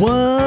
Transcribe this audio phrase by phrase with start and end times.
[0.00, 0.39] What's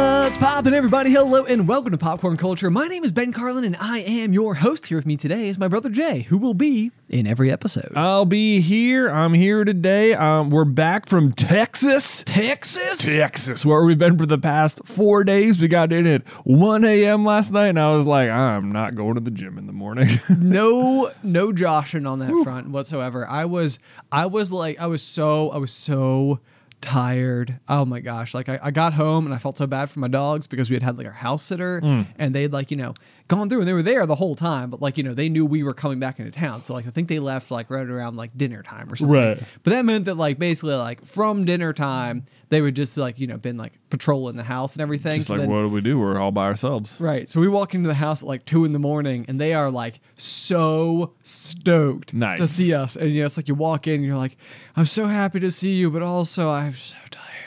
[0.53, 1.09] poppin', everybody?
[1.09, 2.70] Hello and welcome to Popcorn Culture.
[2.70, 4.85] My name is Ben Carlin and I am your host.
[4.85, 7.91] Here with me today is my brother J, who will be in every episode.
[7.95, 9.09] I'll be here.
[9.09, 10.13] I'm here today.
[10.13, 12.23] Um, we're back from Texas.
[12.23, 12.99] Texas?
[13.16, 15.59] Texas, where we've been for the past four days.
[15.59, 17.25] We got in at 1 a.m.
[17.25, 20.20] last night, and I was like, I'm not going to the gym in the morning.
[20.38, 23.27] no, no joshing on that front whatsoever.
[23.27, 23.80] I was,
[24.11, 26.42] I was like, I was so, I was so
[26.84, 27.59] tired.
[27.67, 28.34] Oh my gosh.
[28.34, 30.76] Like I, I got home and I felt so bad for my dogs because we
[30.76, 32.06] had had like our house sitter mm.
[32.17, 32.94] and they'd like, you know,
[33.27, 35.45] gone through and they were there the whole time, but like, you know, they knew
[35.45, 36.61] we were coming back into town.
[36.63, 39.13] So like I think they left like right around like dinner time or something.
[39.15, 39.39] Right.
[39.63, 43.25] But that meant that like basically like from dinner time, they would just like, you
[43.27, 45.15] know, been like patrolling the house and everything.
[45.17, 45.97] Just So like, then- what do we do?
[45.99, 46.99] We're all by ourselves.
[46.99, 47.30] Right.
[47.30, 49.71] So we walk into the house at like two in the morning and they are
[49.71, 52.95] like so stoked to see us.
[52.95, 54.37] And you know, it's like you walk in and you're like,
[54.75, 56.95] I'm so happy to see you, but also I'm so.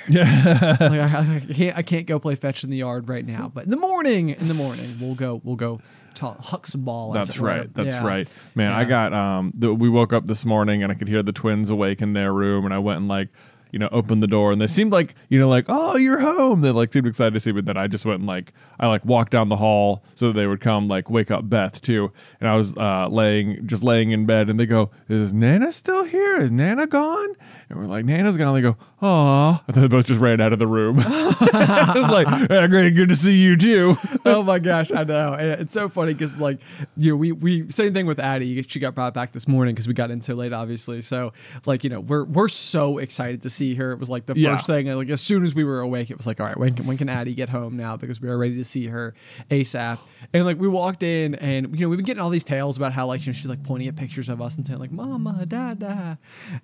[0.08, 0.76] Yeah.
[0.80, 3.50] like I, I can't I can't go play fetch in the yard right now.
[3.52, 5.80] But in the morning, in the morning, we'll go we'll go
[6.14, 7.12] ta huck some ball.
[7.12, 7.46] That's were.
[7.46, 7.74] right.
[7.74, 8.06] That's Yeah.
[8.06, 8.28] right.
[8.54, 11.32] Man, I got um the, we woke up this morning and I could hear the
[11.32, 13.28] twins awake in their room and I went and like
[13.77, 16.62] you know, opened the door and they seemed like, you know, like, oh, you're home.
[16.62, 17.60] They like seemed excited to see me.
[17.60, 20.46] Then I just went and like, I like walked down the hall so that they
[20.46, 22.10] would come like wake up Beth too.
[22.41, 26.05] And I was uh, laying, just laying in bed and they go, is Nana still
[26.05, 26.40] here?
[26.40, 27.34] Is Nana gone?
[27.68, 28.55] And we're like, Nana's gone.
[28.55, 30.98] They go, oh, and then they both just ran out of the room.
[31.01, 32.95] I was like, yeah, great.
[32.95, 33.98] Good to see you too.
[34.24, 35.34] oh my gosh, I know.
[35.34, 36.61] And It's so funny because like
[36.96, 38.62] you know, we we same thing with Addie.
[38.62, 41.02] She got brought back this morning because we got in so late, obviously.
[41.02, 41.33] So
[41.67, 43.92] like you know, we're we're so excited to see her.
[43.92, 44.56] It was like the Yeah.
[44.56, 44.86] first thing.
[44.86, 46.96] Like as soon as we were awake, it was like, all right, when can, when
[46.96, 47.96] can Addie get home now?
[47.96, 49.14] Because we are ready to see her
[49.50, 49.98] ASAP.
[50.32, 52.92] And like we walked in, and you know, we've been getting all these tales about
[52.92, 55.44] how like you know, she's like pointing at pictures of us and saying like, "Mama,
[55.46, 56.18] Dada,"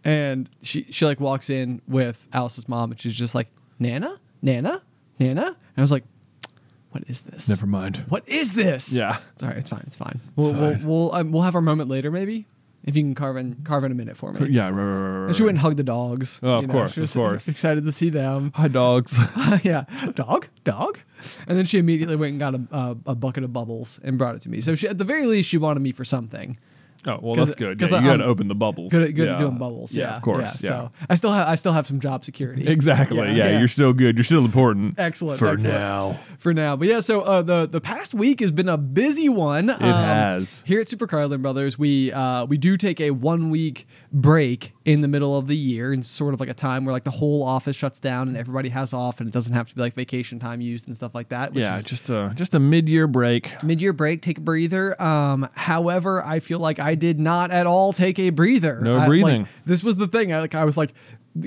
[0.05, 3.49] and she she like walks in with Alice's mom, and she's just like,
[3.79, 4.83] "Nana, Nana,
[5.19, 6.05] Nana," and I was like.
[6.91, 7.49] What is this?
[7.49, 8.05] Never mind.
[8.11, 8.93] What is this?
[8.93, 9.17] Yeah.
[9.33, 9.57] It's all right.
[9.57, 9.83] It's fine.
[9.87, 10.21] It's fine.
[10.37, 12.45] We'll we'll we'll, um, we'll have our moment later, maybe.
[12.85, 14.49] If you can carve in carve in a minute for me.
[14.49, 14.69] Yeah.
[14.69, 16.41] Right, right, right, And she went and hugged the dogs.
[16.43, 17.47] Oh, of you course, she of course.
[17.47, 18.53] Excited to see them.
[18.57, 19.19] Hi, dogs.
[19.63, 19.85] yeah,
[20.15, 20.99] dog, dog.
[21.47, 24.35] And then she immediately went and got a, a, a bucket of bubbles and brought
[24.35, 24.61] it to me.
[24.61, 26.59] So she, at the very least, she wanted me for something.
[27.07, 27.79] Oh well, that's good.
[27.81, 28.93] 'cause Yeah, you I'm got to open the bubbles.
[28.93, 29.35] Good, at, good yeah.
[29.35, 29.93] at doing bubbles.
[29.93, 30.63] Yeah, of course.
[30.63, 32.67] Yeah, So I still have I still have some job security.
[32.69, 33.19] exactly.
[33.19, 33.59] Yeah, Yeah, yeah.
[33.59, 34.17] you're still good.
[34.17, 34.95] You're still important.
[34.99, 35.39] Excellent.
[35.39, 35.79] for excellent.
[35.79, 36.21] now.
[36.39, 37.01] For now, but yeah.
[37.01, 39.71] So uh, the the past week has been a busy one.
[39.71, 40.63] It has.
[40.65, 45.01] Here at Super Carlin Brothers, we uh, we do take a one week break in
[45.01, 47.43] the middle of the year, and sort of like a time where like the whole
[47.43, 50.39] office shuts down and everybody has off, and it doesn't have to be like vacation
[50.39, 51.53] time used and stuff like that.
[51.55, 53.63] Which Yeah, is just a just a mid year break.
[53.63, 55.01] mid-year break, take a breather.
[55.01, 58.81] Um, however, I feel like I did not at all take a breather.
[58.81, 59.49] No I- like, breathing.
[59.65, 60.33] this was the thing.
[60.33, 60.93] I like I was like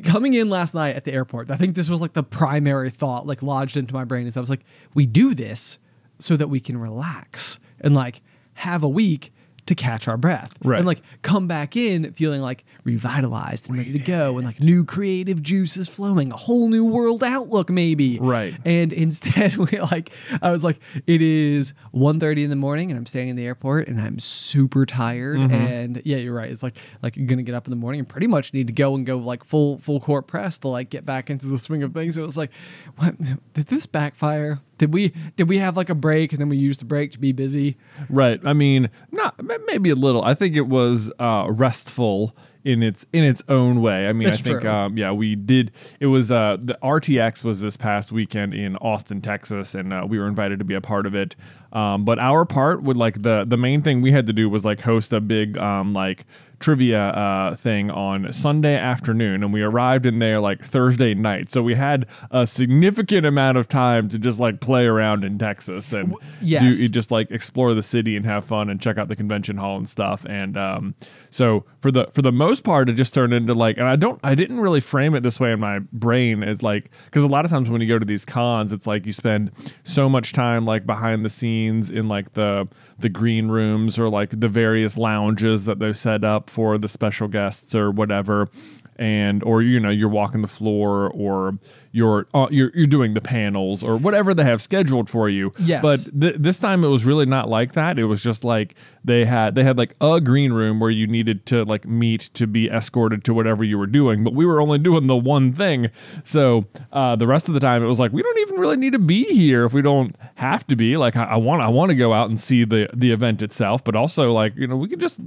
[0.03, 1.51] coming in last night at the airport.
[1.51, 4.39] I think this was like the primary thought like lodged into my brain is I
[4.39, 4.65] was like,
[4.95, 5.77] we do this
[6.17, 8.21] so that we can relax and like
[8.55, 9.31] have a week
[9.65, 10.77] to catch our breath Right.
[10.77, 14.85] and like come back in feeling like revitalized and ready to go and like new
[14.85, 18.55] creative juices flowing a whole new world outlook maybe Right.
[18.63, 20.11] and instead we like
[20.41, 23.87] i was like it is 1.30 in the morning and i'm standing in the airport
[23.87, 25.53] and i'm super tired Mm-hmm.
[25.53, 28.07] and yeah you're right it's like like you're gonna get up in the morning and
[28.07, 31.05] pretty much need to go and go like full full court press to like get
[31.05, 32.51] back into the swing of things it was like
[32.97, 33.15] what
[33.53, 36.81] did this backfire did we did we have like a break and then we used
[36.81, 37.77] the break to be busy
[38.09, 38.39] Right.
[38.43, 39.35] I mean, not
[39.67, 40.23] maybe a little.
[40.23, 44.07] I think it was uh, restful in its in its own way.
[44.07, 45.71] I mean, That's I think um, yeah, we did.
[45.99, 50.19] It was uh, the RTX was this past weekend in Austin, Texas, and uh, we
[50.19, 51.35] were invited to be a part of it.
[51.71, 54.65] Um, but our part would like the the main thing we had to do was
[54.65, 56.25] like host a big um, like
[56.65, 61.47] trivia uh, thing on Sunday afternoon, and we arrived in there like Thursday night.
[61.51, 65.93] So we had a significant amount of time to just like play around in Texas
[65.93, 66.79] and yes.
[66.79, 69.77] do just like explore the city and have fun and check out the convention hall
[69.77, 70.25] and stuff.
[70.27, 70.95] And um,
[71.29, 74.19] so for the for the most part, it just turned into like, and I don't,
[74.23, 77.45] I didn't really frame it this way in my brain as like, because a lot
[77.45, 79.51] of times when you go to these cons, it's like you spend
[79.83, 84.39] so much time like behind the scenes in like the the green rooms or like
[84.39, 88.47] the various lounges that they've set up for the special guests or whatever.
[88.95, 91.59] And or you know you're walking the floor or
[91.95, 95.53] you're uh, you're you're doing the panels or whatever they have scheduled for you.
[95.57, 95.81] Yes.
[95.81, 97.97] But th- this time it was really not like that.
[97.97, 101.45] It was just like they had they had like a green room where you needed
[101.47, 104.77] to like meet to be escorted to whatever you were doing, but we were only
[104.77, 105.89] doing the one thing.
[106.23, 108.91] So uh, the rest of the time it was like we don't even really need
[108.91, 110.97] to be here if we don't have to be.
[110.97, 113.85] Like I, I want I want to go out and see the the event itself,
[113.85, 115.19] but also like you know we can just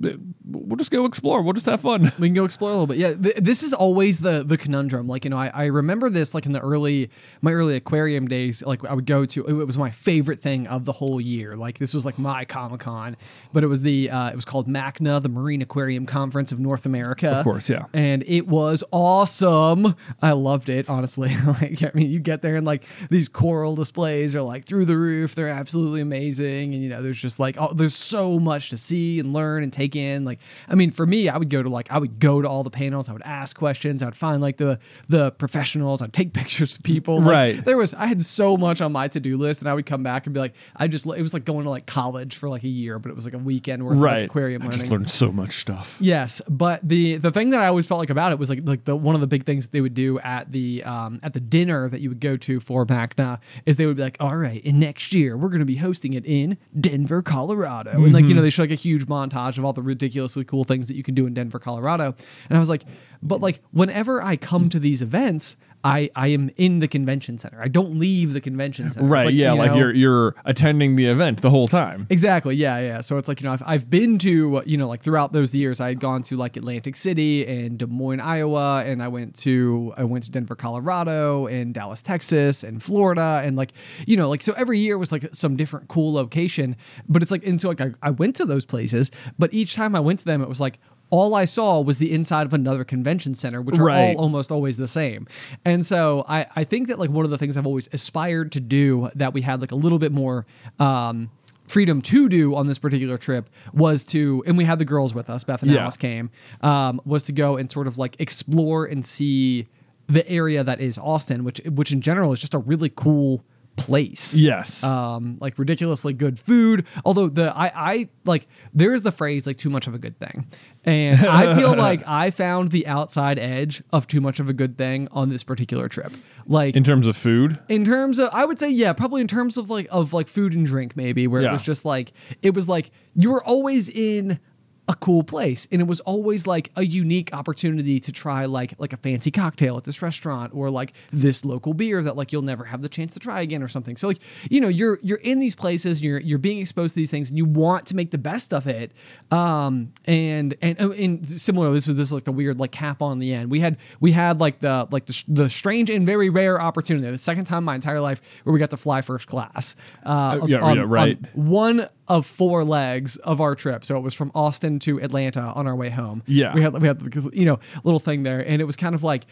[0.45, 1.41] we'll just go explore.
[1.41, 2.13] We'll just have fun.
[2.19, 2.99] we can go explore a little bit.
[2.99, 5.09] Yeah, th- this is always the the conundrum.
[5.09, 7.11] Like you know, I, I remember this like in the early
[7.43, 8.63] my early aquarium days.
[8.63, 11.57] Like I would go to it was my favorite thing of the whole year.
[11.57, 13.17] Like this was like my Comic Con,
[13.53, 16.87] but it was the uh, it was called MACNA, the Marine Aquarium Conference of North
[16.87, 17.31] America.
[17.31, 17.85] Of course, yeah.
[17.93, 19.95] and it was awesome.
[20.23, 21.31] I loved it honestly.
[21.47, 24.97] like I mean, you get there and like these coral displays are like through the
[24.97, 25.35] roof.
[25.35, 29.21] They're absolutely amazing, and you know, there's just like oh, there's so much to see
[29.21, 30.25] and learn and take in.
[30.25, 32.65] Like I mean, for me, I would go to like I would go to all
[32.65, 33.09] the panels.
[33.09, 34.03] I would ask questions.
[34.03, 34.79] I would find like the
[35.09, 36.03] the professionals.
[36.03, 37.21] I'd take pictures with people.
[37.21, 37.65] Like, Right.
[37.65, 40.03] There was I had so much on my to do list, and I would come
[40.03, 42.65] back and be like, I just it was like going to like college for like
[42.65, 44.79] a year, but it was like a weekend worth of like, aquarium I learning.
[44.81, 45.97] just learned so much stuff.
[46.01, 48.85] Yes, but the the thing that I always felt like about it was like like
[48.85, 51.89] the one of the big things they would do at the um at the dinner
[51.89, 54.81] that you would go to for MACNA is they would be like, all right, and
[54.81, 58.43] next year we're going to be hosting it in Denver, Colorado, and like you know
[58.43, 61.15] they show like a huge montage of all the ridiculously cool things that you can
[61.15, 62.15] do in Denver, Colorado,
[62.49, 62.85] and I was like,
[63.23, 65.57] but like whenever I come to these events.
[65.85, 67.61] I, I am in the convention center.
[67.63, 69.07] I don't leave the convention center.
[69.07, 69.33] Right.
[69.33, 69.53] yeah.
[69.53, 72.07] you Like know- you're you're attending the event the whole time.
[72.11, 72.57] Exactly.
[72.57, 73.01] Yeah, yeah.
[73.01, 75.81] So it's like you know I've, I've been to you know like throughout those years
[75.81, 79.95] I had gone to like Atlantic City and Des Moines, Iowa, and I went to
[79.97, 83.73] I went to Denver, Colorado, and Dallas, Texas, and Florida, and like
[84.07, 86.77] you know like so every year was like some different cool location.
[87.09, 89.95] But it's like and so like I, I went to those places, but each time
[89.95, 92.85] I went to them it was like all I saw was the inside of another
[92.85, 94.15] convention center, which are Right.
[94.17, 95.27] all almost always the same.
[95.65, 98.61] And so I, I think that like one of the things I've always aspired to
[98.61, 100.45] do that we had like a little bit more
[100.79, 101.31] um,
[101.67, 105.29] freedom to do on this particular trip was to, and we had the girls with
[105.31, 105.83] us, Beth and Yeah.
[105.83, 106.31] Alice came,
[106.63, 109.69] um, was to go and sort of like explore and see
[110.09, 113.45] the area that is Austin, which which in general is just a really cool
[113.79, 114.85] place Yes.
[114.85, 116.87] um, like ridiculously good food.
[117.05, 120.19] Although the I, I like there is the phrase like too much of a good
[120.19, 120.47] thing,
[120.85, 124.77] and I feel like I found the outside edge of too much of a good
[124.77, 126.13] thing on this particular trip.
[126.47, 127.59] Like in terms of food.
[127.69, 130.55] in terms of i would say yeah probably in terms of like of like food
[130.55, 131.51] and drink maybe where Yeah.
[131.51, 134.41] it was just like it was like you were always in
[134.89, 135.69] a cool place.
[135.71, 139.77] And it was always like a unique opportunity to try like like a fancy cocktail
[139.77, 143.13] at this restaurant or like this local beer that like you'll never have the chance
[143.15, 143.97] to try again or something.
[143.99, 144.19] So like
[144.51, 147.37] you know you're you're in these places you're you're being exposed to these things and
[147.37, 148.93] you want to make the best of it.
[149.31, 153.19] Um and and and similar this is this is like the weird like cap on
[153.19, 153.51] the end.
[153.51, 157.19] We had we had like the like the, the strange and very rare opportunity the
[157.19, 159.77] second time in my entire life where we got to fly first class
[160.07, 161.19] uh, Oh, yeah, on- yeah, right.
[161.37, 163.85] on one of four legs of our trip.
[163.85, 166.23] So it was from Austin to Atlanta on our way home.
[166.27, 166.55] Yeah.
[166.55, 169.03] we had we had the, you know little thing there, and it was kind of
[169.05, 169.27] like.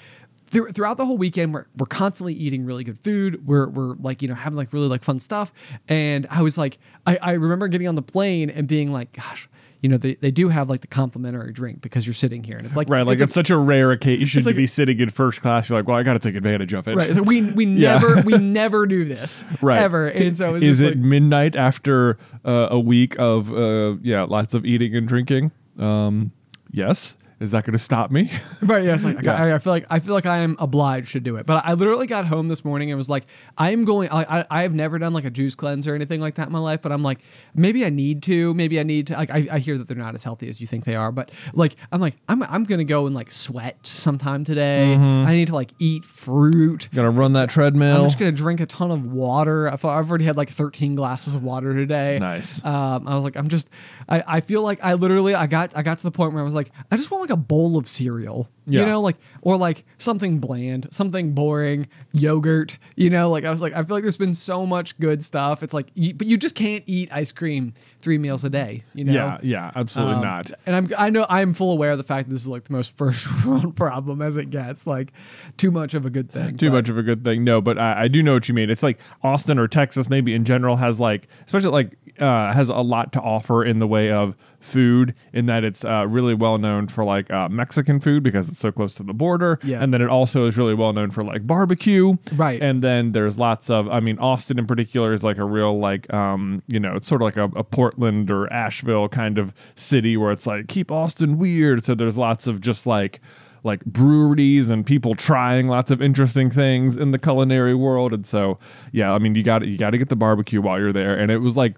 [0.49, 3.44] through- Throughout the whole weekend, we're, we're constantly eating really good food.
[3.49, 5.52] We're, we're like, you know, having like really like fun stuff.
[5.88, 9.49] And I was like, I, I remember getting on the plane and being like, gosh,
[9.83, 12.56] you know, they, they do have like the complimentary drink because you're sitting here.
[12.56, 14.99] And it's like, Right, like it's, it's such a rare occasion like- to be sitting
[15.00, 15.68] in first class.
[15.68, 16.97] You're like, well, I got to take advantage of it.
[16.97, 17.14] right.
[17.14, 17.99] So we, we Yeah.
[17.99, 20.09] never, we never do this right ever.
[20.09, 24.64] And so is it like, midnight after uh, a week of uh, yeah, lots of
[24.64, 25.52] eating and drinking?
[25.78, 26.33] Um,
[26.71, 27.16] yes.
[27.38, 28.31] Is that going to stop me?
[28.62, 28.85] Right.
[28.85, 28.95] Yeah.
[28.95, 29.35] It's like Yeah.
[29.37, 31.47] I, I feel like I feel like I am obliged to do it.
[31.47, 33.26] But I literally got home this morning and was like,
[33.57, 34.09] I am going.
[34.11, 36.52] I, I I have never done like a juice cleanse or anything like that in
[36.52, 36.81] my life.
[36.83, 37.21] But I'm like,
[37.55, 38.55] maybe I need to.
[38.55, 39.14] Maybe I need to.
[39.14, 41.12] Like I, I hear that they're not as healthy as you think they are.
[41.12, 44.95] But like I'm like I'm I'm gonna go and like sweat sometime today.
[44.95, 46.88] I need to like eat fruit.
[46.95, 47.99] Gonna run that treadmill.
[48.00, 49.69] I'm just gonna drink a ton of water.
[49.69, 52.19] I thought I've already had like 13 glasses of water today.
[52.19, 52.64] Nice.
[52.64, 53.69] Um, I was like, I'm just,
[54.08, 56.44] I, I feel like I literally, I got, I got to the point where I
[56.44, 58.48] was like, I just want like a bowl of cereal.
[58.80, 62.78] You know, like or like something bland, something boring, yogurt.
[62.96, 65.62] You know, like I was like, I feel like there's been so much good stuff.
[65.62, 67.75] It's like, but you just can't eat ice cream
[68.06, 68.84] three meals a day.
[68.94, 70.52] You know, Yeah, yeah, absolutely Um, not.
[70.64, 72.72] And I'm I know I'm full aware of the fact that this is like the
[72.72, 74.86] most first world problem as it gets.
[74.86, 75.12] Like
[75.56, 76.56] too much of a good thing.
[76.56, 77.42] Too but- much of a good thing.
[77.42, 78.70] No, but I, I do know what you mean.
[78.70, 82.76] It's like Austin or Texas, maybe in general, has like, especially like, uh, has a
[82.76, 84.36] lot to offer in the way of
[84.66, 85.14] food.
[85.32, 88.73] In that it's uh, really well known for like uh, Mexican food because it's so
[88.73, 89.58] close to the border.
[89.62, 89.82] Yeah.
[89.82, 92.16] and then it also is really well known for like barbecue.
[92.35, 92.61] Right.
[92.61, 93.88] And then there's lots of.
[93.88, 97.23] I mean, Austin in particular is like a real like, um, you know, it's sort
[97.23, 101.38] of like a, a Portland or Asheville kind of city where it's like keep Austin
[101.38, 101.85] weird.
[101.85, 103.20] So there's lots of just like
[103.66, 108.12] like breweries and people trying lots of interesting things in the culinary world.
[108.12, 108.58] And so
[108.92, 111.18] yeah i mean you got you got to get the barbecue while you're there.
[111.18, 111.76] And it was like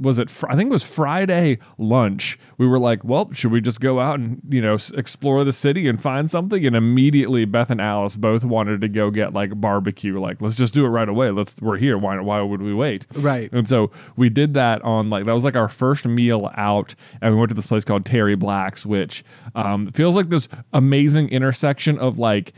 [0.00, 2.38] was it fr- i think it was friday lunch.
[2.58, 5.88] We were like well should we just go out and you know explore the city
[5.88, 6.66] and find something?
[6.66, 10.74] And immediately beth and alice both wanted to go get like barbecue like let's just
[10.74, 11.30] do it right away.
[11.30, 11.96] Let's we're here.
[11.96, 13.06] Why why would we wait?
[13.14, 13.50] Right.
[13.52, 17.34] and so we did that on like that was like our first meal out, and
[17.34, 21.98] we went to this place called Terry Black's, which um, feels like this amazing intersection
[21.98, 22.52] of like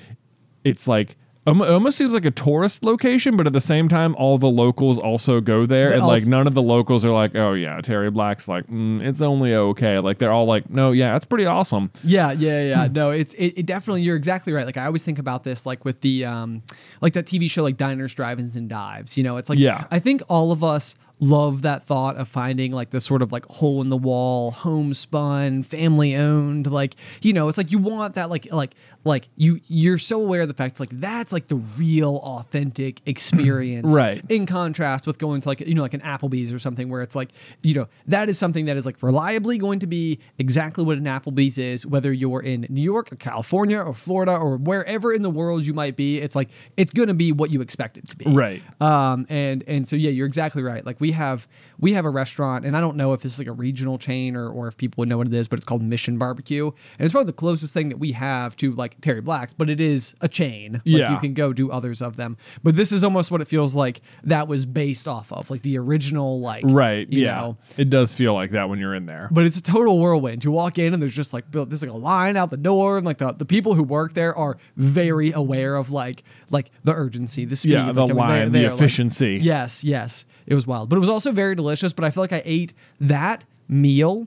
[0.64, 1.16] it's like.
[1.44, 4.96] It almost seems like a tourist location, but at the same time, all the locals
[4.96, 8.12] also go there, They and like none of the locals are like, "Oh yeah, Terry
[8.12, 11.90] Black's like, mm, it's only okay." Like they're all like, "No, yeah, that's pretty awesome."
[12.04, 12.86] Yeah, yeah, yeah.
[12.92, 14.02] no, it's it, it definitely.
[14.02, 14.64] You're exactly right.
[14.64, 16.62] Like I always think about this, like with the um,
[17.00, 19.16] like that TV show, like Diners, Drive-ins, and Dives.
[19.16, 19.88] You know, it's like Yeah.
[19.90, 23.46] I think all of us love that thought of finding like this sort of like
[23.46, 26.66] hole in the wall, homespun, family owned.
[26.66, 28.74] Like you know, it's like you want that like like
[29.04, 33.00] like you you're so aware of the fact it's like that's like the real authentic
[33.06, 34.22] experience, Right.
[34.28, 37.14] In contrast with going to like you know like an Applebee's or something where it's
[37.14, 37.30] like
[37.62, 41.04] you know that is something that is like reliably going to be exactly what an
[41.04, 45.30] Applebee's is, whether you're in New York or California or Florida or wherever in the
[45.30, 46.18] world you might be.
[46.18, 48.60] It's like it's going to be what you expect it to be, Right.
[48.80, 50.84] Um, and and so yeah, you're exactly right.
[50.84, 51.46] Like we have
[51.78, 54.36] we have a restaurant, and I don't know if this is like a regional chain
[54.36, 57.04] or or if people would know what it is, but it's called Mission Barbecue, and
[57.04, 60.14] it's probably the closest thing that we have to like Terry Black's, but it is
[60.20, 60.72] a chain.
[60.74, 61.12] Like Yeah.
[61.12, 64.00] you can go do others of them, but this is almost what it feels like
[64.24, 67.08] that was based off of, like the original like Right?
[67.10, 67.56] you yeah, know.
[67.76, 69.28] it does feel like that when you're in there.
[69.30, 70.44] But it's a total whirlwind.
[70.44, 73.06] You walk in and there's just like there's like a line out the door and
[73.06, 77.44] like the, the people who work there are very aware of like like the urgency,
[77.44, 77.72] the speed.
[77.72, 79.38] Yeah, the mean, line, the they're, like- efficiency.
[79.42, 80.24] yes, yes.
[80.46, 80.88] It was wild.
[80.88, 81.92] But it was also very delicious.
[81.92, 84.26] But I feel like I ate that meal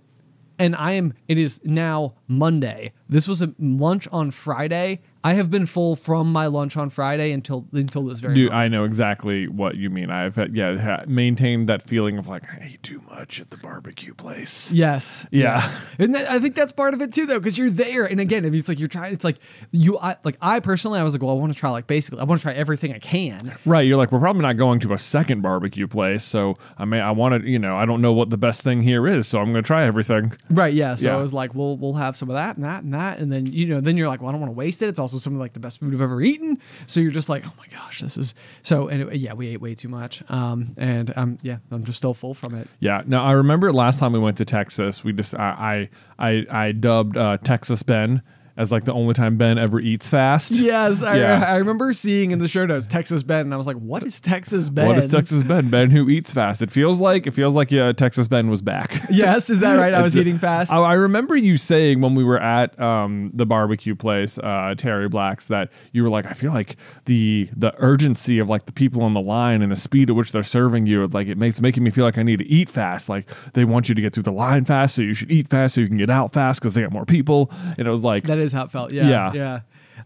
[0.57, 2.93] and I am it is now Monday.
[3.10, 5.01] This was a lunch on Friday.
[5.25, 8.63] I have been full from my lunch on Friday until until this very Dude, moment.
[8.63, 10.12] I know exactly what you mean.
[10.12, 13.58] I've had, yeah ha- maintained that feeling of like I ate too much at the
[13.58, 14.72] barbecue place.
[14.72, 15.25] Yes.
[15.32, 15.58] Yeah.
[15.58, 15.82] yes.
[15.98, 18.05] And that, I think that's part of it too, though, because you're there.
[18.05, 19.13] And again, I mean, it's like you're trying.
[19.13, 19.38] It's like
[19.72, 19.98] you.
[19.98, 20.38] I like.
[20.44, 22.44] I personally, I was like, well, I want to try like basically, I want to
[22.44, 23.58] try everything I can.
[23.65, 27.01] Right, you're like we're probably not going to a second barbecue place, so I mean
[27.01, 29.39] I want to, you know, I don't know what the best thing here is, so
[29.39, 30.34] I'm going to try everything.
[30.51, 30.74] Right.
[30.74, 30.94] Yeah.
[30.96, 31.17] So Yeah.
[31.17, 33.48] I was like, well, we'll have some of that and that and that, and then
[33.48, 34.89] you know, then you're like, well, I don't want to waste it.
[34.89, 36.60] It's also some of like the best food I've ever eaten.
[36.88, 38.88] So you're just like, oh my gosh, this is so.
[38.88, 40.24] Anyway, yeah, we ate way too much.
[40.29, 42.67] Um, and um, yeah, I'm just still full from it.
[42.79, 43.03] Yeah.
[43.05, 46.72] Now I remember last time we went to Texas, we just I I I, I
[46.72, 48.22] dubbed uh, Texas Ben
[48.57, 50.51] as like the only time Ben ever eats fast.
[50.51, 51.45] Yes, I, Yeah.
[51.47, 54.19] I remember seeing in the show notes Texas Ben, and I was like, what is
[54.19, 54.88] Texas Ben?
[54.88, 55.69] What is Texas Ben?
[55.69, 56.62] Ben who eats fast.
[56.62, 59.01] It feels like it feels like yeah, Texas Ben was back.
[59.15, 59.93] Yes, is that right?
[59.93, 60.71] I was eating fast.
[60.71, 65.07] I, I remember you saying when we were at um, the barbecue place, uh, Terry
[65.07, 69.03] Black's, that you were like, I feel like the the urgency of like the people
[69.03, 71.83] on the line and the speed at which they're serving you, like it makes making
[71.83, 73.07] me feel like I need to eat fast.
[73.07, 75.75] Like they want you to get through the line fast, so you should eat fast
[75.75, 77.51] so you can get out fast because they got more people.
[77.77, 78.93] And it was like, That is how it felt.
[78.93, 79.33] Yeah, Yeah.
[79.33, 79.59] yeah.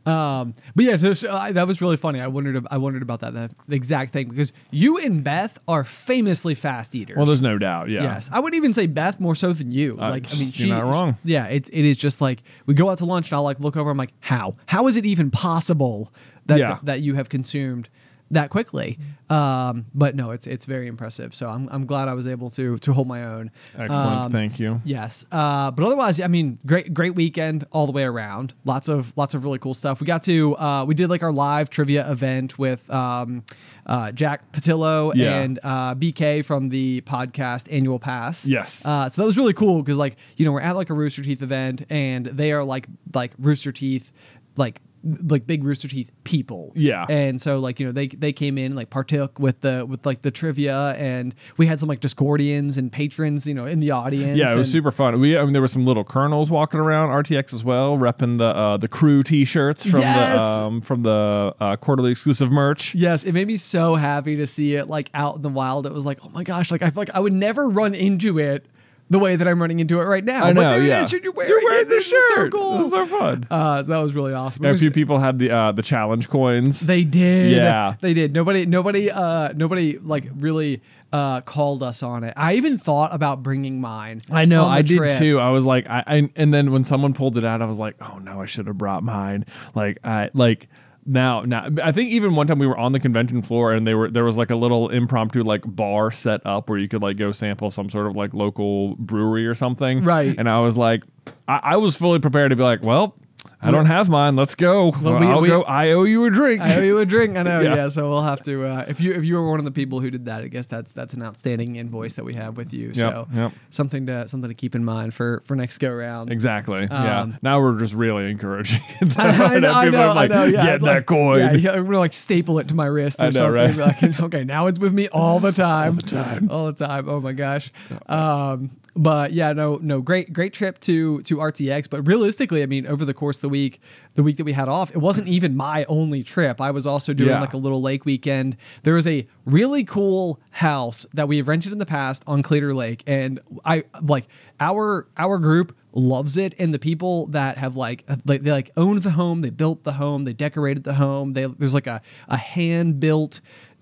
[0.06, 2.22] Um, but yeah, so, so I, that was really funny.
[2.22, 6.56] I wondered, I wondered about that, that exact thing because you and Beth are famously
[6.56, 7.18] fast eaters.
[7.18, 7.90] well, there's no doubt.
[7.90, 8.04] Yeah.
[8.04, 9.98] Yes, I would even say Beth more so than you.
[10.00, 11.18] Uh, like, I mean, you're not wrong.
[11.24, 13.76] Yeah, it's it is just like we go out to lunch and I'll like look
[13.76, 13.90] over.
[13.90, 14.54] I'm like, how?
[14.68, 16.14] How is it even possible
[16.46, 16.80] that Yeah.
[16.84, 17.90] that, you have consumed
[18.32, 18.98] that quickly?
[19.30, 21.36] Um, but no, it's it's very impressive.
[21.36, 23.52] So I'm I'm glad I was able to to hold my own.
[23.78, 24.26] Excellent.
[24.26, 24.82] Um, Thank you.
[24.84, 28.54] Yes, uh, but otherwise, I mean, great, great weekend all the way around.
[28.66, 30.00] Lots of, lots of really cool stuff.
[30.02, 33.44] We got to, uh, we did like our live trivia event with um,
[33.86, 35.40] uh, Jack Pattillo Yeah.
[35.42, 38.46] and uh, BK from the podcast Annual Pass.
[38.48, 38.84] Yes.
[38.86, 41.22] Uh, so that was really cool because, like, you know, we're at like a Rooster
[41.22, 44.12] Teeth event, and they are like, like Rooster Teeth,
[44.56, 46.72] like like big Rooster Teeth people.
[46.76, 47.06] Yeah.
[47.10, 50.22] And so like you know they they came in like partook with the with like
[50.22, 54.38] the trivia and we had some like Discordians and patrons you know in the audience.
[54.38, 55.20] Yeah, it was super fun.
[55.20, 58.46] We, I mean, there were some little colonels walking around RTX as well, repping the
[58.46, 60.40] uh, the crew T-shirts from Yes!
[60.40, 62.94] the um, from the uh, quarterly exclusive merch.
[62.96, 65.86] Yes, it made me so happy to see it like out in the wild.
[65.86, 68.40] It was like, oh my gosh, like I feel like I would never run into
[68.40, 68.66] it
[69.10, 70.46] the way that I'm running into it right now.
[70.46, 71.00] I know, But there yeah.
[71.00, 71.90] it is, You're wearing, it.
[71.90, 72.52] the This is so shirt.
[72.52, 72.78] cool.
[72.78, 73.48] This is so fun.
[73.50, 74.66] Uh, so that was really awesome.
[74.66, 76.82] And a few people had the uh, the challenge coins.
[76.82, 77.52] They did.
[77.52, 77.96] Yeah.
[78.02, 78.34] They did.
[78.34, 82.34] Nobody nobody uh nobody like really uh called us on it.
[82.38, 84.22] I even thought about bringing mine.
[84.30, 85.40] I know, I did too.
[85.40, 87.96] I was like, I, I, and then when someone pulled it out, I was like,
[88.02, 89.46] oh no, I should have brought mine.
[89.74, 90.68] Like, I like
[91.10, 93.96] now, now, I think even one time we were on the convention floor and they
[93.96, 97.18] were there was like a little impromptu like bar set up where you could like
[97.18, 100.04] go sample some sort of like local brewery or something.
[100.04, 100.36] Right.
[100.38, 101.04] And I was like,
[101.48, 103.16] I, I was fully prepared to be like, well.
[103.62, 104.36] I don't have mine.
[104.38, 104.92] Let's go.
[105.02, 105.64] Well, we- I'll we- go.
[105.64, 106.62] I owe you a drink.
[106.62, 107.38] I owe you a drink.
[107.38, 107.60] I know.
[107.70, 107.76] Yeah.
[107.76, 107.88] yeah.
[107.90, 108.66] So we'll have to.
[108.66, 110.66] Uh, if you if you were one of the people who did that, I guess
[110.66, 112.94] that's that's an outstanding invoice that we have with you.
[112.94, 113.52] so yep.
[113.70, 116.32] something to something to keep in mind for for next go round.
[116.32, 116.88] Exactly.
[116.90, 117.22] yeah.
[117.22, 118.80] Um, Now we're just really encouraging.
[119.18, 120.44] I know, I People know, are like, I know.
[120.46, 121.40] Yeah, get it's that like, coin.
[121.40, 123.78] Yeah, yeah, we're like staple it to my wrist or I know, something.
[123.78, 124.02] right?
[124.02, 125.88] Like, okay, now it's with me all the time.
[125.90, 126.50] All the time.
[126.50, 127.10] All the time.
[127.10, 127.72] Oh my gosh.
[128.08, 131.90] Um, but yeah, no, no, great, great trip to to RTX.
[131.90, 133.82] But realistically, I mean, over the course of the week,
[134.16, 136.62] the week that we had off, it wasn't even my only trip.
[136.62, 137.42] I was also doing Yeah.
[137.42, 138.56] like a little lake weekend.
[138.84, 142.74] There was a really cool house that we have rented in the past on Clear
[142.74, 144.28] Lake, and I like
[144.60, 148.70] our our group loves it and the people that have like uh, like they like
[148.78, 152.00] owned the home they built the home they decorated the home they there's like a,
[152.28, 153.42] a hand built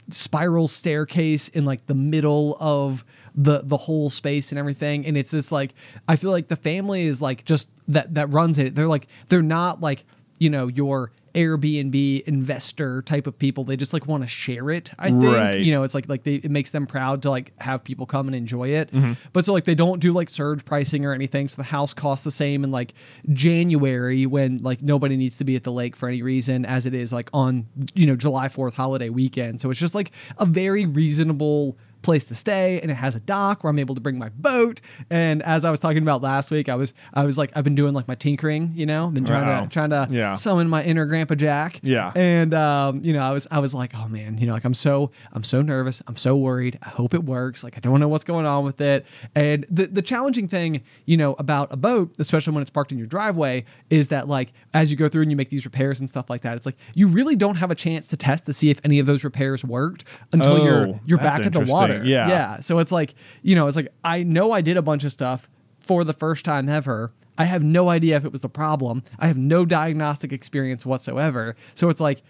[0.09, 3.03] spiral staircase in like the middle of
[3.39, 5.73] the the whole space and everything and it's just like
[6.07, 9.43] i feel like the family is like just that that runs it they're like they're
[9.43, 10.03] not like
[10.39, 13.63] you know your Airbnb investor type of people.
[13.63, 14.91] They just like want to share it.
[14.97, 15.59] I think Right.
[15.61, 18.25] you know it's like like they it makes them proud to like have people come
[18.27, 18.91] and enjoy it.
[18.91, 19.13] Mm-hmm.
[19.33, 21.47] But so like they don't do like surge pricing or anything.
[21.47, 22.95] So the house costs the same in like
[23.31, 26.95] January when like nobody needs to be at the lake for any reason as it
[26.95, 29.61] is like on you know July Fourth holiday weekend.
[29.61, 33.63] So it's just like a very reasonable place to stay and it has a dock
[33.63, 36.69] where I'm able to bring my boat and as I was talking about last week
[36.69, 39.45] I was I was like I've been doing like my tinkering you know been trying
[39.47, 39.61] Wow.
[39.63, 40.35] to trying to Yeah.
[40.35, 42.11] summon my inner grandpa Jack Yeah.
[42.15, 44.73] and um, you know, I was I was like, oh man, you know, like I'm
[44.73, 46.77] so I'm so nervous, I'm so worried.
[46.83, 47.63] I hope it works.
[47.63, 49.05] Like I don't know what's going on with it.
[49.35, 52.97] And the the challenging thing, you know, about a boat, especially when it's parked in
[52.97, 56.07] your driveway, is that like as you go through and you make these repairs and
[56.09, 58.69] stuff like that, it's like you really don't have a chance to test to see
[58.69, 62.03] if any of those repairs worked until Oh, you're you're back at the water.
[62.05, 62.27] Yeah.
[62.29, 62.59] Yeah.
[62.59, 65.49] So it's like, you know, it's like I know I did a bunch of stuff
[65.79, 67.11] for the first time ever.
[67.37, 69.03] I have no idea if it was the problem.
[69.19, 71.55] I have no diagnostic experience whatsoever.
[71.75, 72.23] So it's like,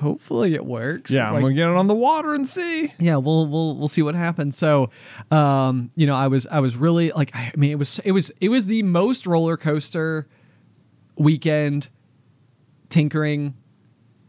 [0.00, 1.10] hopefully it works.
[1.10, 2.90] Yeah, It's I'm gonna get it on the water and see.
[2.98, 4.56] yeah, we'll we'll we'll see what happens.
[4.56, 4.88] So,
[5.30, 8.32] um, you know, I was I was really like, I mean, it was it was
[8.40, 10.26] it was the most roller coaster
[11.16, 11.88] weekend
[12.88, 13.54] tinkering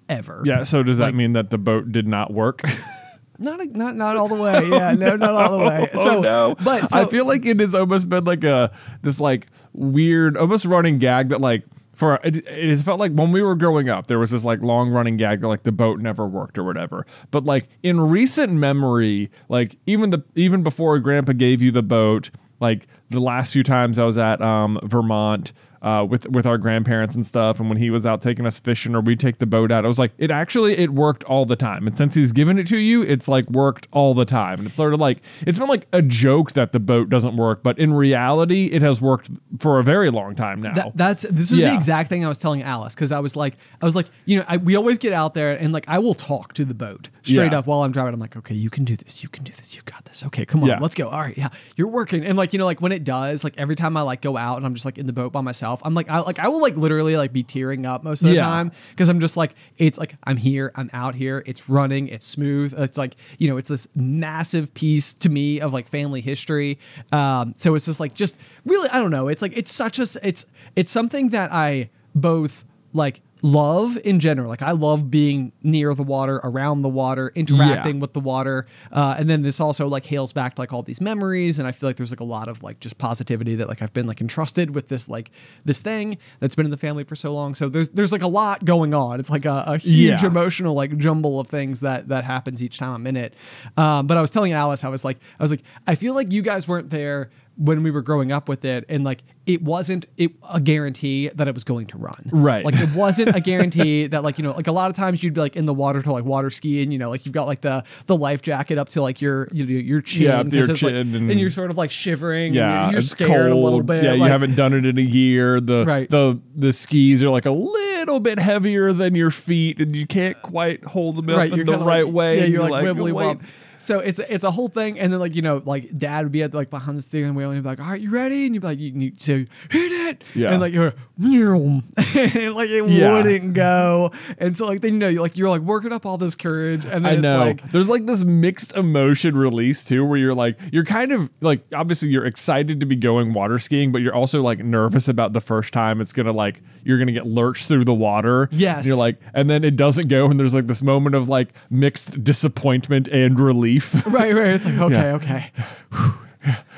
[0.09, 0.41] ever.
[0.45, 0.63] Yeah.
[0.63, 2.61] So does that Like- mean that the boat did not work?
[3.39, 4.65] not not not all the way.
[4.69, 5.89] Yeah, no, not all the way.
[5.95, 6.55] oh So, no!
[6.63, 10.99] but I feel like it has almost been like a this like weird, almost running
[10.99, 11.63] gag that like
[11.93, 14.61] for it, it has felt like when we were growing up, there was this like
[14.61, 17.05] long running gag that like the boat never worked or whatever.
[17.31, 22.29] But like in recent memory, like even the even before Grandpa gave you the boat,
[22.61, 25.51] like the last few times I was at um, Vermont.
[25.85, 28.95] Uh, with with our grandparents and stuff, and when he was out taking us fishing,
[28.95, 31.55] or we take the boat out, I was like, it actually it worked all the
[31.55, 31.85] time.
[31.85, 34.57] And since he's given it to you, it's like worked all the time.
[34.57, 37.61] And it's sort of like it's been like a joke that the boat doesn't work,
[37.61, 40.73] but in reality, it has worked for a very long time now.
[40.73, 41.69] That, that's this is Yeah.
[41.69, 44.37] the exact thing I was telling Alice because I was like I was like you
[44.39, 47.09] know I, we always get out there and like I will talk to the boat
[47.21, 47.59] straight Yeah.
[47.59, 48.15] up while I'm driving.
[48.15, 50.47] I'm like okay you can do this you can do this you got this okay
[50.47, 50.79] come on Yeah.
[50.79, 53.43] let's go all right yeah you're working and like you know like when it does
[53.43, 55.41] like every time I like go out and I'm just like in the boat by
[55.41, 58.29] myself I'm like I like I will like literally like be tearing up most of
[58.29, 58.43] the Yeah.
[58.43, 62.25] time because I'm just like it's like I'm here I'm out here it's running it's
[62.25, 66.77] smooth it's like you know it's this massive piece to me of like family history
[67.11, 70.05] um so it's just like just really I don't know it's like it's such a
[70.23, 74.49] it's it's something that I both like love in general.
[74.49, 78.01] Like I love being near the water around the water interacting Yeah.
[78.01, 78.65] with the water.
[78.91, 81.59] Uh, and then this also like hails back to like all these memories.
[81.59, 83.93] And I feel like there's like a lot of like just positivity that like I've
[83.93, 85.29] been like entrusted with this like
[85.63, 87.53] this thing that's been in the family for so long.
[87.53, 89.19] So there's there's like a lot going on.
[89.19, 90.27] It's like a, a huge Yeah.
[90.27, 93.35] emotional like jumble of things that that happens each time I'm in it.
[93.77, 96.31] Um, but I was telling Alice I was like I was like I feel like
[96.31, 100.05] you guys weren't there when we were growing up with it, and like it wasn't
[100.17, 102.29] it a guarantee that it was going to run.
[102.31, 102.65] Right.
[102.65, 105.33] Like it wasn't a guarantee that like you know like a lot of times you'd
[105.35, 107.45] be like in the water to like water ski and you know like you've got
[107.47, 110.23] like the the life jacket up to like your you know, your chin.
[110.23, 112.53] Yeah, up to your it's, like- chin and, and- you're sort of like shivering.
[112.53, 113.85] Yeah, you're, you're it's scared a little cold.
[113.85, 114.03] bit.
[114.03, 115.59] Yeah, you haven't done it in a year.
[115.59, 116.09] The Right.
[116.09, 120.41] the the skis are like a little bit heavier than your feet, and you can't
[120.41, 122.37] quite hold them up in the right like, way.
[122.37, 123.37] Yeah, and you're, like, wibbly wait.
[123.85, 126.41] So it's it's a whole thing, and then like you know, like dad would be
[126.43, 128.55] at like behind the steering wheel, and he'd be like, "All right, you ready?" And
[128.55, 130.51] you'd be like, "You need to hit it," Yeah.
[130.51, 133.13] and like you're and like it Yeah.
[133.13, 136.17] wouldn't go, and so like then you know, you're like you're like working up all
[136.17, 137.37] this courage, and then I it's know.
[137.39, 141.63] like There's like this mixed emotion release too, where you're like, you're kind of like,
[141.73, 145.41] obviously you're excited to be going water skiing, but you're also like nervous about the
[145.41, 148.49] first time it's gonna like, you're gonna get lurched through the water.
[148.51, 148.77] Yes.
[148.77, 151.49] And you're like, and then it doesn't go, and there's like this moment of like
[151.69, 153.74] mixed disappointment and relief.
[154.07, 154.47] right, right.
[154.47, 155.13] It's like okay, Yeah.
[155.15, 155.51] okay,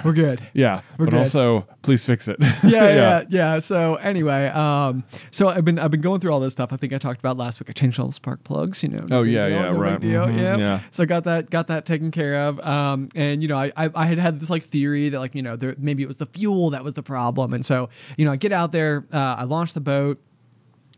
[0.06, 0.42] we're good.
[0.54, 0.82] yeah.
[0.98, 1.20] We're but good.
[1.20, 2.38] also, please fix it.
[2.64, 3.60] yeah, yeah, yeah.
[3.60, 6.72] So anyway, um, so I've been I've been going through all this stuff.
[6.72, 7.70] I think I talked about last week.
[7.70, 8.82] I changed all the spark plugs.
[8.82, 9.06] You know.
[9.10, 10.00] no Oh, big yeah, deal, yeah, no right.
[10.00, 10.58] Deal, Mhm, yeah.
[10.58, 10.80] yeah.
[10.92, 12.60] So I got that got that taken care of.
[12.66, 15.42] Um, and you know, I, I I had had this like theory that like you
[15.42, 17.54] know there maybe it was the fuel that was the problem.
[17.54, 20.22] And so you know I get out there, uh, I launch the boat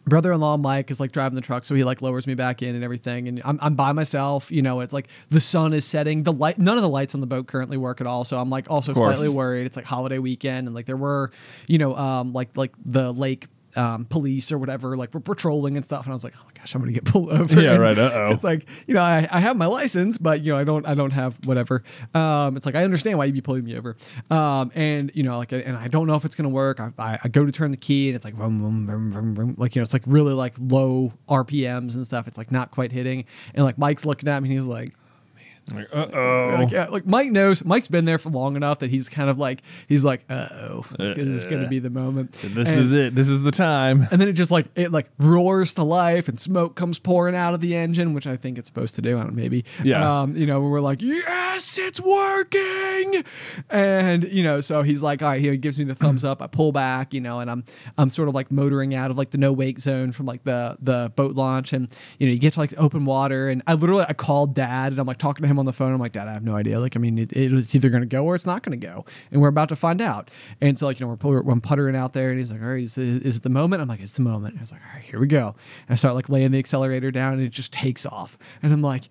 [0.05, 2.83] brother-in-law Mike is like driving the truck, so he like lowers me back in and
[2.83, 3.27] everything.
[3.27, 4.51] And I'm, I'm by myself.
[4.51, 6.23] You know, it's like the sun is setting.
[6.23, 8.23] The light, none of the lights on the boat currently work at all.
[8.23, 9.65] So I'm like also slightly worried.
[9.65, 11.31] It's like holiday weekend, and like there were,
[11.67, 13.47] you know, um, like like the lake.
[13.75, 16.51] Um, police or whatever, like we're patrolling and stuff, and I was like, "Oh my
[16.55, 18.31] gosh, I'm gonna get pulled over." Yeah, And right, uh-oh.
[18.31, 20.95] It's like you know, I, I have my license, but you know, I don't, I
[20.95, 21.83] don't have whatever.
[22.13, 23.95] Um, it's like I understand why you'd be pulling me over,
[24.31, 26.79] um, and you know, like, and I don't know if it's gonna work.
[26.79, 29.35] I, I, I go to turn the key, and it's like, vroom, vroom, vroom, vroom,
[29.35, 29.55] vroom.
[29.57, 32.27] like you know, it's like really like low RPMs and stuff.
[32.27, 34.93] It's like not quite hitting, and like Mike's looking at me, and he's like.
[35.71, 36.55] Uh oh.
[36.59, 37.63] Like, yeah, like Mike knows.
[37.63, 40.85] Mike's been there for long enough that he's kind of like he's like, uh oh,
[40.97, 42.31] this is gonna be the moment.
[42.33, 43.15] This And- is it.
[43.15, 44.07] This is the time.
[44.11, 47.53] and then it just like it like roars to life and smoke comes pouring out
[47.53, 49.17] of the engine, which I think it's supposed to do.
[49.17, 49.65] I don't know, maybe.
[49.83, 50.21] Yeah.
[50.21, 53.23] Um, you know, we're like, yes, it's working.
[53.69, 56.41] And you know, so he's like, all right, he gives me the thumbs up.
[56.41, 57.63] I pull back, you know, and I'm
[57.97, 60.77] I'm sort of like motoring out of like the no wake zone from like the
[60.81, 64.05] the boat launch, and you know, you get to like open water, and I literally
[64.07, 65.93] I called dad and I'm like talking to him on the phone.
[65.93, 66.79] I'm like, dad, I have no idea.
[66.79, 69.49] Like, I mean, it, it's either gonna go or it's not gonna go, and we're
[69.49, 70.31] about to find out.
[70.61, 72.83] And so like you know, we're, I'm puttering out there, and he's like, all right,
[72.83, 73.81] is, is, is it the moment?
[73.81, 74.53] I'm like, it's the moment.
[74.53, 75.55] And I was like, all right, here we go.
[75.87, 78.81] And I start like laying the accelerator down, and it just takes off, and I'm
[78.81, 79.09] like.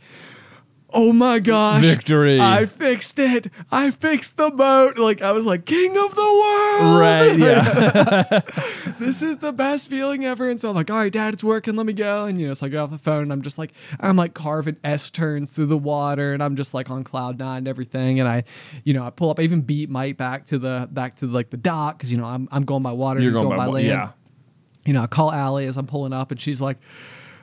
[0.91, 1.83] Oh my gosh.
[1.83, 2.41] Victory.
[2.41, 3.49] I fixed it.
[3.71, 4.97] I fixed the boat.
[4.97, 7.01] Like I was like king of the world.
[7.01, 7.39] Right.
[7.39, 8.41] Yeah.
[8.99, 10.49] This is the best feeling ever.
[10.49, 11.77] And so I'm like, all right, dad, it's working.
[11.77, 12.25] Let me go.
[12.25, 14.35] And you know, so I get off the phone and I'm just like, I'm like
[14.35, 18.19] carving S turns through the water and I'm just like on cloud nine and everything.
[18.19, 18.43] And I,
[18.83, 21.51] you know, I pull up, I even beat Mike back to the back to like
[21.51, 23.21] the dock because you know I'm I'm going by water.
[23.21, 24.11] You're he's going going, by by land yeah.
[24.85, 26.79] you know, I call Allie as I'm pulling up, and she's like,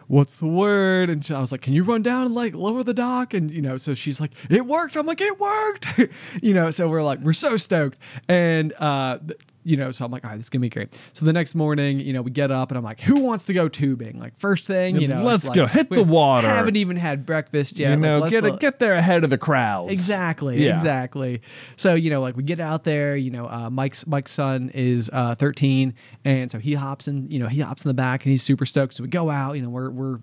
[0.08, 2.94] "What's the word?" And I was like, "Can you run down and like lower the
[2.94, 5.88] dock?" And you know, so she's like, "It worked." I'm like, "It worked,"
[6.44, 6.72] you know.
[6.72, 9.20] So we're like, we're so stoked, and uh,
[9.66, 11.56] you know, so I'm like, "All right, this is gonna be great." So the next
[11.56, 14.38] morning, you know, we get up, and I'm like, "Who wants to go tubing?" Like
[14.38, 15.66] first thing, you know, Let's like, go.
[15.66, 16.48] Hit the water.
[16.48, 17.92] Haven't even had breakfast yet.
[17.92, 19.92] you know, let's get lo- get there ahead of the crowds.
[19.92, 20.64] Exactly.
[20.64, 20.72] Yeah.
[20.72, 21.42] Exactly.
[21.76, 23.16] So you know, like we get out there.
[23.16, 27.30] You know, uh, Mike's Mike's son is uh, 13, and so he hops in.
[27.32, 28.94] You know, he hops in the back, and he's super stoked.
[28.94, 29.56] So we go out.
[29.56, 30.20] You know, we're we're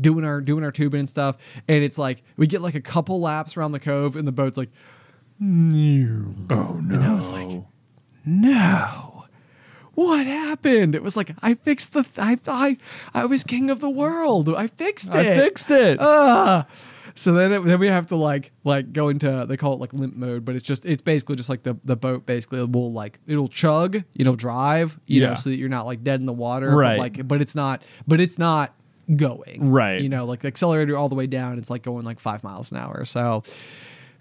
[0.00, 1.36] doing our doing our tubing and stuff,
[1.68, 4.56] and it's like we get like a couple laps around the cove, and the boat's
[4.56, 4.70] like,
[5.38, 6.34] no.
[6.50, 6.94] Oh no.
[6.94, 7.62] And I was like,
[8.24, 9.10] no.
[9.94, 10.94] What happened?
[10.96, 12.04] It was like I fixed the.
[12.18, 12.76] I I
[13.14, 14.48] I was king of the world.
[14.52, 15.14] I fixed it.
[15.14, 15.98] I fixed it.
[16.00, 16.66] Ah.
[17.16, 19.92] So then, it, then we have to like like go into they call it like
[19.92, 23.20] limp mode, but it's just it's basically just like the the boat basically will like
[23.28, 25.28] it'll chug, you know, drive, you Yeah.
[25.28, 26.96] know, so that you're not like dead in the water, Right.
[26.96, 28.74] But like, but it's not, but it's not
[29.14, 30.00] going, Right.
[30.00, 32.72] You know, like the accelerator all the way down, it's like going like five miles
[32.72, 33.04] an hour.
[33.04, 33.44] So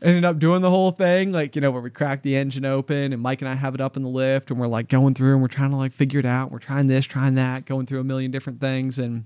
[0.03, 3.13] ended up doing the whole thing, like you know, where we crack the engine open,
[3.13, 5.33] and Mike and I have it up in the lift, and we're like going through,
[5.33, 6.51] and we're trying to like figure it out.
[6.51, 9.25] We're trying this, trying that, going through a million different things, and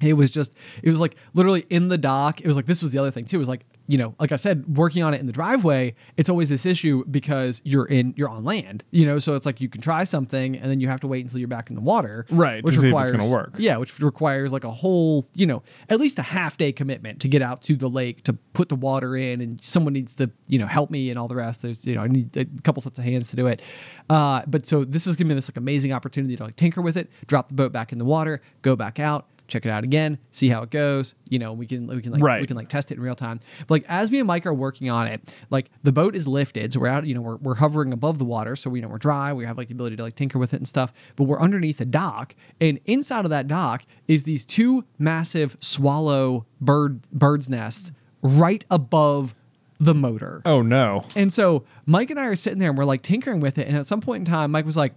[0.00, 2.40] it was just it was like literally in the dock.
[2.40, 3.36] It was like this was the other thing too.
[3.36, 6.30] It was like you know like i said working on it in the driveway it's
[6.30, 9.18] always this issue because you're in you're on land you know?
[9.18, 11.48] So it's like you can try something and then you have to wait until you're
[11.48, 13.54] back in the water Right, to see if it's gonna work.
[13.58, 17.28] yeah which requires like a whole you know at least a half day commitment to
[17.28, 20.58] get out to the lake to put the water in and someone needs to you
[20.60, 21.62] know help me and all the rest.
[21.62, 23.60] There's you know i need a couple sets of hands to do it.
[24.08, 26.96] Uh, but so this is gonna be this like amazing opportunity to like tinker with
[26.96, 30.18] it drop the boat back in the water go back out check it out again,
[30.32, 31.14] see how it goes.
[31.28, 32.40] You know, we can we can like Right.
[32.40, 33.40] we can like test it in real time.
[33.66, 36.72] But like as me and Mike are working on it, like the boat is lifted,
[36.72, 37.06] so we're out.
[37.06, 39.32] You know, we're we're hovering above the water, so we know we're dry.
[39.32, 40.92] We have like the ability to like tinker with it and stuff.
[41.16, 46.46] But we're underneath a dock, and inside of that dock is these two massive swallow
[46.60, 49.34] bird birds nests right above
[49.78, 50.42] the motor.
[50.44, 51.06] Oh no.
[51.16, 53.66] And so Mike and I are sitting there and we're like tinkering with it.
[53.66, 54.92] And at some point in time, Mike was like,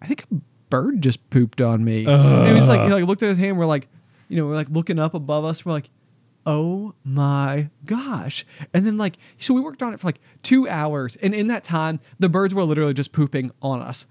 [0.00, 0.34] I think a
[0.70, 2.00] bird just pooped on me.
[2.00, 2.06] He
[2.52, 3.58] was like, he like looked at his hand.
[3.58, 3.88] We're like,
[4.28, 5.64] you know, we're like looking up above us.
[5.64, 5.90] We're like,
[6.46, 8.46] oh my gosh.
[8.72, 11.16] And then like, so we worked on it for like two hours.
[11.16, 14.06] And in that time, the birds were literally just pooping on us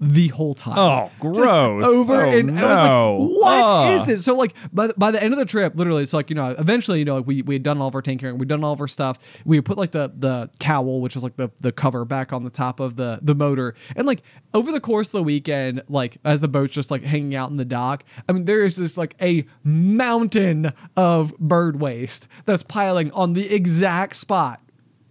[0.00, 0.78] the whole time.
[0.78, 1.84] Oh, Just gross.
[1.84, 3.16] over Oh, and I was no.
[3.42, 4.06] like, "What is Ugh.
[4.06, 4.24] this?
[4.24, 6.50] So like by the, by the end of the trip, literally, it's like you know,
[6.58, 8.72] eventually, you know, like we we had done all of our tinkering, we'd done all
[8.72, 9.18] of our stuff.
[9.44, 12.50] We put like the the cowl, which is like the the cover, back on the
[12.50, 14.22] top of the the motor, and like
[14.54, 17.56] over the course of the weekend, like as the boat's just like hanging out in
[17.56, 23.10] the dock, I mean, there is this like a mountain of bird waste that's piling
[23.12, 24.60] on the exact spot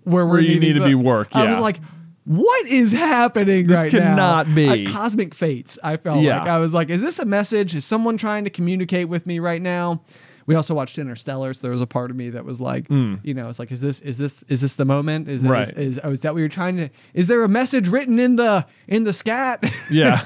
[0.03, 1.51] where, we're Where you need to be work, I yeah.
[1.51, 1.79] was like.
[2.27, 3.99] What is happening This right now?
[3.99, 4.67] cannot be.
[4.67, 5.79] Like, cosmic fates.
[5.81, 6.39] I felt Yeah.
[6.39, 7.73] like I was like, is this a message?
[7.73, 10.01] Is someone trying to communicate with me right now?
[10.45, 13.33] We also watched Interstellar, so there was a part of me that was like, you
[13.33, 15.27] know, it's like, is this is this is this the moment?
[15.29, 15.49] Is that.
[15.49, 15.67] Right.
[15.77, 16.89] is, is oh, is that what you're trying to?
[17.13, 19.63] Is there a message written in the in the scat?
[19.89, 20.23] Yeah.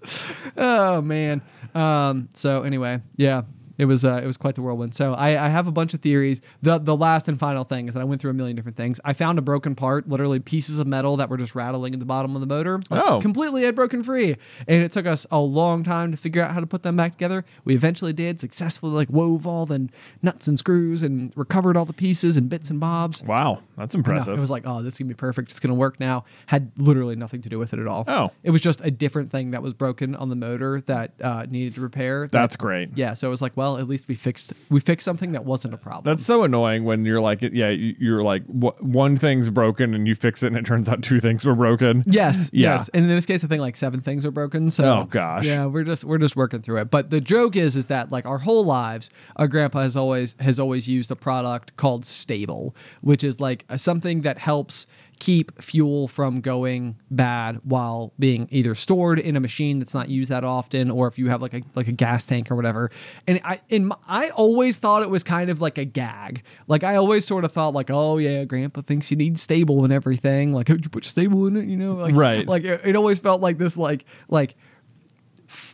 [0.56, 1.42] oh man.
[1.74, 2.28] Um.
[2.32, 3.42] So anyway, yeah.
[3.78, 4.94] It was uh, it was quite the whirlwind.
[4.94, 6.40] So I, I have a bunch of theories.
[6.62, 9.00] The the last and final thing is that I went through a million different things.
[9.04, 12.06] I found a broken part, literally pieces of metal that were just rattling at the
[12.06, 12.80] bottom of the motor.
[12.90, 13.20] like, Oh.
[13.20, 14.36] completely had broken free,
[14.66, 17.12] and it took us a long time to figure out how to put them back
[17.12, 17.44] together.
[17.64, 19.88] We eventually did successfully, like wove all the
[20.22, 23.22] nuts and screws and recovered all the pieces and bits and bobs.
[23.22, 23.62] wow.
[23.76, 24.36] That's impressive.
[24.38, 25.50] It was like, oh, this is gonna be perfect.
[25.50, 26.24] It's gonna work now.
[26.46, 28.04] Had literally nothing to do with it at all.
[28.08, 28.30] Oh.
[28.42, 31.74] it was just a different thing that was broken on the motor that uh, needed
[31.74, 32.22] to repair.
[32.22, 32.90] that- That's great.
[32.94, 35.74] Yeah, so it was like, well, at least we fixed we fixed something that wasn't
[35.74, 36.04] a problem.
[36.04, 40.14] That's so annoying when you're like, yeah, you- you're like, one thing's broken and you
[40.14, 42.04] fix it and it turns out two things were broken.
[42.06, 42.72] Yes, Yeah.
[42.72, 42.88] yes.
[42.94, 44.70] And in this case, I think like seven things are broken.
[44.70, 45.44] So Oh, gosh.
[45.46, 46.90] yeah, we're just we're just working through it.
[46.90, 50.60] But the joke is, is that like our whole lives, our grandpa has always has
[50.60, 54.86] always used a product called Sta-Bil, which is like something that helps
[55.18, 60.30] keep fuel from going bad while being either stored in a machine that's not used
[60.30, 62.90] that often, or if you have like a like a gas tank or whatever.
[63.26, 66.42] And I in my, I always thought it was kind of like a gag.
[66.68, 69.92] Like I always sort of thought like, oh yeah, grandpa thinks you need Sta-Bil and
[69.92, 70.52] everything.
[70.52, 71.66] Like, how'd you put Sta-Bil in it?
[71.66, 72.46] You know, like Right.
[72.46, 74.54] like it, it always felt like this like like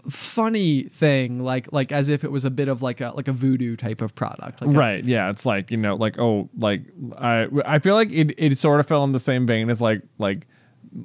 [0.08, 3.32] funny thing like like as if it was a bit of like a like a
[3.32, 5.04] voodoo type of product like a- Right.
[5.04, 5.30] Yeah.
[5.30, 6.82] It's like, you know, like, oh, like,
[7.16, 10.02] I, I feel like it, it sort of fell in the same vein as like,
[10.18, 10.46] like,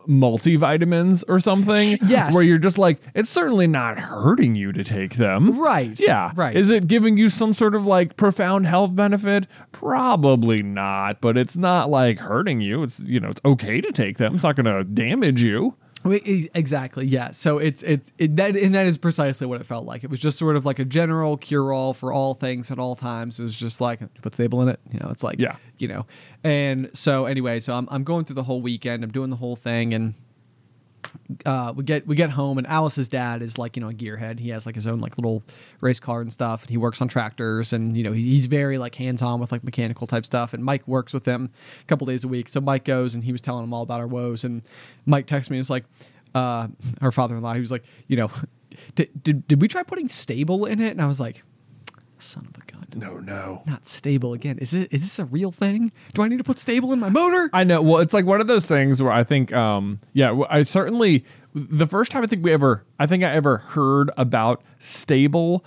[0.07, 2.33] multivitamins or something Yes.
[2.33, 6.55] where you're just like it's certainly not hurting you to take them Right, yeah right.
[6.55, 11.55] is it giving you some sort of like profound health benefit probably not but it's
[11.55, 14.65] not like hurting you it's you know it's okay to take them it's not going
[14.65, 17.31] to damage you exactly yeah.
[17.31, 20.03] So it's it's it, that and that is precisely what it felt like.
[20.03, 23.39] It was just sort of like a general cure-all for all things at all times.
[23.39, 25.55] It was just like put Sta-Bil in it you know it's like Yeah.
[25.77, 26.05] you know.
[26.43, 29.03] And so anyway so I'm, I'm going through the whole weekend.
[29.03, 30.13] I'm doing the whole thing and
[31.45, 34.39] uh, we get we get home and Alice's dad is like you know a gearhead.
[34.39, 35.43] He has like his own like little
[35.81, 36.61] race car and stuff.
[36.61, 39.51] And he works on tractors and you know he, he's very like hands on with
[39.51, 40.53] like mechanical type stuff.
[40.53, 42.49] And Mike works with him a couple days a week.
[42.49, 44.43] So Mike goes and he was telling him all about our woes.
[44.43, 44.61] And
[45.05, 45.85] Mike texts me and it's like,
[46.35, 46.67] uh,
[47.11, 47.53] father in law.
[47.53, 48.31] He was like, you know,
[48.95, 50.91] did, did did we try putting Sta-Bil in it?
[50.91, 51.43] And I was like,
[52.19, 52.66] son of a.
[52.95, 54.57] no no Not Sta-Bil again.
[54.59, 54.91] Is it?
[54.93, 55.91] Is this a real thing?
[56.13, 57.49] Do I need to put Sta-Bil in my motor?
[57.53, 57.81] I know.
[57.81, 61.87] Well, it's like one of those things where I think, um, yeah, I certainly the
[61.87, 65.63] first time I think we ever, I think I ever heard about Sta-Bil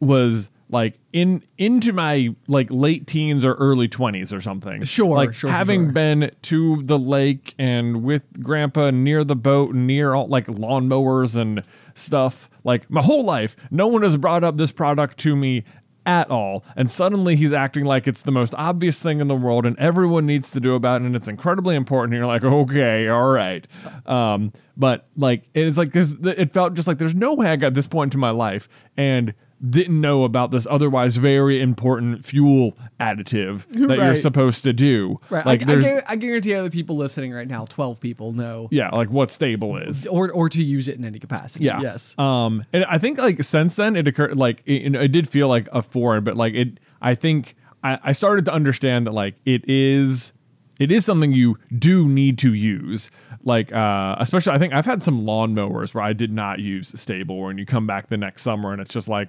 [0.00, 4.82] was like in into my like late teens or early twenties or something.
[4.84, 5.92] Sure, like sure, sure, having sure.
[5.92, 11.62] been to the lake and with grandpa near the boat near all like lawnmowers and
[11.94, 12.48] stuff.
[12.64, 15.64] Like my whole life, no one has brought up this product to me
[16.06, 16.64] at all.
[16.76, 20.26] And suddenly he's acting like it's the most obvious thing in the world and everyone
[20.26, 22.14] needs to do about it and it's incredibly important.
[22.14, 23.66] And you're like, okay, all right.
[24.06, 27.74] Um, but like, it's like, this, it felt just like there's no way I got
[27.74, 29.34] this point into my life and
[29.68, 35.20] didn't know about this otherwise very important fuel additive that you're supposed to do.
[35.30, 35.46] Right.
[35.46, 38.68] Like I, there's, I guarantee other people listening right now, twelve people know.
[38.70, 40.06] yeah, like what Sta-Bil is.
[40.06, 41.64] Or, or to use it in any capacity.
[41.64, 41.80] Yeah.
[41.80, 42.18] Yes.
[42.18, 45.68] Um, and I think like since then it occurred like it, it did feel like
[45.72, 49.68] a foreign, but like it, I think I, I started to understand that like it
[49.68, 50.32] is,
[50.80, 53.10] it is something you do need to use.
[53.44, 57.48] Like, uh, especially I think I've had some lawnmowers where I did not use Sta-Bil,
[57.48, 59.28] and you come back the next summer and it's just like,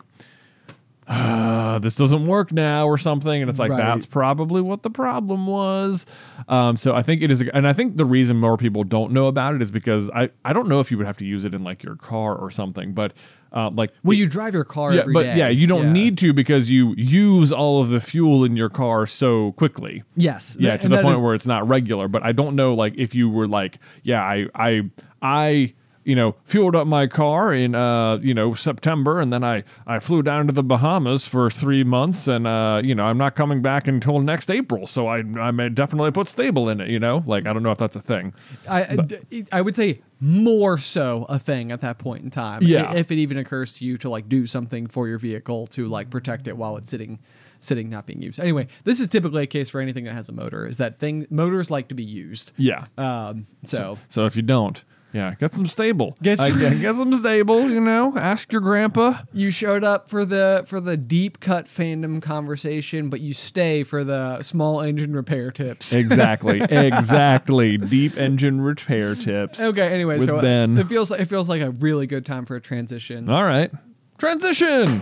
[1.08, 3.78] uh, this doesn't work now or something and it's like Right.
[3.78, 6.04] that's probably what the problem was
[6.48, 9.28] um, so i think it is and i think the reason more people don't know
[9.28, 11.54] about it is because i i don't know if you would have to use it
[11.54, 13.14] in like your car or something but
[13.56, 15.38] uh, like Well, you drive your car yeah, every but day.
[15.38, 15.94] yeah, you don't Yeah.
[15.94, 20.04] need to because you use all of the fuel in your car so quickly.
[20.16, 20.58] Yes.
[20.60, 22.08] Yeah, to the point is- where it's not regular.
[22.08, 24.82] But I don't know, like, if you were like, yeah, I, I,
[25.22, 25.74] I,
[26.06, 30.00] you know, fueled up my car in, uh, you know, September, and then I, I
[30.00, 33.62] flew down to the Bahamas for three months, and uh, you know, I'm not coming
[33.62, 36.90] back until next April, so I, I may definitely put Sta-Bil in it.
[36.90, 38.34] You know, like I don't know if that's a thing.
[38.70, 42.62] I, I- I would say more so a thing at that point in time.
[42.64, 42.94] Yeah.
[42.94, 46.10] If it even occurs to you to like do something for your vehicle to like
[46.10, 47.20] protect it while it's sitting
[47.60, 48.40] sitting not being used.
[48.40, 51.26] Anyway, this is typically a case for anything that has a motor is that thing
[51.32, 52.52] motors like to be used.
[52.58, 52.86] Yeah.
[52.98, 54.84] Um so So if you don't.
[55.16, 56.18] Yeah, get some Sta-Bil.
[56.22, 57.70] Get some- yeah, get some Sta-Bil.
[57.72, 59.14] You know, ask your grandpa.
[59.32, 64.04] you showed up for the for the deep cut fandom conversation, but you stay for
[64.04, 65.94] the small engine repair tips.
[65.94, 67.78] Exactly, exactly.
[67.78, 69.62] Deep engine repair tips.
[69.62, 70.78] Okay, anyway, so uh, Ben.
[70.78, 73.30] it feels it feels like a really good time for a transition.
[73.30, 73.72] All right.
[74.18, 75.02] Transition.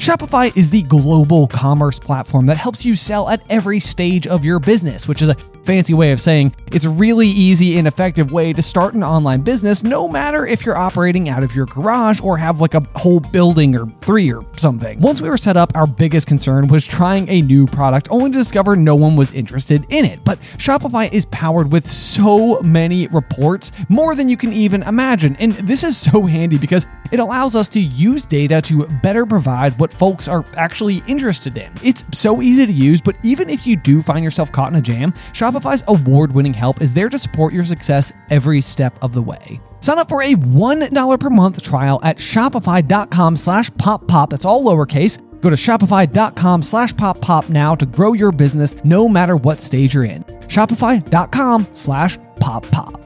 [0.00, 4.58] Shopify is the global commerce platform that helps you sell at every stage of your
[4.58, 5.36] business, which is a
[5.70, 9.40] fancy way of saying it's a really easy and effective way to start an online
[9.40, 13.20] business, no matter if you're operating out of your garage or have like a whole
[13.20, 14.98] building or three or something.
[14.98, 18.38] Once we were set up, our biggest concern was trying a new product only to
[18.38, 20.24] discover no one was interested in it.
[20.24, 25.36] But Shopify is powered with so many reports, more than you can even imagine.
[25.36, 29.78] And this is so handy because it allows us to use data to better provide
[29.78, 31.72] what folks are actually interested in.
[31.82, 34.82] It's so easy to use, but even if you do find yourself caught in a
[34.82, 35.12] jam,
[35.60, 39.60] Shopify's award-winning help is there to support your success every step of the way.
[39.80, 44.30] Sign up for a $1 per month trial at shopify.com slash pop pop.
[44.30, 45.18] That's all lowercase.
[45.40, 49.94] Go to shopify.com slash pop pop now to grow your business no matter what stage
[49.94, 50.24] you're in.
[50.48, 52.96] Shopify.com slash pop pop.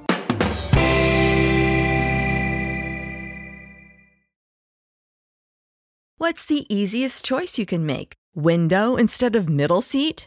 [6.19, 8.15] What's the easiest choice you can make?
[8.35, 10.27] Window instead of middle seat?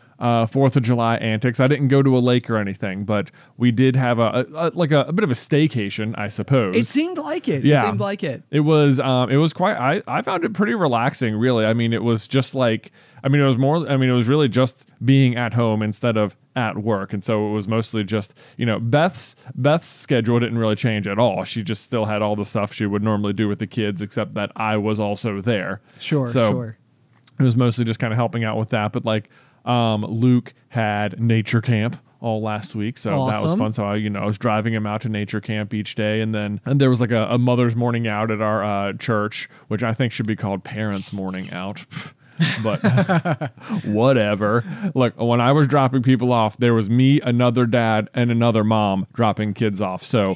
[0.21, 1.59] uh, Fourth of July antics.
[1.59, 4.71] I didn't go to a lake or anything, but we did have a, a, a
[4.75, 6.75] like a, a bit of a staycation, I suppose.
[6.77, 7.65] It seemed like it.
[7.65, 7.83] Yeah.
[7.83, 8.43] It seemed like it.
[8.51, 11.65] It was um it was quite I I found it pretty relaxing really.
[11.65, 12.91] I mean it was just like
[13.23, 16.17] I mean it was more I mean it was really just being at home instead
[16.17, 20.59] of at work and so it was mostly just you know Beth's Beth's schedule didn't
[20.59, 21.43] really change at all.
[21.45, 24.35] She just still had all the stuff she would normally do with the kids except
[24.35, 25.81] that I was also there.
[25.99, 26.77] Sure, So, sure.
[27.39, 28.91] it was mostly just kind of helping out with that.
[28.91, 29.29] But like,
[29.65, 33.73] um, Luke had nature camp all last week, so that was fun.
[33.73, 36.33] So I, you know, I was driving him out to nature camp each day, and
[36.33, 39.83] then and there was like a, a mother's morning out at our uh, church, which
[39.83, 41.85] I think should be called parents' morning out.
[42.63, 42.79] but
[43.85, 44.63] whatever.
[44.95, 49.07] Look, when I was dropping people off, there was me, another dad, and another mom
[49.13, 50.03] dropping kids off.
[50.03, 50.35] So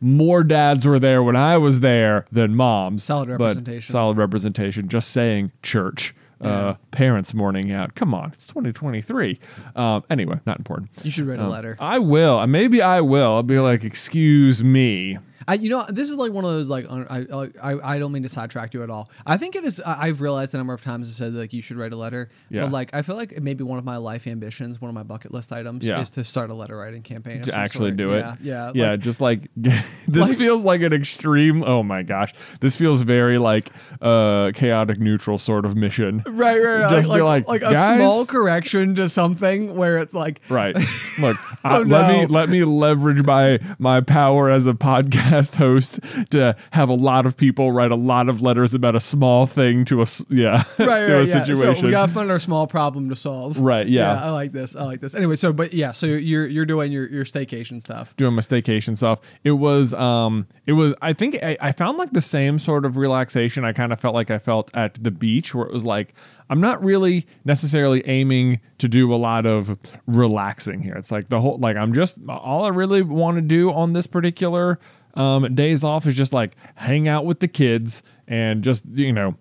[0.00, 3.04] more dads were there when I was there than moms.
[3.04, 3.92] Solid representation.
[3.92, 4.88] solid representation.
[4.88, 6.14] Just saying, church.
[6.40, 7.94] Uh, parents morning out.
[7.94, 9.38] Come on, it's 2023.
[9.74, 10.90] Um, anyway, not important.
[11.02, 11.76] You should write a Um, letter.
[11.80, 12.38] I will.
[12.38, 13.34] Uh, Maybe I will.
[13.36, 15.18] I'll be like, excuse me.
[15.48, 17.24] I, you know, this is like one of those like I,
[17.62, 19.10] I I don't mean to sidetrack you at all.
[19.26, 19.80] I think it is.
[19.84, 22.30] I've realized a number of times I said like you should write a letter.
[22.50, 22.62] Yeah.
[22.62, 24.94] But like I feel like it may be one of my life ambitions, one of
[24.94, 26.00] my bucket list items Yeah.
[26.00, 27.42] is to start a letter writing campaign.
[27.42, 27.96] to actually sort.
[27.96, 28.18] do it.
[28.20, 28.90] Yeah, yeah, yeah.
[28.92, 31.62] like- just like this Like- feels like an extreme.
[31.62, 33.70] Oh my gosh, this feels very like
[34.00, 36.22] uh chaotic neutral sort of mission.
[36.26, 36.90] Right, right, right.
[36.90, 40.74] Just like, be like, like a small correction to something where it's like, Right.
[41.18, 46.00] Look, I- Oh, let me let me leverage my my power as a podcast host
[46.30, 49.84] to have a lot of people write a lot of letters about a small thing
[49.86, 51.44] to a yeah right, to right, a yeah.
[51.44, 51.80] situation.
[51.80, 53.58] So we gotta find our small problem to solve.
[53.58, 54.22] Right, yeah.
[54.22, 54.74] I like this.
[54.74, 55.14] I like this.
[55.14, 58.16] Anyway, so but yeah, so you're you're doing your your staycation stuff.
[58.16, 59.20] doing my staycation stuff.
[59.44, 62.96] It was um it was I think I, I found like the same sort of
[62.96, 66.14] relaxation I kind of felt like I felt at the beach where it was like
[66.48, 70.94] I'm not really necessarily aiming to do a lot of relaxing here.
[70.94, 74.06] It's like the whole like I'm just all I really want to do on this
[74.06, 74.78] particular
[75.16, 79.36] um days off is just like hang out with the kids and just you know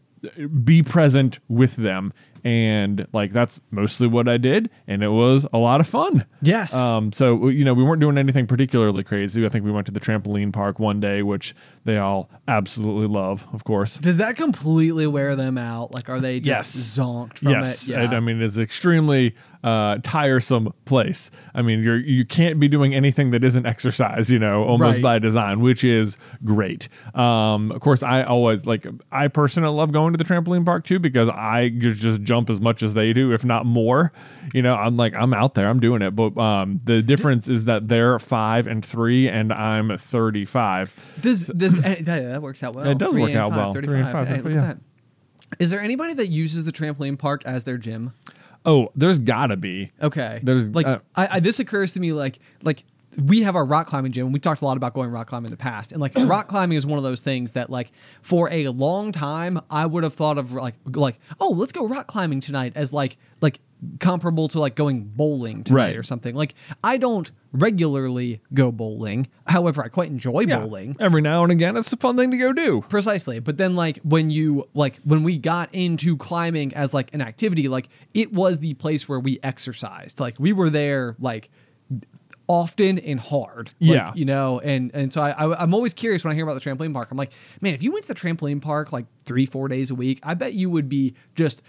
[0.64, 2.12] be present with them
[2.46, 6.26] and like that's mostly what I did and it was a lot of fun.
[6.44, 6.74] Yes.
[6.76, 9.44] Um, so you know, we weren't doing anything particularly crazy.
[9.46, 13.48] I think we went to the trampoline park one day, which they all absolutely love,
[13.52, 13.98] of course.
[13.98, 15.94] Does that completely wear them out?
[15.94, 16.98] Like, are they just Yes.
[17.00, 17.94] zonked from yes, it?
[17.94, 18.12] Yeah.
[18.12, 19.34] I mean it's extremely
[19.64, 21.32] uh, tiresome place.
[21.56, 25.02] I mean, you're you can't be doing anything that isn't exercise, you know, almost Right.
[25.02, 26.88] by design, which is great.
[27.16, 31.00] Um, of course, I always like I personally love going to the trampoline park too
[31.00, 34.12] because I just jump as much as they do, if not more.
[34.54, 36.12] You know, I'm like I'm out there, I'm doing it.
[36.12, 40.94] But um, the difference is that they're five and three, and I'm 35.
[41.22, 42.88] Does does eh, that, works out well?
[42.88, 43.74] It does Three work out five, well.
[43.74, 44.12] Three and 35.
[44.12, 44.62] five, Hey, look at yeah.
[44.62, 44.78] that.
[45.60, 48.14] Is there anybody that uses the trampoline park as their gym?
[48.66, 49.92] Oh, there's gotta be.
[50.02, 50.40] Okay.
[50.44, 52.84] There's- like uh, I, I this occurs to me like like
[53.18, 54.26] we have our rock climbing gym.
[54.28, 56.48] and We talked a lot about going rock climbing in the past, and like rock
[56.48, 57.92] climbing is one of those things that like
[58.22, 62.08] for a long time I would have thought of like like oh let's go rock
[62.08, 63.60] climbing tonight as like like
[64.00, 65.96] comparable to like going bowling tonight Right.
[65.96, 66.34] or something.
[66.34, 69.28] Like I don't regularly go bowling.
[69.48, 70.96] However, I quite enjoy bowling.
[71.00, 72.84] Every now and again, it's a fun thing to go do.
[72.90, 73.40] Precisely.
[73.40, 77.68] But then like when you like when we got into climbing as like an activity,
[77.68, 80.20] like it was the place where we exercised.
[80.20, 81.50] Like we were there like
[82.48, 83.72] often and hard.
[83.80, 84.12] Like, Yeah.
[84.16, 86.70] You know, and and so I, I I'm always curious when I hear about the
[86.70, 87.10] trampoline park.
[87.12, 87.32] I'm like,
[87.62, 90.34] man, if you went to the trampoline park like three, four days a week, I
[90.34, 91.62] bet you would be just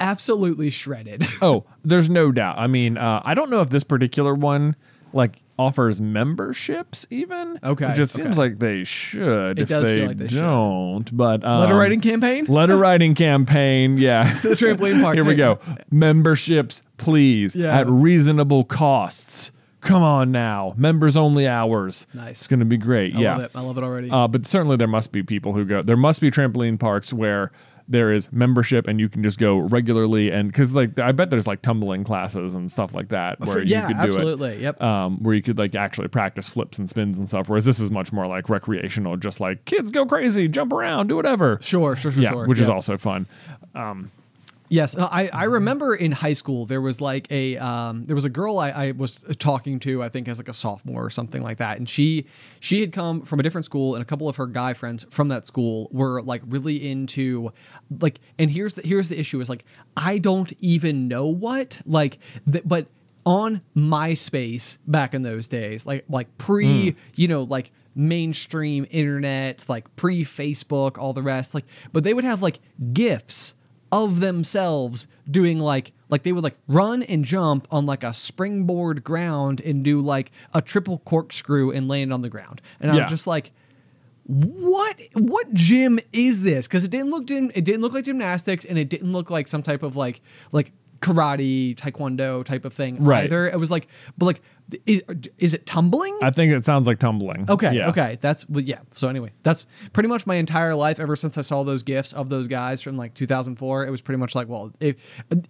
[0.00, 1.26] absolutely shredded.
[1.42, 2.58] Oh, there's no doubt.
[2.58, 4.74] I mean, uh, I don't know if this particular one
[5.12, 7.58] like offers memberships even.
[7.62, 8.48] Okay, Which it seems okay.
[8.50, 9.58] like they should.
[9.58, 12.44] It if does they, feel like they don't, but um, Letter writing campaign?
[12.48, 13.98] Letter writing campaign.
[13.98, 14.38] Yeah.
[14.42, 15.14] the trampoline park.
[15.14, 15.58] Here we go.
[15.90, 17.78] Memberships, please, Yeah.
[17.78, 19.52] at reasonable costs.
[19.80, 22.06] Come on now, members only hours.
[22.14, 22.40] Nice.
[22.40, 23.14] It's going to be great.
[23.14, 23.36] I yeah.
[23.36, 23.50] love it.
[23.54, 24.10] I love it already.
[24.10, 25.82] Uh, but certainly there must be people who go.
[25.82, 27.52] There must be trampoline parks where
[27.90, 31.46] there is membership and you can just go regularly and because like I bet there's
[31.46, 34.50] like tumbling classes and stuff like that where you yeah, could do absolutely.
[34.56, 34.60] it.
[34.60, 34.82] Yep.
[34.82, 37.48] Um, where you could like actually practice flips and spins and stuff.
[37.48, 41.16] Whereas this is much more like recreational, just like kids go crazy, jump around, do
[41.16, 41.58] whatever.
[41.62, 42.46] Sure, sure, sure, yeah, sure.
[42.46, 43.26] which is also fun.
[44.70, 48.24] Yes, uh, I, I remember in high school there was like a um, there was
[48.24, 51.42] a girl I, I was talking to I think as like a sophomore or something
[51.42, 52.26] like that, and she
[52.60, 55.28] she had come from a different school, and a couple of her guy friends from
[55.28, 57.52] that school were like really into
[58.00, 59.64] like, and here's the here's the issue is like
[59.96, 62.18] I don't even know what like,
[62.50, 62.88] th- but
[63.24, 69.94] on MySpace back in those days, like like pre you know like mainstream internet, like
[69.96, 72.60] pre Facebook, all the rest, like, but they would have like
[72.92, 73.54] gifs
[73.90, 79.04] of themselves doing like like they would like run and jump on like a springboard
[79.04, 82.60] ground and do like a triple corkscrew and land on the ground.
[82.80, 83.02] And I Yeah.
[83.04, 83.52] was just like
[84.26, 86.66] what what gym is this?
[86.68, 89.62] Because it didn't look it didn't look like gymnastics and it didn't look like some
[89.62, 90.20] type of like
[90.52, 93.24] like karate taekwondo type of thing Right.
[93.24, 93.46] either.
[93.48, 94.42] It was like but like
[94.86, 95.02] is,
[95.38, 96.16] is it tumbling?
[96.22, 97.46] I think it sounds like tumbling.
[97.48, 97.88] Okay, Yeah.
[97.88, 98.80] okay, that's well, yeah.
[98.92, 102.28] So anyway, that's pretty much my entire life ever since I saw those gifs of
[102.28, 103.86] those guys from like 2004.
[103.86, 104.96] It was pretty much like, well, if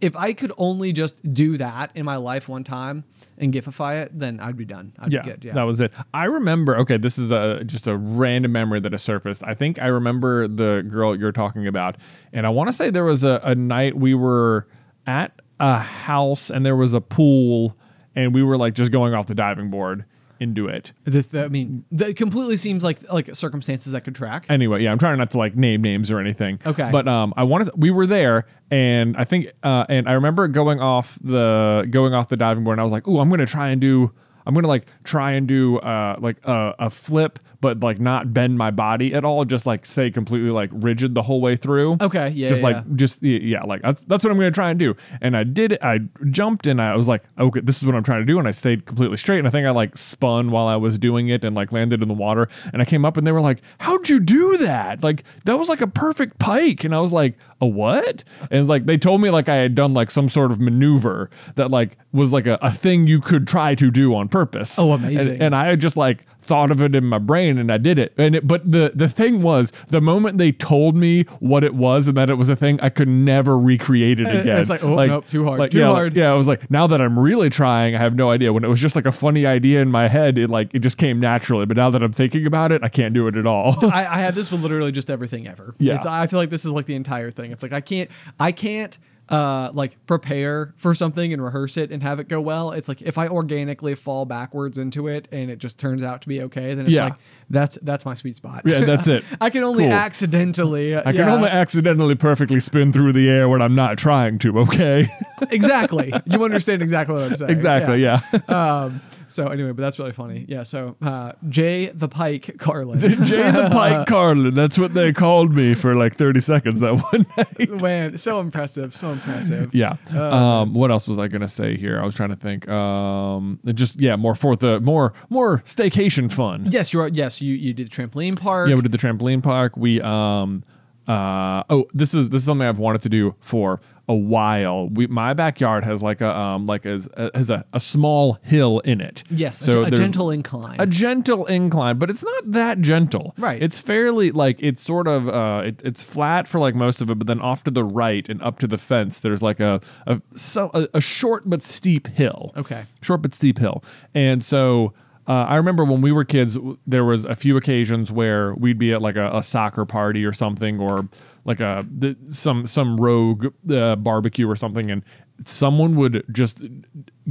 [0.00, 3.04] if I could only just do that in my life one time
[3.38, 4.92] and gifify it, then I'd be done.
[4.98, 5.44] I'd yeah, be good.
[5.44, 5.92] Yeah, that was it.
[6.14, 6.76] I remember.
[6.78, 9.42] Okay, this is a just a random memory that has surfaced.
[9.44, 11.96] I think I remember the girl you're talking about,
[12.32, 14.68] and I want to say there was a, a night we were
[15.06, 17.76] at a house and there was a pool,
[18.18, 20.04] and we were like just going off the diving board
[20.40, 20.92] into it.
[21.04, 24.46] This, that- I mean, that completely seems like like circumstances that could track.
[24.48, 26.60] Anyway, yeah, I'm trying not to like name names or anything.
[26.66, 26.88] Okay.
[26.92, 30.80] But um, I wanted we were there, and I think uh, and I remember going
[30.80, 33.68] off the going off the diving board, and I was like, "Ooh, I'm gonna try
[33.68, 34.12] and do."
[34.48, 38.56] I'm gonna like try and do uh like a, a flip, but like not bend
[38.56, 41.98] my body at all, just like stay completely like rigid the whole way through.
[42.00, 42.96] Okay, yeah, just yeah, like yeah.
[42.96, 44.96] just yeah, like that's, that's what I'm gonna try and do.
[45.20, 45.80] And I did it.
[45.82, 48.38] I jumped and I was like, okay, this is what I'm trying to do.
[48.38, 49.38] And I stayed completely straight.
[49.38, 52.08] And I think I like spun while I was doing it and like landed in
[52.08, 52.48] the water.
[52.72, 55.02] And I came up and they were like, how'd you do that?
[55.02, 56.84] Like that was like a perfect pike.
[56.84, 58.22] And I was like, a what?
[58.50, 61.28] And it's like they told me like I had done like some sort of maneuver
[61.56, 64.78] that like was like a, a thing you could try to do on purpose.
[64.78, 65.42] Oh, And- amazing.
[65.42, 68.14] and I just like thought of it in my brain and I did it.
[68.16, 72.08] And it, but the the thing was, the moment they told me what it was
[72.08, 74.58] and that it was a thing, I could never recreate it again.
[74.58, 76.16] it's like, oh, nope, too hard, like, too yeah, like- hard.
[76.16, 78.52] yeah, I was like, now that I'm really trying, I have no idea.
[78.52, 80.96] When it was just like a funny idea in my head, it like it just
[80.96, 81.66] came naturally.
[81.66, 83.76] But now that I'm thinking about it, I can't do it at all.
[83.92, 85.74] I, I have this with literally just everything ever.
[85.78, 85.96] Yeah.
[85.96, 87.52] It's, I feel like this is like the entire thing.
[87.52, 88.96] It's like I can't I can't
[89.30, 92.72] uh like prepare for something and rehearse it and have it go well.
[92.72, 96.28] It's like if I organically fall backwards into it and it just turns out to
[96.28, 97.04] be okay, then it's Yeah.
[97.04, 97.14] like
[97.50, 98.62] that's that's my sweet spot.
[98.64, 99.24] Yeah, that's it.
[99.40, 99.92] I can only Cool.
[99.92, 104.58] accidentally I can only accidentally perfectly spin through the air when I'm not trying to.
[104.60, 105.08] Okay,
[105.50, 106.12] exactly.
[106.26, 107.50] You understand exactly what I'm saying.
[107.50, 108.02] exactly.
[108.02, 108.20] Yeah.
[108.48, 110.44] Um so anyway, but that's really funny.
[110.48, 112.98] Yeah, so uh J the Pike Carlin.
[113.24, 114.54] J the Pike Carlin.
[114.54, 117.80] That's what they called me for like 30 seconds that one night.
[117.82, 119.74] Man, so impressive, so impressive.
[119.74, 119.96] Yeah.
[120.14, 122.00] um, what else was I gonna say here?
[122.00, 122.68] I was trying to think.
[122.68, 126.64] Um, just yeah, more for the more more staycation fun.
[126.68, 127.08] Yes, you are.
[127.08, 128.68] Yes, you you did the trampoline park.
[128.68, 129.76] Yeah, we did the trampoline park.
[129.76, 130.64] We um
[131.06, 134.88] uh oh this is this is something I've wanted to do for a while.
[134.88, 139.00] We my backyard has like a um like as has a, a small hill in
[139.00, 139.22] it.
[139.30, 140.76] Yes, so a, a gentle incline.
[140.80, 143.34] a gentle incline, but it's not that gentle.
[143.36, 143.62] Right.
[143.62, 147.18] It's fairly like it's sort of uh it, it's flat for like most of it,
[147.18, 150.22] but then off to the right and up to the fence, there's like a a
[150.34, 152.52] so a, a short but steep hill.
[152.56, 152.84] Okay.
[153.02, 153.84] Short but steep hill,
[154.14, 154.94] and so.
[155.28, 156.56] Uh, I remember when we were kids,
[156.86, 160.32] there was a few occasions where we'd be at like a, a soccer party or
[160.32, 161.06] something, or
[161.44, 165.02] like a th- some some rogue uh, barbecue or something, and
[165.44, 166.62] someone would just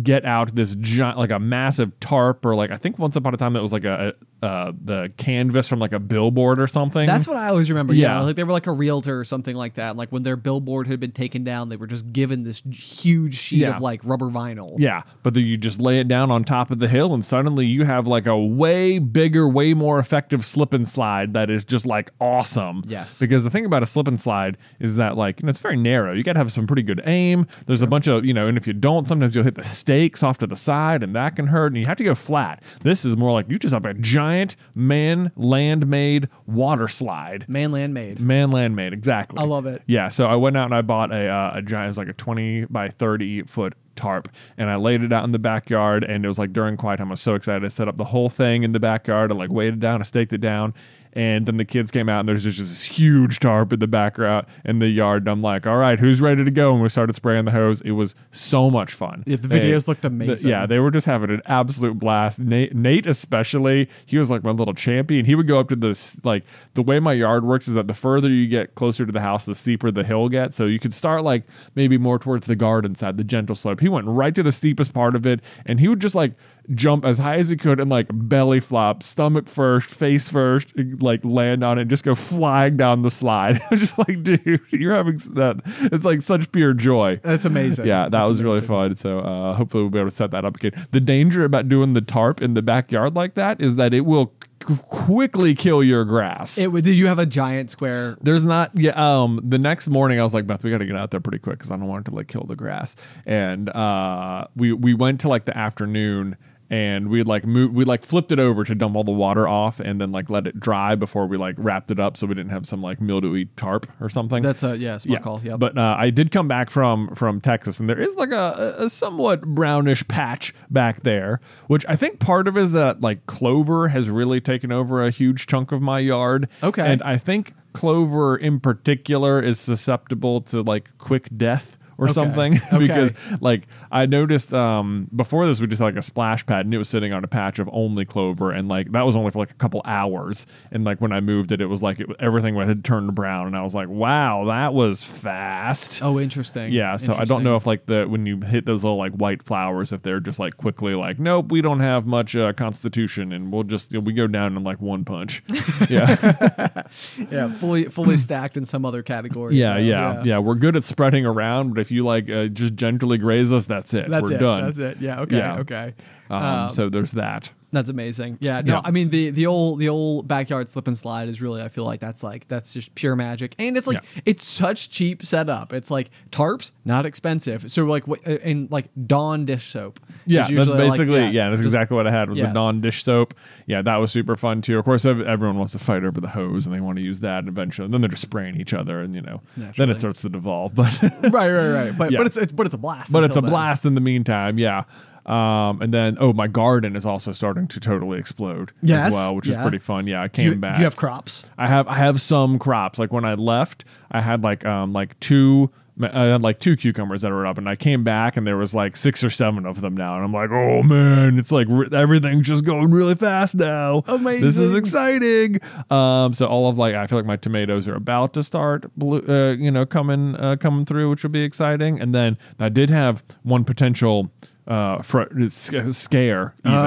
[0.01, 3.37] get out this giant, like a massive tarp, or like I think once upon a
[3.37, 7.07] time that was like a, a uh, the canvas from like a billboard or something.
[7.07, 7.93] That's what I always remember.
[7.93, 8.19] Yeah.
[8.19, 8.21] Yeah.
[8.21, 9.97] like they were like a realtor or something like that.
[9.97, 13.59] Like when their billboard had been taken down, they were just given this huge sheet
[13.61, 13.75] Yeah.
[13.77, 14.75] of like rubber vinyl.
[14.77, 17.65] Yeah, but then you just lay it down on top of the hill, and suddenly
[17.65, 21.87] you have like a way bigger, way more effective slip and slide that is just
[21.87, 22.83] like awesome.
[22.87, 23.19] Yes.
[23.19, 25.77] Because the thing about a slip and slide is that like you know it's very
[25.77, 26.13] narrow.
[26.13, 27.47] You got to have some pretty good aim.
[27.65, 30.21] There's a bunch of you know, and if you don't, sometimes you'll hit the stakes
[30.21, 31.67] off to the side, and that can hurt.
[31.67, 32.61] And you have to go flat.
[32.81, 37.47] This is more like you just have a giant man land made water slide.
[37.47, 38.19] Man, land made.
[38.19, 39.39] Man land made, exactly.
[39.39, 39.81] I love it.
[39.87, 42.13] Yeah, so I went out and I bought a uh, a giant, it's like a
[42.13, 44.27] twenty by thirty foot tarp.
[44.57, 47.07] And I laid it out in the backyard, and it was like during quiet time.
[47.07, 47.63] I was so excited.
[47.63, 49.31] I set up the whole thing in the backyard.
[49.31, 50.73] I like weighed it down, I staked it down.
[51.13, 54.45] And then the kids came out, and there's just this huge tarp in the background
[54.65, 55.23] in the yard.
[55.23, 56.73] And I'm like, all right, who's ready to go?
[56.73, 57.81] And we started spraying the hose.
[57.81, 59.23] It was so much fun.
[59.25, 60.49] Yeah, the They- videos looked the- amazing.
[60.49, 62.39] yeah, they were just having an absolute blast.
[62.39, 65.25] Nate, Nate especially, he was like my little champion.
[65.25, 66.43] He would go up to this like
[66.75, 69.45] the way my yard works is that the further you get closer to the house,
[69.45, 70.55] the steeper the hill gets.
[70.55, 71.43] So you could start like
[71.75, 73.79] maybe more towards the garden side, the gentle slope.
[73.79, 76.33] He went right to the steepest part of it, and he would just like
[76.73, 81.23] jump as high as he could and like belly flop, stomach first, face first, like
[81.23, 83.61] land on it, and just go flying down the slide.
[83.61, 85.61] I was just like, dude, you're having that.
[85.91, 87.19] It's like such pure joy.
[87.23, 87.85] That's amazing.
[87.85, 88.95] Yeah, that That's was really fun.
[88.95, 90.87] So uh, hopefully we'll be able to set that up again.
[90.91, 94.33] The danger about doing the tarp in the backyard like that is that it will
[94.65, 96.57] quickly kill your grass.
[96.57, 98.17] It, did you have a giant square?
[98.21, 98.91] There's not yeah.
[98.91, 101.39] Um, the next morning I was like, Beth, we got to get out there pretty
[101.39, 102.95] quick because I don't want it to like kill the grass.
[103.25, 106.37] And uh, we we went to like the afternoon.
[106.69, 109.79] And we like moved, we like flipped it over to dump all the water off,
[109.79, 112.51] and then like let it dry before we like wrapped it up, so we didn't
[112.51, 114.43] have some like mildewy tarp or something.
[114.43, 115.41] That's a yeah, smart call.
[115.43, 118.75] Yeah, But uh, I did come back from from Texas, and there is like a,
[118.79, 123.25] a somewhat brownish patch back there, which I think part of it is that like
[123.27, 126.49] clover has really taken over a huge chunk of my yard.
[126.61, 126.81] Okay.
[126.81, 131.76] and I think clover in particular is susceptible to like quick death.
[131.99, 132.13] Or Okay.
[132.13, 132.77] something Okay.
[132.79, 136.73] because like I noticed um before this we just had like a splash pad and
[136.73, 139.39] it was sitting on a patch of only clover and like that was only for
[139.39, 142.55] like a couple hours and like when I moved it it was like it, everything
[142.55, 146.71] had turned brown and I was like wow that was fast oh, interesting.
[146.71, 149.43] yeah, so I don't know if like the when you hit those little like white
[149.43, 153.51] flowers, if they're just like quickly like, nope, we don't have much uh, constitution, and
[153.51, 155.43] we'll just you know, we go down in like one punch.
[155.89, 156.83] yeah,
[157.31, 159.55] yeah, fully fully stacked in some other category.
[159.55, 160.21] yeah, you yeah, know?
[160.23, 163.65] yeah, We're good at spreading around, but if you like uh, just gently graze us,
[163.65, 164.09] that's it.
[164.09, 164.39] That's We're it.
[164.39, 164.65] done.
[164.65, 164.97] That's it.
[164.99, 165.21] Yeah.
[165.21, 165.37] Okay.
[165.37, 165.59] Yeah.
[165.59, 165.93] Okay.
[166.29, 167.51] Um, Um, so there's that.
[167.77, 168.39] That's amazing.
[168.41, 168.61] Yeah.
[168.61, 168.81] No, Yeah.
[168.83, 171.85] I mean the the old the old backyard slip and slide is really I feel
[171.85, 174.21] like that's like that's just pure magic, and it's like Yeah.
[174.25, 175.73] it's such cheap setup.
[175.73, 177.71] It's like tarps not expensive.
[177.71, 179.99] So like what uh, and like Dawn dish soap.
[180.25, 182.47] Yeah, that's usually, like, basically yeah, that's just- exactly what I had was yeah.
[182.47, 183.33] the Dawn dish soap.
[183.67, 184.79] Yeah, that was super fun too.
[184.79, 187.37] Of course, everyone wants to fight over the hose and they want to use that.
[187.47, 187.47] eventually.
[187.47, 189.41] And eventually, then they're just spraying each other, and you know,
[189.77, 190.73] then it starts to devolve.
[190.75, 191.97] But right, right, right.
[191.97, 192.17] But Yeah.
[192.19, 193.11] but it's, it's but it's a blast.
[193.11, 193.49] but it's a then.
[193.49, 194.57] blast in the meantime.
[194.57, 194.83] Yeah.
[195.27, 199.35] Um, and then oh, my garden is also starting to totally explode Yes, as well,
[199.35, 200.07] which is pretty fun.
[200.07, 200.75] Yeah, I Do came you, back.
[200.75, 201.43] do you have crops?
[201.57, 202.97] I have I have some crops.
[202.97, 205.69] Like when I left, I had like um like two
[205.99, 208.73] I had like two cucumbers that were up, and I came back and there was
[208.75, 211.89] like six or seven of them now, and I'm like, oh man, it's like re-
[211.91, 214.03] everything's just going really fast now.
[214.07, 214.41] Amazing.
[214.45, 215.59] This is exciting.
[215.89, 219.23] Um, so all of like I feel like my tomatoes are about to start, blue,
[219.27, 221.99] uh, you know, coming uh, coming through, which will be exciting.
[221.99, 224.31] And then I did have one potential
[224.67, 226.53] uh fr- sc- scare.
[226.65, 226.77] Even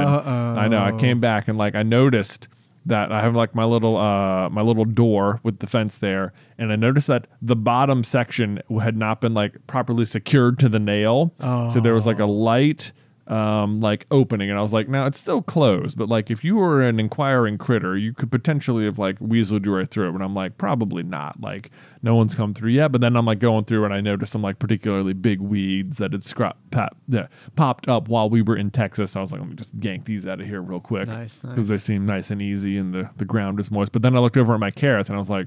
[0.59, 2.49] I know I came back and like I noticed
[2.87, 6.73] that I have like my little uh my little door with the fence there, and
[6.73, 11.33] I noticed that the bottom section had not been like properly secured to the nail.
[11.71, 12.93] So there was like a light
[13.31, 16.57] um like opening and I was like, now it's still closed, but like if you
[16.57, 20.15] were an inquiring critter, you could potentially have like weaseled your way through it.
[20.15, 21.41] And I'm like, probably not.
[21.41, 21.71] Like
[22.03, 22.91] no one's come through yet.
[22.91, 26.13] But then I'm like going through and I noticed some like particularly big weeds that
[26.13, 29.15] had scrap pop, yeah, popped up while we were in Texas.
[29.15, 31.07] I was like, let me just yank these out of here real quick.
[31.07, 31.69] Nice, Because nice.
[31.69, 33.93] they seem nice and easy and the, the ground is moist.
[33.93, 35.47] But then I looked over at my carrots and I was like,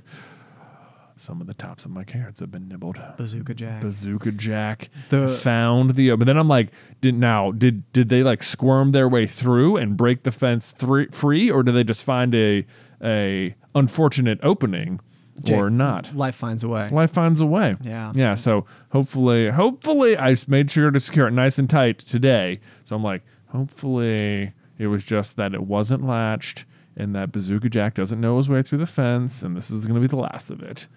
[1.15, 2.99] some of the tops of my carrots have been nibbled.
[3.17, 3.81] Bazooka Jack.
[3.81, 6.15] Bazooka Jack The- found the.
[6.15, 6.69] But then I'm like,
[7.01, 11.07] did now did did they like squirm their way through and break the fence three,
[11.11, 12.65] free, or did they just find a
[13.03, 14.99] a unfortunate opening
[15.41, 16.15] Jake, or not?
[16.15, 16.87] Life finds a way.
[16.89, 17.75] Life finds a way.
[17.81, 18.11] Yeah.
[18.15, 18.35] yeah.
[18.35, 22.59] So hopefully, hopefully, I made sure to secure it nice and tight today.
[22.83, 26.65] So I'm like, hopefully, it was just that it wasn't latched,
[26.95, 29.95] and that Bazooka Jack doesn't know his way through the fence, and this is going
[29.95, 30.87] to be the last of it,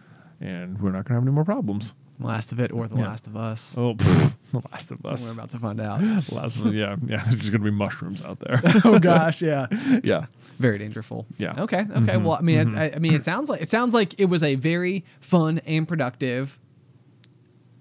[0.40, 1.94] and we're not going to have any more problems.
[2.18, 3.08] Last of it or the Yeah.
[3.08, 3.74] last of us.
[3.76, 5.26] Oh, pff, the last of us.
[5.28, 6.00] We're about to find out.
[6.32, 6.74] Last of.
[6.74, 7.18] Yeah, yeah.
[7.22, 8.58] There's just gonna be mushrooms out there.
[8.86, 9.66] oh gosh, yeah.
[10.02, 10.24] yeah,
[10.58, 11.26] Very dangerful.
[11.36, 11.60] Yeah.
[11.60, 11.80] Okay.
[11.80, 11.90] Okay.
[11.90, 14.26] Mm-hmm, well, I mean, it, I, I mean, it sounds like it sounds like it
[14.30, 16.58] was a very fun and productive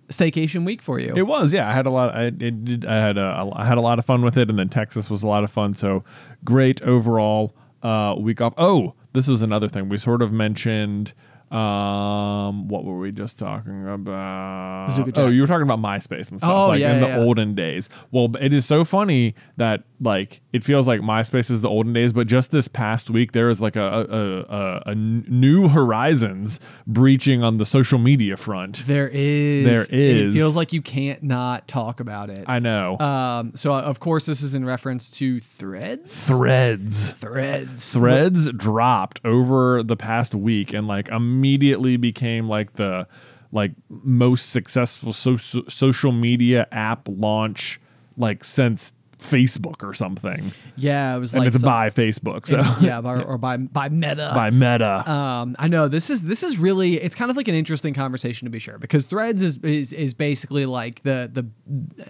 [0.10, 1.14] staycation week for you.
[1.16, 1.54] it was.
[1.54, 2.14] Yeah, I had a lot.
[2.14, 2.86] I it did.
[2.86, 5.24] I had a, I had a lot of fun with it, and then Texas was
[5.24, 5.76] a lot of fun.
[5.76, 6.04] So
[6.44, 7.54] great overall
[7.86, 8.54] uh, week off.
[8.58, 11.14] Oh, this is another thing we sort of mentioned.
[11.52, 15.00] Um, what were we just talking about?
[15.16, 17.18] Oh, you were talking about MySpace and stuff Oh, like yeah, in the yeah.
[17.20, 17.90] olden days.
[18.12, 22.12] Well, it is so funny that like it feels like MySpace is the olden days,
[22.14, 27.44] but just this past week there is like a a, a, a new horizons breaching
[27.44, 28.84] on the social media front.
[28.86, 29.66] There is.
[29.66, 30.36] There is.
[30.36, 32.44] It feels like you can't not talk about it.
[32.48, 32.98] I know.
[33.00, 36.28] um, so uh, of course this is in reference to Threads.
[36.28, 37.12] Threads.
[37.14, 37.94] Threads.
[37.94, 43.08] Threads dropped over the past week and like immediately became like the
[43.52, 47.80] like most successful so- social media app launch
[48.18, 50.52] like since Facebook or something.
[50.76, 53.90] Yeah, it was and like it's some- by Facebook, so yeah, by, or by by
[53.90, 54.32] Meta.
[54.36, 55.10] by Meta.
[55.10, 58.46] Um, I know this is this is really it's kind of like an interesting conversation
[58.46, 61.46] to be sure because Threads is is is basically like the the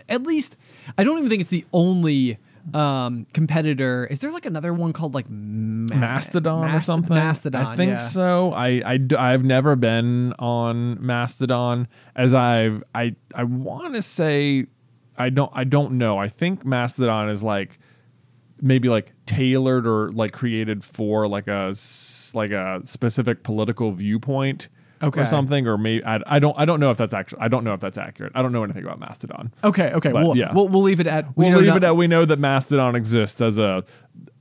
[0.10, 0.58] at least
[0.98, 2.38] I don't even think it's the only
[2.74, 4.08] um competitor.
[4.10, 7.16] Is there like another one called like Ma- Mastodon or something.
[7.16, 7.66] Mastodon.
[7.66, 7.98] I think yeah.
[7.98, 8.54] so.
[8.54, 14.66] I've never been on Mastodon as I've I I want to say
[15.18, 16.18] I don't I don't know.
[16.18, 17.80] I think Mastodon is like
[18.62, 21.74] maybe like tailored or like created for like a
[22.34, 24.70] like a specific political viewpoint
[25.04, 25.22] Okay.
[25.22, 27.64] or something or maybe I, I don't I don't know if that's actually I don't
[27.64, 28.32] know if that's accurate.
[28.36, 29.52] I don't know anything about Mastodon.
[29.64, 30.12] Okay, okay.
[30.12, 30.54] But, We'll, yeah.
[30.54, 32.40] we'll we'll leave it at we We'll know leave no- it at we know that
[32.40, 33.84] Mastodon exists as a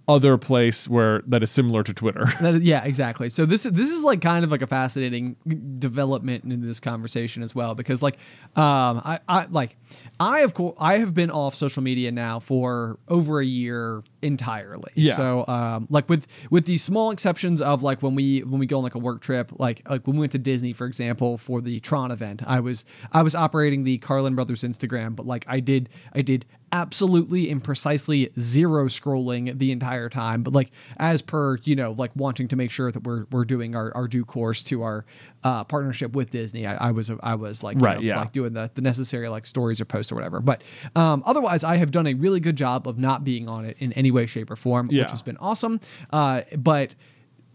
[0.07, 2.25] other place where that is similar to Twitter.
[2.41, 3.29] Is- yeah, exactly.
[3.29, 5.37] So this is this is like kind of like a fascinating
[5.79, 8.17] development in this conversation as well because like
[8.55, 9.77] um I, I like
[10.21, 14.93] I of course I have been off social media now for over a year entirely.
[14.95, 15.15] Yeah.
[15.15, 18.79] So um like with with the small exceptions of like when we when we go
[18.79, 21.63] on like a work trip like like when we went to Disney for example for
[21.63, 25.61] the Tron event I was I was operating the Carlin Brothers Instagram but like I
[25.61, 26.45] did I did
[26.75, 32.11] absolutely and precisely zero scrolling the entire time but like as per you know like
[32.17, 35.05] wanting to make sure that we're we're doing our, our due course to our
[35.45, 38.19] uh, partnership with disney i, I was i was like you Right, know, yeah.
[38.21, 40.63] like doing the, the necessary like stories or posts or whatever but
[40.97, 43.93] um, otherwise i have done a really good job of not being on it in
[43.93, 45.03] any way shape or form Yeah.
[45.03, 45.79] which has been awesome
[46.13, 46.97] uh, but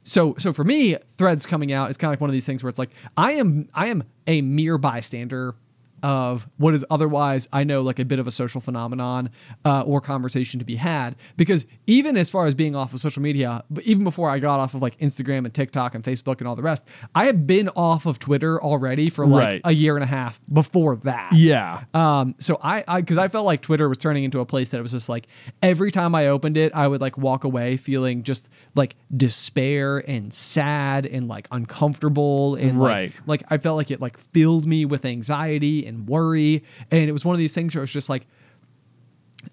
[0.04, 2.64] so so for me threads coming out is kind of like one of these things
[2.64, 5.56] where it's like i am i am a mere bystander
[6.04, 9.30] of what is otherwise I know like a bit of a social phenomenon
[9.66, 13.22] uh, or conversation to be had because even as far as being off of social
[13.22, 16.48] media but even before I got off of like Instagram and TikTok and Facebook and
[16.48, 16.84] all the rest
[17.16, 19.62] I had been off of Twitter already for like Right.
[19.64, 21.84] a year and a half before that Yeah.
[21.94, 24.78] um, so I, I, because I felt like Twitter was turning into a place that
[24.80, 25.28] it was just like
[25.62, 30.34] every time I opened it, I would like walk away feeling just like despair and
[30.34, 33.14] sad and like uncomfortable and like- Right.
[33.26, 37.26] like, I felt like it like filled me with anxiety and worry, and it was
[37.26, 38.26] one of these things where it was just like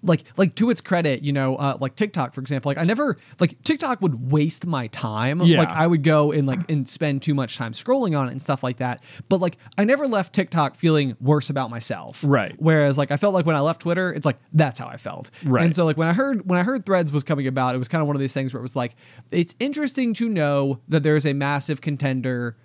[0.03, 3.15] like like to its credit you know uh, like tiktok for example like i never
[3.39, 5.59] like tiktok would waste my time Yeah.
[5.59, 8.41] like i would go and like and spend too much time scrolling on it and
[8.41, 12.53] stuff like that but like i never left tiktok feeling worse about myself Right.
[12.59, 15.29] whereas like i felt like when i left twitter it's like that's how i felt
[15.45, 15.63] Right.
[15.63, 17.87] and so like when i heard when i heard threads was coming about it was
[17.87, 18.93] kind of one of these things where it was like
[19.31, 22.57] it's interesting to know that there's a massive contender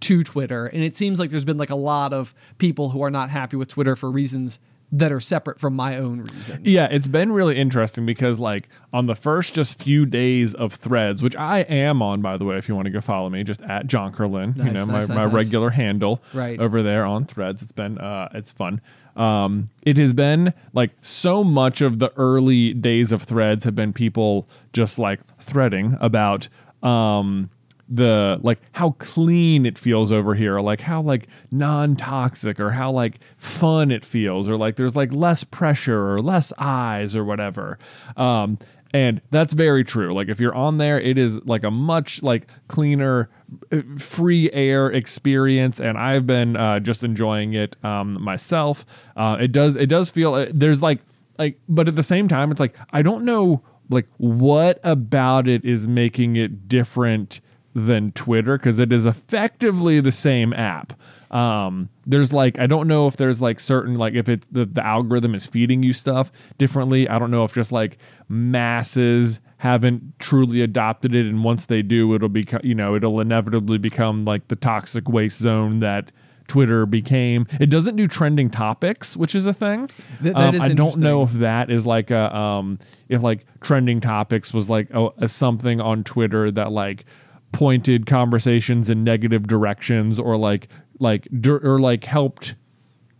[0.00, 0.66] to Twitter.
[0.66, 3.56] And it seems like there's been like a lot of people who are not happy
[3.56, 4.60] with Twitter for reasons
[4.92, 6.66] that are separate from my own reasons.
[6.66, 11.22] Yeah, it's been really interesting because like on the first just few days of threads,
[11.22, 13.62] which I am on by the way, if you want to go follow me, just
[13.62, 15.32] at John Kerlin, you know, nice, my, nice, my nice.
[15.32, 16.58] regular handle Right.
[16.58, 17.62] over there on threads.
[17.62, 18.80] It's been uh it's fun.
[19.14, 23.92] Um it has been like so much of the early days of threads have been
[23.92, 26.48] people just like threading about
[26.82, 27.50] um
[27.90, 32.90] the like how clean it feels over here or like how like non-toxic or how
[32.90, 37.78] like fun it feels or like there's like less pressure or less eyes or whatever.
[38.16, 38.58] Um
[38.92, 40.12] and that's very true.
[40.12, 43.28] Like if you're on there it is like a much like cleaner
[43.72, 48.86] uh, free air experience and i've been uh, just enjoying it um myself.
[49.16, 51.00] Uh it does it does feel uh, there's like
[51.38, 55.64] like but at the same time it's like i don't know like what about it
[55.64, 57.40] is making it different
[57.74, 60.92] than Twitter because it is effectively the same app.
[61.30, 64.84] Um, there's like I don't know if there's like certain like if it the, the
[64.84, 67.08] algorithm is feeding you stuff differently.
[67.08, 67.98] I don't know if just like
[68.28, 73.78] masses haven't truly adopted it, and once they do, it'll be you know it'll inevitably
[73.78, 76.12] become like the toxic waste zone that.
[76.48, 77.46] Twitter became.
[77.60, 79.86] It doesn't do trending topics, which is a thing.
[80.20, 83.46] Th- that Um, is I don't know if that is like a um if like
[83.60, 87.04] trending topics was like a, a something on Twitter that like
[87.52, 92.54] pointed conversations in negative directions or like like or like helped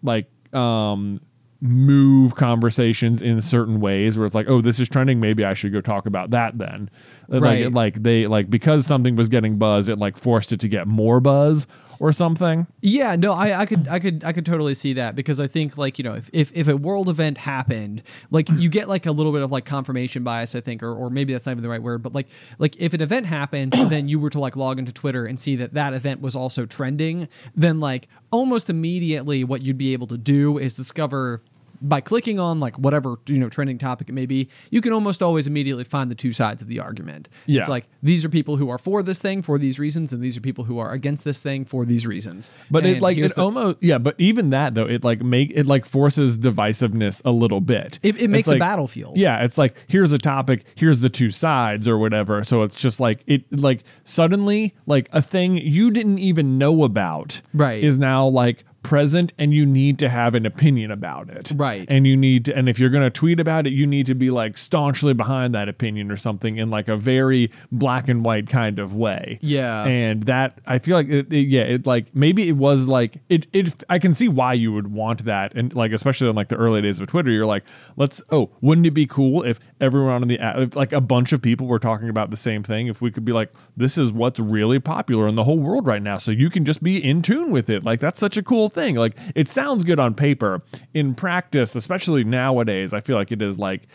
[0.02, 1.20] like um
[1.62, 5.20] move conversations in certain ways where it's like oh this is trending.
[5.20, 6.90] Maybe I should go talk about that then
[7.30, 7.62] Right.
[7.62, 10.88] it- like they like because something was getting buzz, it like forced it to get
[10.88, 11.66] more buzz
[12.00, 12.66] or something.
[12.80, 15.76] Yeah, no, I, I could, I could, I could totally see that because I think
[15.76, 19.12] like you know if, if if a world event happened, like you get like a
[19.12, 21.68] little bit of like confirmation bias, I think, or or maybe that's not even the
[21.68, 22.26] right word, but like
[22.58, 25.56] like if an event happened, then you were to like log into Twitter and see
[25.56, 30.18] that that event was also trending, then like almost immediately what you'd be able to
[30.18, 31.42] do is discover
[31.82, 35.22] by clicking on like whatever you know trending topic it may be, you can almost
[35.22, 37.28] always immediately find the two sides of the argument.
[37.46, 37.60] Yeah.
[37.60, 40.36] It's like these are people who are for this thing for these reasons, and these
[40.36, 42.50] are people who are against this thing for these reasons.
[42.70, 45.66] But it like it the- almost yeah, but even that though, it like make it
[45.66, 47.98] like forces divisiveness a little bit.
[48.02, 49.16] It- it makes a battlefield.
[49.16, 52.44] Yeah, it's like here's a topic, here's the two sides or whatever.
[52.44, 57.40] So it's just like it like suddenly like a thing you didn't even know about
[57.54, 57.82] Right.
[57.82, 61.52] is now like present and you need to have an opinion about it.
[61.54, 61.86] Right.
[61.88, 64.14] And you need to and if you're going to tweet about it, you need to
[64.14, 68.48] be like staunchly behind that opinion or something in like a very black and white
[68.48, 69.38] kind of way.
[69.42, 69.84] Yeah.
[69.84, 73.46] And that I feel like it, it- yeah, it like maybe it was like it
[73.52, 76.56] it I can see why you would want that and like especially in like the
[76.56, 77.64] early days of Twitter, you're like,
[77.96, 81.32] let's oh, wouldn't it be cool if everyone on the app if like a bunch
[81.32, 84.12] of people were talking about the same thing if we could be like this is
[84.12, 87.20] what's really popular in the whole world right now so you can just be in
[87.22, 87.84] tune with it.
[87.84, 88.96] Like that's such a cool thing.
[88.96, 90.62] Like it sounds good on paper.
[90.94, 93.86] In practice, especially nowadays, I feel like it is like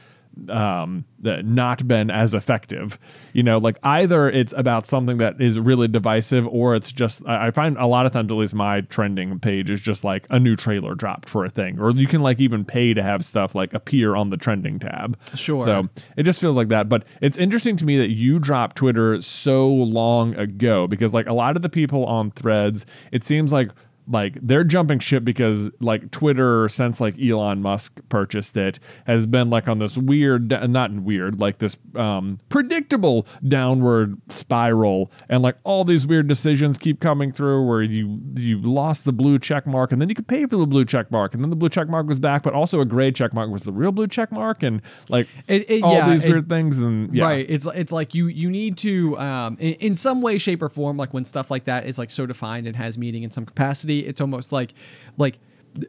[0.49, 2.99] um that not been as effective
[3.31, 7.47] you know like either it's about something that is really divisive or it's just i
[7.47, 10.37] I find a lot of times at least my trending page is just like a
[10.37, 13.55] new trailer dropped for a thing or you can like even pay to have stuff
[13.55, 15.61] like appear on the trending tab Sure.
[15.61, 19.21] so it just feels like that but it's interesting to me that you dropped twitter
[19.21, 23.69] so long ago because like a lot of the people on threads it seems like
[24.07, 29.49] like they're jumping ship because like Twitter since like Elon Musk purchased it has been
[29.49, 35.83] like on this weird not weird like this um predictable downward spiral and like all
[35.83, 40.01] these weird decisions keep coming through where you you lost the blue check mark and
[40.01, 42.05] then you could pay for the blue check mark and then the blue check mark
[42.07, 44.81] was back but also a gray check mark was the real blue check mark and
[45.09, 47.45] like It- it- all yeah, these it- weird things and yeah Right.
[47.49, 50.95] It's it's like you you need to um in, in some way, shape, or form,
[50.97, 53.94] like when stuff like that is like so defined and has meaning in some capacity,
[53.99, 54.73] it's almost like
[55.17, 55.39] like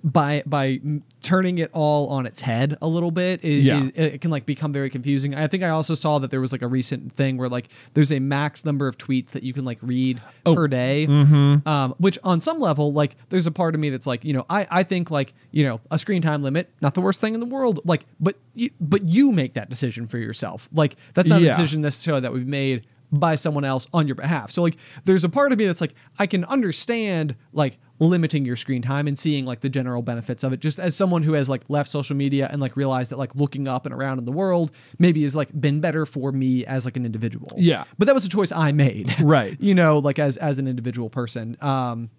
[0.02, 0.80] by by
[1.22, 3.82] turning it all on its head a little bit it, Yeah.
[3.84, 6.50] is- it can like become very confusing i think i also saw that there was
[6.50, 9.64] like a recent thing where like there's a max number of tweets that you can
[9.64, 10.56] like read Oh.
[10.56, 11.68] per day Mm-hmm.
[11.68, 14.44] um, which on some level like there's a part of me that's like you know
[14.50, 17.38] i i think like you know a screen time limit not the worst thing in
[17.40, 21.40] the world like but you, but you make that decision for yourself like that's not
[21.42, 21.54] Yeah.
[21.54, 24.50] a decision necessarily that we've made by someone else on your behalf.
[24.50, 28.56] So like there's a part of me that's like I can understand like limiting your
[28.56, 31.48] screen time and seeing like the general benefits of it just as someone who has
[31.48, 34.32] like left social media and like realized that like looking up and around in the
[34.32, 37.52] world maybe has like been better for me as like an individual.
[37.56, 37.84] Yeah.
[37.98, 39.14] But that was a choice I made.
[39.26, 39.60] Right.
[39.60, 41.56] you know, like as as an individual person.
[41.60, 42.10] Um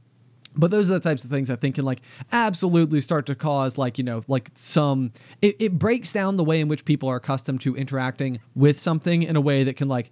[0.56, 2.02] but those are the types of things I think can like
[2.32, 5.12] absolutely start to cause like you know like some
[5.42, 9.24] it, it breaks down the way in which people are accustomed to interacting with something
[9.24, 10.12] in a way that can like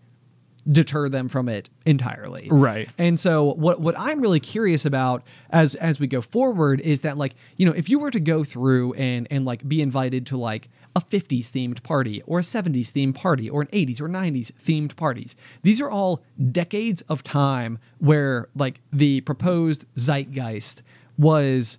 [0.72, 2.92] deter them from it entirely Right.
[2.98, 7.18] and so what what i'm really curious about as as we go forward is that
[7.18, 10.38] like you know if you were to go through and and like be invited to
[10.38, 14.52] like a 50s themed party or a 70s themed party or an 80s or 90s
[14.54, 20.82] themed parties these are all decades of time where like the proposed zeitgeist
[21.18, 21.78] was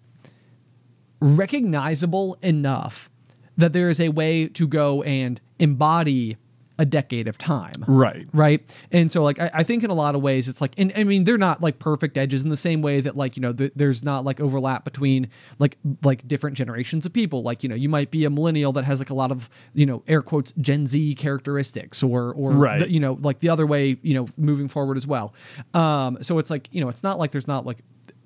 [1.21, 3.11] recognizable enough
[3.57, 6.37] that there is a way to go and embody
[6.79, 7.85] a decade of time.
[7.89, 8.29] Right.
[8.35, 8.61] Right.
[8.93, 11.05] And so, like, I, I think in a lot of ways, it's like, and I
[11.05, 13.73] mean, they're not like perfect edges in the same way that, like, you know, th-
[13.75, 17.43] there's not like overlap between like, like different generations of people.
[17.43, 19.87] Like, you know, you might be a millennial that has like a lot of, you
[19.87, 22.81] know, air quotes, Gen Z characteristics or, or, Right.
[22.81, 25.33] the- you know, like the other way, you know, moving forward as well.
[25.73, 27.79] Um, so it's like, you know, it's not like there's not like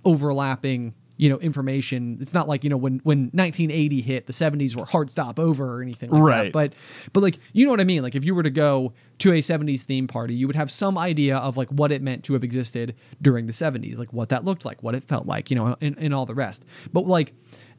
[0.04, 2.16] overlapping you know information.
[2.20, 5.76] It's not like you know when when 1980 hit the 70s were hard stop over
[5.76, 6.42] or anything like Right.
[6.44, 6.72] that but
[7.12, 8.02] but like you know what i mean?
[8.02, 10.96] Like if you were to go to a 70s theme party you would have some
[10.96, 14.44] idea of like what it meant to have existed during the 70s like what that
[14.46, 16.64] looked like what it felt like you know and, and all the rest.
[16.92, 17.34] But like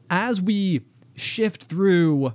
[0.08, 0.82] as we
[1.16, 2.32] shift through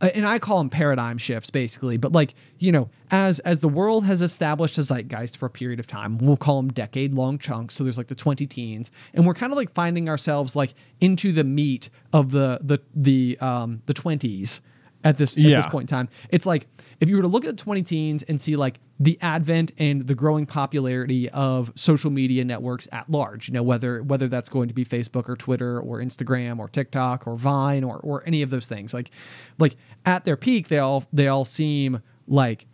[0.00, 4.04] and I call them paradigm shifts basically, but like, you know, as as the world
[4.04, 7.74] has established a zeitgeist for a period of time, we'll call them decade long chunks.
[7.74, 11.32] So there's like the 20 teens, and we're kind of like finding ourselves like into
[11.32, 14.60] the meat of the the the um the 20s
[15.04, 15.56] at this at Yeah.
[15.58, 16.08] this point in time.
[16.30, 16.66] It's like
[17.00, 20.04] if you were to look at the 20 teens and see like the advent and
[20.08, 24.66] the growing popularity of social media networks at large, you know, whether whether that's going
[24.66, 28.50] to be Facebook or Twitter or Instagram or TikTok or Vine or or any of
[28.50, 28.92] those things.
[28.92, 29.10] Like
[29.58, 32.66] like at their peak, they all they all seem like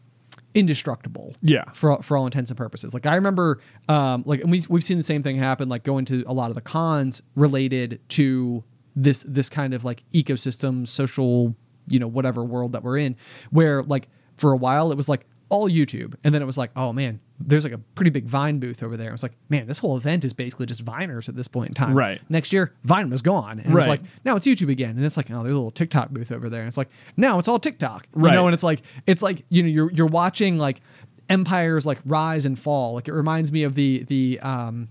[0.55, 1.35] indestructible.
[1.43, 1.65] Yeah.
[1.73, 2.95] For for all intents and purposes.
[2.95, 6.05] Like I remember um like and we we've seen the same thing happen like going
[6.07, 8.65] to a lot of the cons related to
[8.97, 11.55] this this kind of like ecosystem social,
[11.89, 13.17] you know, whatever world that we're in
[13.51, 16.71] where like for a while it was like all YouTube and then it was like,
[16.77, 19.09] oh man, there's like a pretty big Vine booth over there.
[19.09, 21.75] It was like, man, this whole event is basically just Viners at this point in
[21.75, 21.95] time.
[21.95, 22.21] Right.
[22.29, 23.59] Next year, Vine was gone.
[23.59, 24.91] And it was like, now it's YouTube again.
[24.91, 26.61] And it's like, oh, there's a little TikTok booth over there.
[26.61, 28.07] And it's like, now it's all TikTok.
[28.13, 28.31] Right.
[28.31, 30.81] You know, and it's like, it's like, you know, you're you're watching like
[31.29, 32.95] empires like rise and fall.
[32.95, 34.89] Like it reminds me of the the um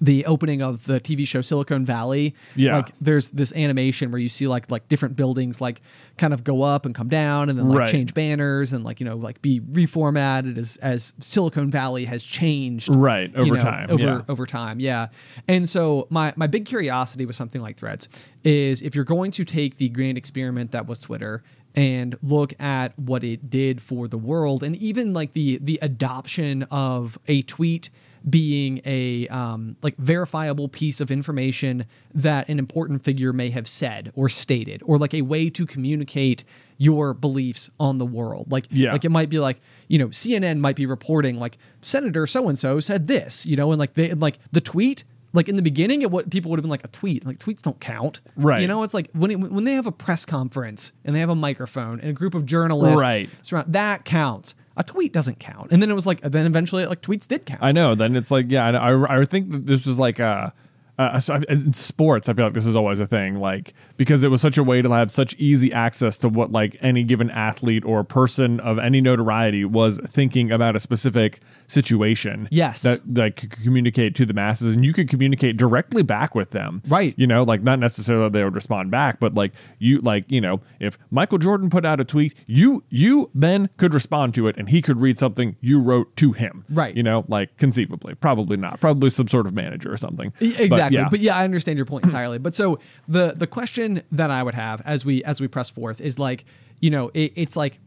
[0.00, 2.34] the opening of the TV show Silicon Valley.
[2.54, 2.76] Yeah.
[2.76, 5.80] Like there's this animation where you see like like different buildings like
[6.16, 7.90] kind of go up and come down and then like Right.
[7.90, 12.88] change banners and like, you know, like be reformatted as as Silicon Valley has changed.
[12.94, 14.20] Right, you over know, time, Over yeah.
[14.28, 15.08] over time, yeah.
[15.48, 18.08] And so my my big curiosity with something like Threads
[18.44, 21.42] is if you're going to take the grand experiment that was Twitter
[21.74, 26.64] and look at what it did for the world and even like the the adoption
[26.70, 27.90] of a tweet
[28.28, 34.12] being a um, like verifiable piece of information that an important figure may have said
[34.14, 36.44] or stated or like a way to communicate
[36.76, 38.92] your beliefs on the world like Yeah.
[38.92, 42.58] like it might be like you know CNN might be reporting like Senator so and
[42.58, 45.62] so said this you know and like they and, like the tweet like in the
[45.62, 48.60] beginning it what people would have been like a tweet like tweets don't count Right.
[48.62, 51.28] you know it's like when it, when they have a press conference and they have
[51.30, 53.28] a microphone and a group of journalists Right.
[53.42, 57.02] surround that counts a tweet doesn't count and then it was like then eventually like
[57.02, 57.94] tweets did count I know.
[57.94, 60.52] Then it's like, yeah, I, I, think that this was like a.
[60.98, 61.18] Uh,
[61.48, 64.58] in sports, I feel like this is always a thing, like because it was such
[64.58, 68.60] a way to have such easy access to what like any given athlete or person
[68.60, 71.40] of any notoriety was thinking about a specific
[71.70, 72.48] situation.
[72.50, 72.82] Yes.
[72.82, 76.82] that like could communicate to the masses, and you could communicate directly back with them.
[76.88, 77.14] Right.
[77.16, 80.60] You know, like not necessarily they would respond back, but like you, like you know,
[80.80, 84.68] if Michael Jordan put out a tweet, you you then could respond to it, and
[84.68, 86.64] he could read something you wrote to him.
[86.68, 86.96] Right.
[86.96, 90.32] You know, like conceivably, probably not, probably some sort of manager or something.
[90.40, 90.98] E- But, Exactly.
[90.98, 91.08] yeah.
[91.10, 92.38] But yeah, I understand your point entirely.
[92.38, 96.00] But so the the question that I would have as we as we press forth
[96.00, 96.44] is like,
[96.80, 97.78] you know, it, it's like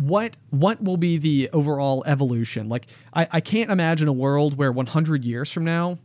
[0.00, 2.68] what what will be the overall evolution?
[2.68, 5.98] Like I, I can't imagine a world where 100 years from now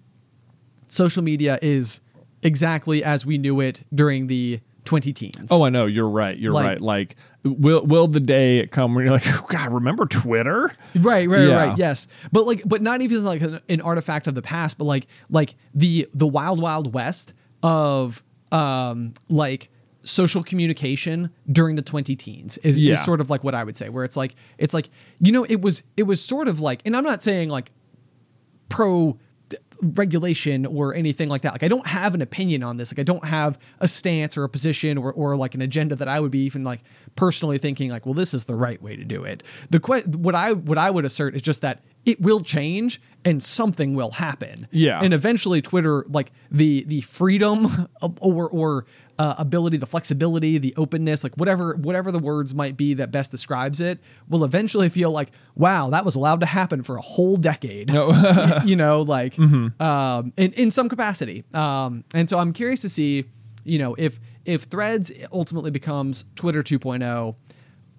[0.87, 1.99] social media is
[2.41, 5.47] exactly as we knew it during the 20 teens.
[5.49, 5.85] Oh, I know.
[5.85, 6.37] You're right.
[6.37, 6.81] You're Like- right.
[6.81, 10.69] Like, will will the day come where you're like, oh, God, remember Twitter?
[10.95, 11.55] Right, right, Yeah.
[11.55, 11.77] right.
[11.77, 15.07] Yes, but like, but not even like an, an artifact of the past, but like,
[15.29, 17.33] like the the wild, wild west
[17.63, 18.21] of
[18.51, 19.69] um like
[20.04, 22.93] social communication during the 20 teens is, Yeah.
[22.93, 24.89] is sort of like what I would say, where it's like, it's like,
[25.20, 27.72] you know, it was it was sort of like, and I'm not saying like
[28.70, 29.18] pro
[29.82, 31.51] regulation or anything like that.
[31.54, 32.91] Like I don't have an opinion on this.
[32.91, 36.08] Like I don't have a stance or a position or, or like an agenda that
[36.08, 36.82] I would be even like
[37.16, 39.43] personally thinking like, well, this is the right way to do it.
[39.70, 43.43] The que- what I what I would assert is just that it will change and
[43.43, 44.68] something will happen.
[44.72, 44.99] Yeah.
[45.01, 48.86] And eventually Twitter like the the freedom of- or or
[49.20, 53.30] uh, ability, the flexibility, the openness, like whatever whatever the words might be that best
[53.32, 57.38] describes it, will eventually feel like, wow, that was allowed to happen for a whole
[57.38, 57.91] decade.
[57.93, 61.43] Y- you know, like um, in in some capacity.
[61.53, 63.26] Um, and so I'm curious to see,
[63.64, 67.36] you know, if if Threads ultimately becomes Twitter 2.0,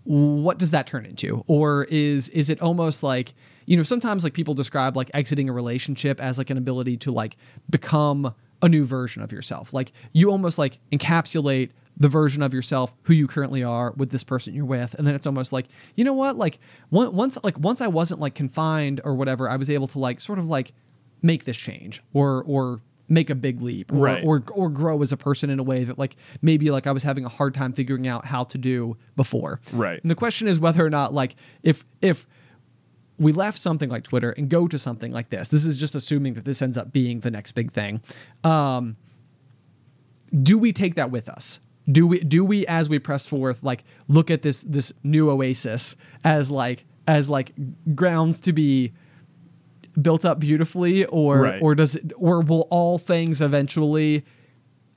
[0.04, 3.32] what does that turn into or is is it almost like
[3.64, 7.10] you know sometimes like people describe like exiting a relationship as like an ability to
[7.10, 7.36] like
[7.70, 8.34] become
[8.64, 13.12] a new version of yourself like you almost like encapsulate the version of yourself who
[13.14, 16.12] you currently are with this person you're with and then it's almost like you know
[16.12, 16.58] what like
[16.90, 20.38] once like once i wasn't like confined or whatever i was able to like sort
[20.38, 20.72] of like
[21.22, 24.24] make this change or or make a big leap or, Right.
[24.24, 27.02] or or grow as a person in a way that like maybe like I was
[27.02, 29.60] having a hard time figuring out how to do before.
[29.74, 30.00] Right.
[30.02, 32.26] And the question is whether or not like if if
[33.18, 35.48] we left something like Twitter and go to something like this.
[35.48, 38.00] This is just assuming that this ends up being the next big thing.
[38.42, 38.96] Um
[40.42, 41.60] do we take that with us?
[41.90, 45.96] Do we do we as we press forth like look at this this new oasis
[46.24, 47.52] as like as like
[47.94, 48.92] grounds to be
[50.00, 51.62] built up beautifully or Right.
[51.62, 54.24] or does it or will all things eventually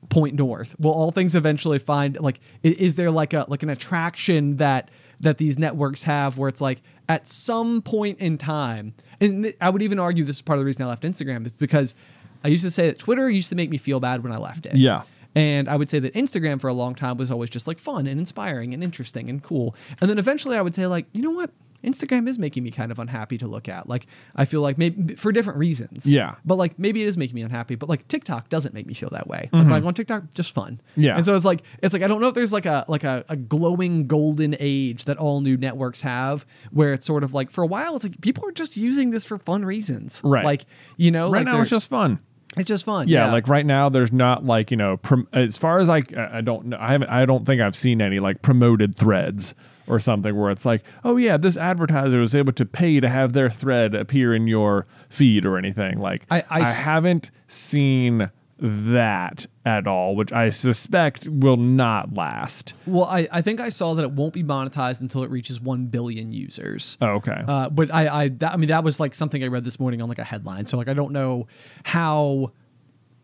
[0.10, 4.56] point north will all things eventually find like is there like a like an attraction
[4.58, 4.90] that
[5.20, 9.82] that these networks have where it's like at some point in time and i would
[9.82, 11.96] even argue this is part of the reason i left instagram is because
[12.44, 14.66] i used to say that twitter used to make me feel bad when i left
[14.66, 15.02] it Yeah.
[15.36, 18.08] and I would say that Instagram for a long time was always just like fun
[18.08, 19.76] and inspiring and interesting and cool.
[20.02, 21.52] And then eventually I would say like, you know what?
[21.88, 23.88] Instagram is making me kind of unhappy to look at.
[23.88, 26.10] Like I feel like maybe for different reasons.
[26.10, 26.36] Yeah.
[26.46, 27.76] But like maybe it is making me unhappy.
[27.76, 29.50] But like TikTok doesn't make me feel that way.
[29.52, 30.82] Like when I go on TikTok, just fun.
[30.92, 31.02] Mm-hmm.
[31.02, 31.16] Yeah.
[31.16, 33.24] And so it's like it's like I don't know if there's like a like a,
[33.30, 37.64] a glowing golden age that all new networks have where it's sort of like for
[37.64, 40.22] a while it's like people are just using this for fun reasons.
[40.24, 40.44] Right.
[40.46, 40.66] Like
[40.98, 42.20] you know right like now it's just fun.
[42.58, 43.08] It's just fun.
[43.08, 46.42] Yeah, like right now, there's not like you know, prom- as far as I, I
[46.42, 49.56] don't know, I haven't, I don't think I've seen any like promoted threads
[49.88, 53.34] or something where it's like, oh yeah, this advertiser was able to pay to have
[53.34, 56.00] their thread appear in your feed or anything.
[56.00, 58.30] Like, I haven't seen
[58.60, 62.74] that at all, which I suspect will not last.
[62.86, 65.86] Well, I, I think I saw that it won't be monetized until it reaches one
[65.88, 66.98] billion users.
[67.02, 67.44] Oh, okay.
[67.48, 70.02] Uh, but I, I, that, I mean, that was like something I read this morning
[70.02, 70.66] on like a headline.
[70.66, 71.48] So like, I don't know
[71.84, 72.52] how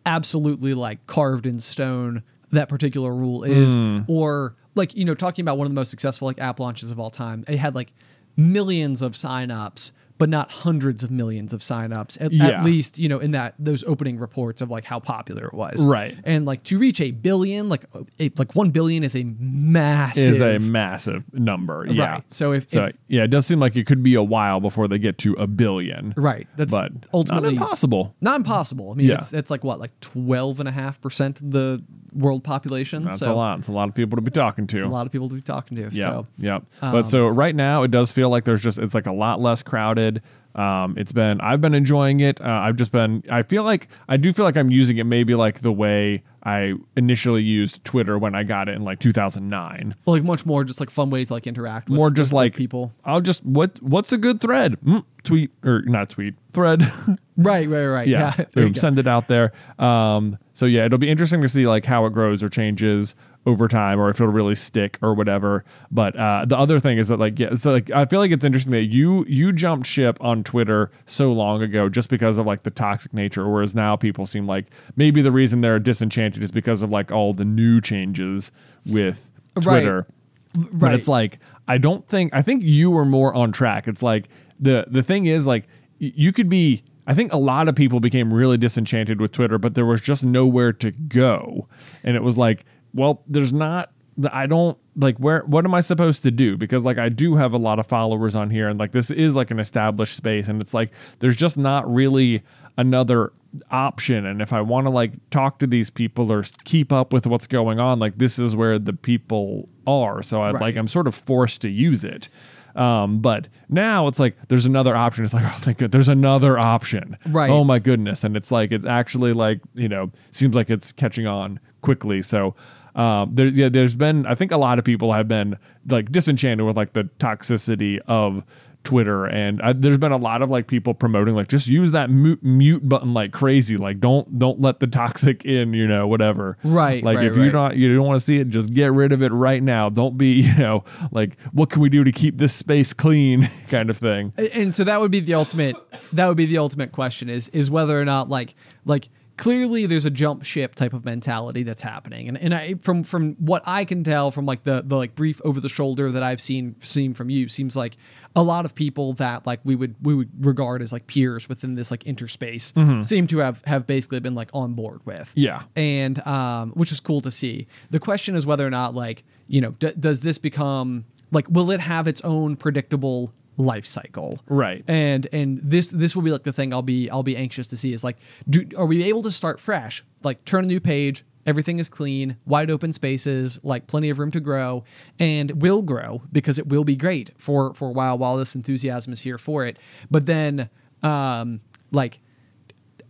[0.06, 4.02] absolutely like carved in stone that particular rule is, Hmm.
[4.08, 7.00] or like you know, talking about one of the most successful like app launches of
[7.00, 7.44] all time.
[7.48, 7.94] It had like
[8.38, 9.92] millions of signups,
[10.24, 12.18] but not hundreds of millions of signups.
[12.22, 12.48] At, Yeah.
[12.48, 15.86] at least you know in that those opening reports of like how popular it was.
[15.86, 16.16] Right.
[16.24, 17.84] And like to reach a billion, like
[18.22, 21.86] a, like one billion is a massive is a massive number.
[21.90, 22.06] Yeah.
[22.14, 22.32] Right.
[22.32, 24.88] So if- so if- yeah, it does seem like it could be a while before
[24.88, 26.14] they get to a billion.
[26.16, 26.48] Right.
[26.56, 28.16] That's but ultimately not impossible.
[28.22, 28.92] Not impossible.
[28.92, 29.16] I mean, Yeah.
[29.16, 33.02] it's, it's like what, like 12.5% of the world population?
[33.02, 33.60] That's so a lot.
[33.60, 34.78] It's a lot of people to be talking to.
[34.78, 35.90] It's a lot of people to be talking to.
[35.92, 36.56] Yeah, So, yeah.
[36.82, 39.42] Um, but so right now, it does feel like there's just it's like a lot
[39.42, 40.13] less crowded.
[40.56, 42.40] Um, it's been I've been enjoying it.
[42.40, 45.34] Uh, I've just been I feel like I do feel like I'm using it maybe
[45.34, 49.96] like the way I initially used Twitter when I got it in like 2009.
[50.06, 52.56] like much more just like fun ways to like interact with More just with like
[52.56, 52.94] people.
[53.04, 54.78] I'll just what what's a good thread?
[54.86, 56.92] Mm, tweet or not tweet thread.
[57.36, 58.08] Right, right, right.
[58.08, 58.46] yeah, Yeah.
[58.54, 59.54] boom, send it out there.
[59.80, 63.16] Um, so yeah, it'll be interesting to see like how it grows or changes
[63.46, 65.66] over time, or if it'll really stick or whatever.
[65.92, 68.44] But uh, the other thing is that like yeah, so like I feel like it's
[68.46, 72.64] interesting that you you jumped ship on Twitter so long ago just because of like
[72.64, 76.82] the toxic nature, whereas now people seem like maybe the reason they're disenchanted is because
[76.82, 78.52] of like all the new changes
[78.86, 79.64] with Right.
[79.82, 80.08] Twitter.
[80.56, 80.94] But Right.
[80.96, 83.88] it's like I don't think I think you were more on track.
[83.88, 84.30] It's like
[84.60, 85.68] the the thing is like
[86.00, 89.74] you could be I think a lot of people became really disenchanted with Twitter, but
[89.74, 91.68] there was just nowhere to go.
[92.02, 92.64] And it was like,
[92.94, 93.92] well, there's not
[94.32, 96.58] I don't like where what am I supposed to do?
[96.58, 99.34] Because like I do have a lot of followers on here and like this is
[99.34, 102.44] like an established space and it's like there's just not really
[102.78, 103.34] another
[103.72, 104.26] option.
[104.26, 107.48] And if I want to like talk to these people or keep up with what's
[107.48, 110.22] going on like this is where the people are.
[110.22, 112.30] So I like I'm sort of forced to use it.
[112.76, 115.26] Um but now it's like there's another option.
[115.26, 117.18] It's like oh thank god there's another option.
[117.26, 117.50] Right.
[117.50, 118.24] oh my goodness.
[118.24, 122.22] And it's like it's actually like you know seems like it's catching on quickly.
[122.22, 122.56] So
[122.96, 126.66] um there yeah there's been I think a lot of people have been like disenchanted
[126.66, 128.44] with like the toxicity of
[128.84, 129.26] Twitter.
[129.26, 132.44] And I, there's been a lot of like people promoting like just use that mute,
[132.44, 133.78] mute button like crazy.
[133.78, 136.58] Like don't don't let the toxic in you know whatever.
[136.64, 139.12] Right, like right, if you're not you don't want to see it just get rid
[139.12, 139.90] of it right now.
[139.90, 143.90] Don't be you know like what can we do to keep this space clean kind
[143.90, 144.34] of thing.
[144.54, 145.76] And so that would be the ultimate
[146.14, 150.06] that would be the ultimate question is is whether or not like like clearly there's
[150.06, 153.84] a jump ship type of mentality that's happening and and I from from what I
[153.86, 157.14] can tell from like the the like brief over the shoulder that I've seen seen
[157.14, 157.98] from you seems like
[158.36, 161.76] a lot of people that like we would we would regard as like peers within
[161.76, 165.64] this like interspace seem to have have basically been like on board with Yeah.
[165.76, 167.68] and um, which is cool to see.
[167.90, 171.72] The question is whether or not, like, you know, d- does this become like, will
[171.72, 174.40] it have its own predictable life cycle?
[174.48, 174.84] Right.
[174.88, 177.78] And and this this will be like the thing I'll be I'll be anxious to
[177.78, 178.18] see is like,
[178.50, 180.04] do are we able to start fresh?
[180.24, 181.24] Like, turn a new page.
[181.46, 184.86] Everything is clean, wide open spaces, like plenty of room to grow,
[185.20, 189.12] and will grow because it will be great for for a while while this enthusiasm
[189.12, 189.78] is here for it.
[190.10, 190.70] But then,
[191.02, 191.60] um,
[191.92, 192.20] like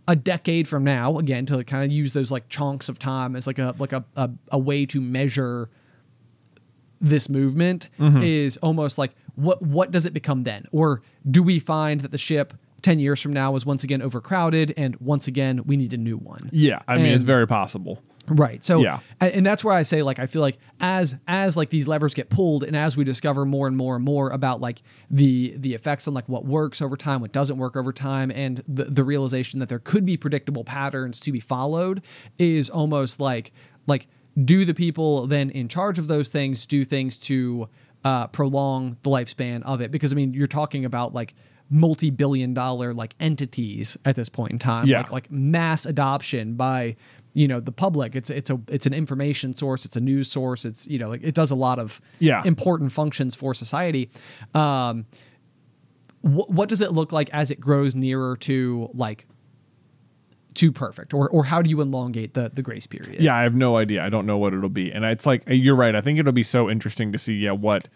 [0.08, 3.46] a decade from now, again, to kind of use those like chunks of time as
[3.46, 5.70] like a like a, a, a way to measure
[7.00, 8.22] this movement Mm-hmm.
[8.22, 10.66] is almost like what what does it become then?
[10.72, 14.74] Or do we find that the ship 10 years from now is once again overcrowded
[14.76, 16.50] and once again we need a new one?
[16.52, 18.64] yeah i mean it's very possible Right.
[18.64, 19.00] So Yeah.
[19.20, 22.30] and that's where I say like I feel like as as like these levers get
[22.30, 24.80] pulled and as we discover more and more and more about like
[25.10, 28.62] the the effects on like what works over time, what doesn't work over time, and
[28.66, 32.00] the the realization that there could be predictable patterns to be followed
[32.38, 33.52] is almost like
[33.86, 34.06] like
[34.42, 37.68] do the people then in charge of those things do things to
[38.04, 39.90] uh, prolong the lifespan of it?
[39.90, 41.34] Because I mean you're talking about like
[41.70, 44.98] multi-billion dollar like entities at this point in time Yeah.
[44.98, 46.94] like like mass adoption by
[47.32, 50.66] you know the public it's it's a it's an information source it's a news source
[50.66, 52.42] it's you know like, it does a lot of Yeah.
[52.44, 54.10] important functions for society
[54.54, 55.06] um
[56.22, 59.26] wh- what does it look like as it grows nearer to like
[60.54, 63.54] to perfect or or how do you elongate the the grace period Yeah, I have
[63.54, 64.04] no idea.
[64.04, 64.92] I don't know what it'll be.
[64.92, 65.94] And it's like uh, you're right.
[65.94, 67.88] I think it'll be so interesting to see yeah what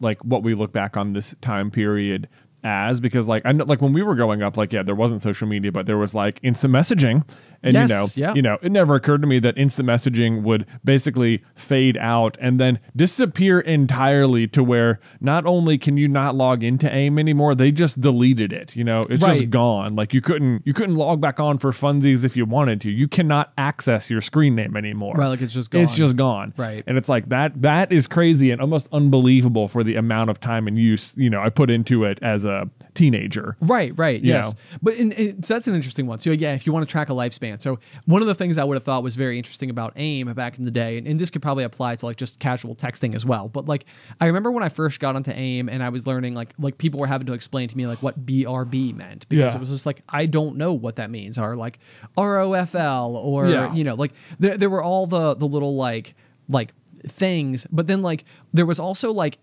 [0.00, 2.28] like what we look back on this time period
[2.64, 5.20] as because like I know like when we were growing up like yeah there wasn't
[5.22, 7.28] social media but there was like instant messaging
[7.62, 8.34] and Yes, you know yeah.
[8.34, 12.58] you know it never occurred to me that instant messaging would basically fade out and
[12.58, 17.70] then disappear entirely to where not only can you not log into AIM anymore they
[17.70, 19.38] just deleted it you know it's Right.
[19.38, 22.80] just gone like you couldn't you couldn't log back on for funsies if you wanted
[22.82, 25.96] to you cannot access your screen name anymore Right, like it's just it's gone.
[25.96, 26.82] just gone Right.
[26.86, 30.66] and it's like that that is crazy and almost unbelievable for the amount of time
[30.66, 32.53] and use you know i put into it as a
[32.94, 34.52] teenager Right, right, yes.
[34.54, 34.58] know.
[34.82, 36.18] But and, and so that's an interesting one.
[36.18, 38.64] So yeah, if you want to track a lifespan, so one of the things I
[38.64, 41.30] would have thought was very interesting about AIM back in the day, and, and this
[41.30, 43.48] could probably apply to like just casual texting as well.
[43.48, 43.84] But like
[44.20, 47.00] I remember when I first got onto AIM and I was learning like like people
[47.00, 49.56] were having to explain to me like what BRB meant because Yeah.
[49.56, 51.78] it was just like I don't know what that means or like
[52.16, 53.72] ROFL or Yeah.
[53.74, 56.14] you know like there there were all the the little like
[56.48, 56.72] like
[57.06, 59.38] things, but then like there was also like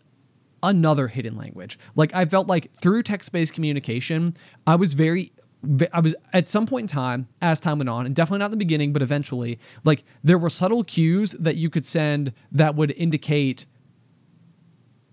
[0.63, 1.77] another hidden language.
[1.95, 4.35] Like I felt like through text-based communication,
[4.65, 5.31] I was very
[5.93, 8.51] I was at some point in time, as time went on, and definitely not in
[8.51, 12.91] the beginning, but eventually, like there were subtle cues that you could send that would
[12.91, 13.65] indicate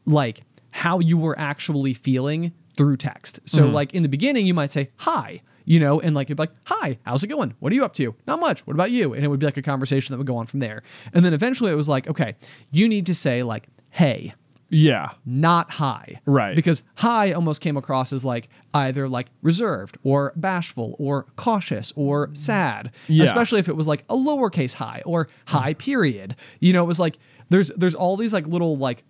[0.06, 3.40] like how you were actually feeling through text.
[3.44, 3.74] So mm-hmm.
[3.74, 6.52] like in the beginning, you might say hi, you know, and like you'd be like,
[6.64, 7.54] "Hi, how's it going?
[7.58, 8.14] What are you up to?
[8.26, 8.66] Not much.
[8.66, 10.60] What about you?" And it would be like a conversation that would go on from
[10.60, 10.82] there.
[11.12, 12.36] And then eventually, it was like, "Okay,
[12.70, 14.32] you need to say like, hey."
[14.70, 16.20] Yeah not high.
[16.26, 16.54] Right.
[16.54, 22.30] Because high almost came across as like either like reserved or bashful or cautious or
[22.34, 22.92] sad.
[23.06, 23.24] Yeah.
[23.24, 26.36] Especially if it was like a lowercase high or high period.
[26.60, 27.18] You know, it was like
[27.50, 29.04] there's there's all these like little like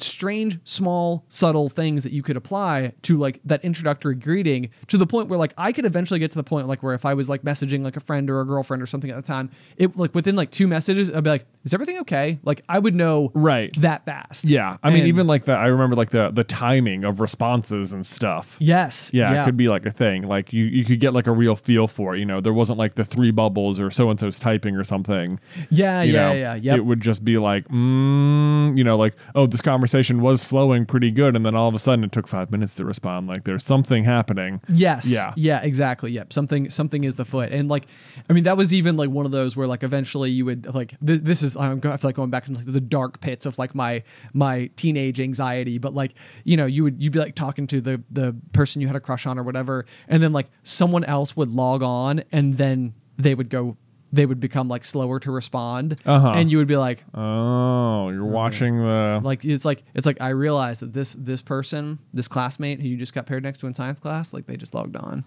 [0.00, 5.06] strange small subtle things that you could apply to like that introductory greeting to the
[5.06, 7.28] point where like I could eventually get to the point like where if I was
[7.28, 10.14] like messaging like a friend or a girlfriend or something at the time it like
[10.14, 12.38] within like two messages I'd be like is everything okay?
[12.42, 13.72] Like I would know Right.
[13.80, 14.44] that fast.
[14.44, 14.76] Yeah.
[14.82, 18.56] I mean even like the i remember like the the timing of responses and stuff.
[18.60, 19.10] Yes.
[19.12, 20.22] yeah, yeah, it could be like a thing.
[20.26, 22.18] Like you you could get like a real feel for it.
[22.18, 25.40] You know there wasn't like the three bubbles or so and so's typing or something.
[25.70, 26.74] Yeah, you yeah, know, yeah, yeah.
[26.74, 29.83] It would just be like, mm, you know, like, oh, this conversation
[30.20, 32.84] was flowing pretty good, and then all of a sudden it took five minutes to
[32.84, 33.26] respond.
[33.28, 34.60] Like, there's something happening.
[34.68, 35.06] Yes.
[35.06, 35.32] Yeah.
[35.36, 35.62] Yeah.
[35.62, 36.12] Exactly.
[36.12, 36.32] Yep.
[36.32, 36.70] Something.
[36.70, 37.86] Something is the foot, and like,
[38.28, 40.94] I mean, that was even like one of those where like eventually you would like
[41.04, 43.46] th- this is I'm go- I feel like going back into like, the dark pits
[43.46, 44.02] of like my
[44.32, 48.02] my teenage anxiety, but like you know you would you'd be like talking to the
[48.10, 51.50] the person you had a crush on or whatever, and then like someone else would
[51.50, 53.76] log on, and then they would go.
[54.14, 56.32] They would become like slower to respond, Uh-huh.
[56.36, 59.20] and you would be like, Oh, you're watching the.
[59.22, 62.96] like it's like it's like I realized that this this person, this classmate who you
[62.96, 65.24] just got paired next to in science class, like they just logged on,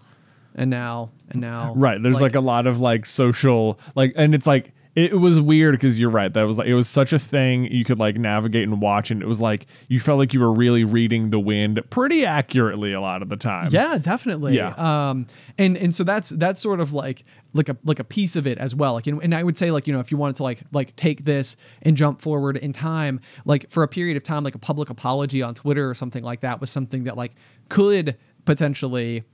[0.54, 2.02] and now and now Right.
[2.02, 5.96] There's like, a lot of like social like and it's like it was weird because
[6.00, 6.32] you're right.
[6.32, 9.22] That was like it was such a thing you could like navigate and watch, and
[9.22, 13.00] it was like you felt like you were really reading the wind pretty accurately a
[13.00, 13.68] lot of the time.
[13.70, 14.72] yeah definitely Yeah.
[15.10, 18.46] um and and so that's that's sort of like like a like a piece of
[18.46, 18.94] it as well.
[18.94, 20.94] Like and, and I would say like you know if you wanted to like like
[20.96, 24.58] take this and jump forward in time like for a period of time like a
[24.58, 27.32] public apology on Twitter or something like that was something that like
[27.68, 29.24] could potentially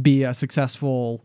[0.00, 1.24] be a successful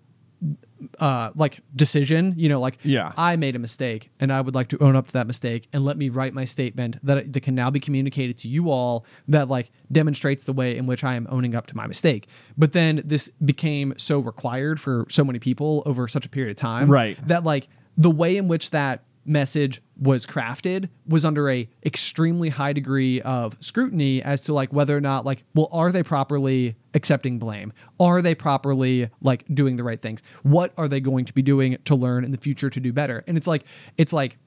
[0.99, 3.11] uh like decision you know like Yeah.
[3.17, 5.85] i made a mistake and i would like to own up to that mistake and
[5.85, 9.47] let me write my statement that, that can now be communicated to you all that
[9.49, 12.27] like demonstrates the way in which i am owning up to my mistake
[12.57, 16.57] but then this became so required for so many people over such a period of
[16.57, 17.17] time Right.
[17.27, 17.67] that like
[17.97, 23.55] the way in which that message was crafted was under a extremely high degree of
[23.59, 27.71] scrutiny as to like whether or not like well are they properly accepting blame.
[27.99, 30.21] Are they properly like doing the right things?
[30.43, 33.23] What are they going to be doing to learn in the future to do better?
[33.27, 33.63] And it's like
[33.97, 34.37] it's like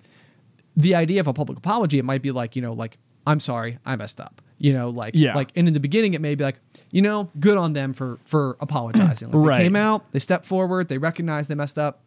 [0.76, 3.78] the idea of a public apology it might be like you know like i'm sorry
[3.86, 4.42] i messed up.
[4.58, 5.34] You know like Yeah.
[5.34, 6.58] like and in the beginning it may be like
[6.90, 9.30] you know good on them for for apologizing.
[9.30, 9.58] Like, Right.
[9.58, 12.00] they came out they stepped forward they recognized they messed up.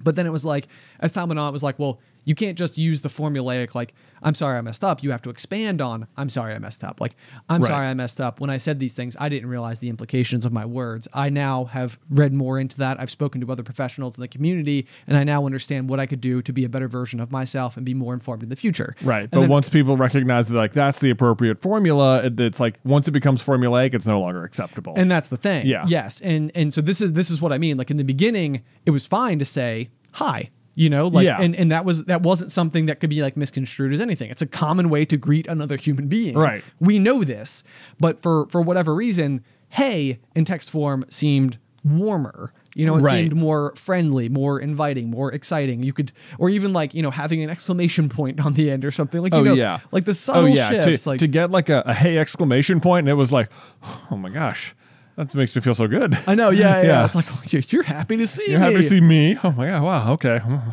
[0.00, 0.68] But then it was like,
[1.00, 1.98] as time went on, it was like, well,
[2.28, 5.02] you can't just use the formulaic, like, I'm sorry I messed up.
[5.02, 7.00] You have to expand on, I'm sorry I messed up.
[7.00, 7.14] Like,
[7.48, 7.68] I'm Right.
[7.68, 8.38] sorry I messed up.
[8.40, 11.08] When I said these things, I didn't realize the implications of my words.
[11.14, 13.00] I now have read more into that.
[13.00, 16.20] I've spoken to other professionals in the community, and I now understand what I could
[16.20, 18.94] do to be a better version of myself and be more informed in the future.
[19.02, 19.22] Right.
[19.22, 22.78] And But then- once people recognize that like that's the appropriate formula, it, it's like
[22.84, 24.92] once it becomes formulaic, it's no longer acceptable.
[24.96, 25.66] And that's the thing.
[25.66, 25.84] Yeah.
[25.88, 26.20] Yes.
[26.20, 27.76] And and so this is this is what I mean.
[27.78, 30.50] Like in the beginning, it was fine to say hi.
[30.78, 31.40] You know, like Yeah.
[31.40, 34.30] and, and that was that wasn't something that could be like misconstrued as anything.
[34.30, 36.36] It's a common way to greet another human being.
[36.38, 36.62] Right.
[36.78, 37.64] We know this.
[37.98, 42.52] But for for whatever reason, hey in text form seemed warmer.
[42.76, 43.12] You know, it Right.
[43.12, 45.82] seemed more friendly, more inviting, more exciting.
[45.82, 48.92] You could, or even like you know, having an exclamation point on the end or
[48.92, 51.02] something like you Oh know, yeah, like the oh, subtle oh yeah, shifts.
[51.02, 53.48] to, like to get like a, a hey exclamation point, and it was like,
[54.12, 54.76] oh my gosh,
[55.18, 56.16] that makes me feel so good.
[56.26, 56.86] I know, yeah, yeah.
[56.86, 57.04] Yeah.
[57.04, 58.52] It's like oh, you're, you're happy to see me.
[58.52, 58.64] You're me.
[58.64, 59.36] happy to see me.
[59.42, 60.72] Oh my god, wow, okay, I'm a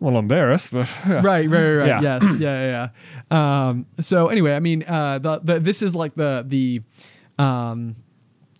[0.00, 1.14] little embarrassed, but yeah.
[1.14, 1.86] right, right, right, right.
[1.86, 2.00] Yeah.
[2.00, 2.88] Yes, yeah, yeah.
[3.30, 3.68] yeah.
[3.68, 6.82] Um, so anyway, I mean, uh, the, the this is like the the
[7.38, 7.96] um,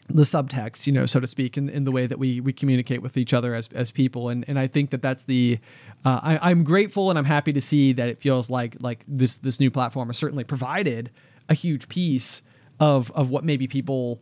[0.09, 3.03] the subtext, you know, so to speak, in, in the way that we we communicate
[3.03, 5.59] with each other as as people, and and I think that that's the
[6.05, 9.39] uh, I, I'm grateful and I'm happy to see that it feels like like this
[9.39, 11.11] this new platform has certainly provided
[11.49, 12.43] a huge piece
[12.79, 14.21] of of what maybe people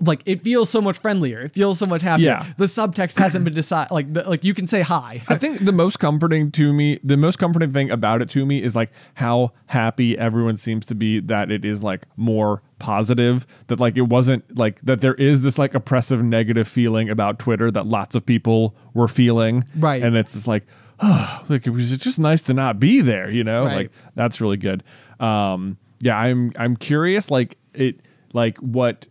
[0.00, 1.40] like it feels so much friendlier.
[1.40, 2.26] It feels so much happier.
[2.26, 2.52] Yeah.
[2.56, 3.92] The subtext hasn't been decided.
[3.92, 5.22] Like like you can say hi.
[5.28, 8.62] I think the most comforting to me, the most comforting thing about it to me
[8.62, 13.46] is like how happy everyone seems to be that it is like more positive.
[13.68, 17.70] That like it wasn't like that there is this like oppressive negative feeling about Twitter
[17.70, 19.64] that lots of people were feeling.
[19.76, 20.02] Right.
[20.02, 20.66] And it's just like,
[21.00, 23.64] oh, like it was just nice to not be there, you know?
[23.64, 23.76] Right.
[23.76, 24.82] Like that's really good.
[25.18, 28.00] Um yeah, I'm I'm curious like it
[28.32, 29.06] like what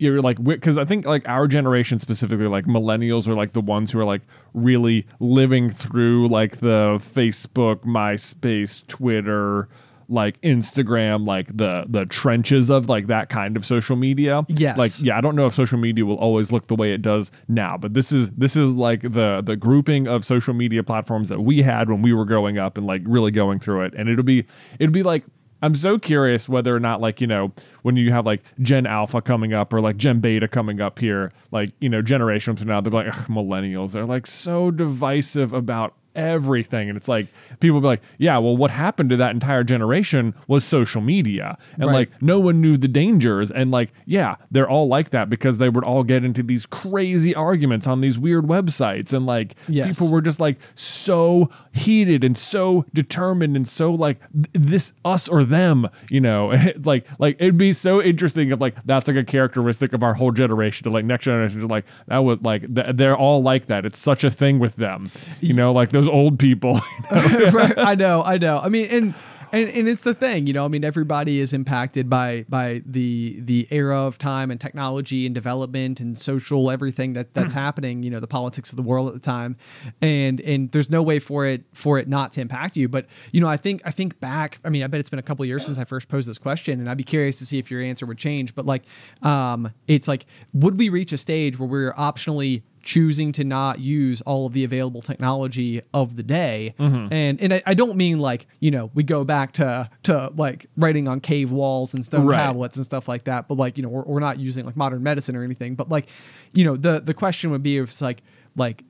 [0.00, 3.92] you're like because I think like our generation specifically, like millennials are like the ones
[3.92, 4.22] who are like
[4.54, 9.68] really living through like the Facebook, MySpace, Twitter,
[10.08, 14.44] like Instagram, like the the trenches of like that kind of social media.
[14.48, 14.78] Yes.
[14.78, 17.30] Like yeah, I don't know if social media will always look the way it does
[17.46, 21.40] now, but this is this is like the the grouping of social media platforms that
[21.40, 23.94] we had when we were growing up and like really going through it.
[23.94, 24.46] And it'll be
[24.78, 25.24] it'll be like
[25.62, 29.20] I'm so curious whether or not like, you know, when you have like Gen Alpha
[29.20, 32.80] coming up or like Gen Beta coming up here, like, you know, generations from now,
[32.80, 33.92] they're like millennials.
[33.92, 36.88] They're like so divisive about everything.
[36.88, 37.26] And it's like
[37.60, 41.56] people be like, yeah, well, what happened to that entire generation was social media.
[41.74, 41.92] And Right.
[41.94, 43.50] like no one knew the dangers.
[43.50, 47.34] And like, yeah, they're all like that because they would all get into these crazy
[47.34, 49.12] arguments on these weird websites.
[49.12, 49.86] And like Yes.
[49.98, 54.18] people were just like so heated and so determined and so like
[54.52, 56.52] this us or them, you know,
[56.84, 60.32] like like it'd be so interesting if like that's like a characteristic of our whole
[60.32, 63.84] generation to like next generation to like that was like th- they're all like that.
[63.84, 65.06] It's such a thing with them,
[65.40, 66.80] you know, like those old people.
[67.10, 68.58] right, I know, I know.
[68.58, 69.14] I mean, and
[69.52, 70.64] and and it's the thing, you know.
[70.64, 75.34] I mean, everybody is impacted by by the the era of time and technology and
[75.34, 78.02] development and social everything that that's happening.
[78.02, 79.56] You know, the politics of the world at the time,
[80.00, 82.88] and and there's no way for it for it not to impact you.
[82.88, 84.60] But you know, I think I think back.
[84.64, 86.78] I mean, I bet it's been a couple years since I first posed this question,
[86.78, 88.54] and I'd be curious to see if your answer would change.
[88.54, 88.84] But like,
[89.22, 94.20] um, it's like, would we reach a stage where we're optionally choosing to not use
[94.22, 98.46] all of the available technology of the day and and I, I don't mean like
[98.60, 102.36] you know we go back to to like writing on cave walls and stone Right.
[102.38, 105.02] tablets and stuff like that but like you know we're, we're not using like modern
[105.02, 106.08] medicine or anything but like
[106.52, 108.22] you know the the question would be if it's like
[108.56, 108.82] like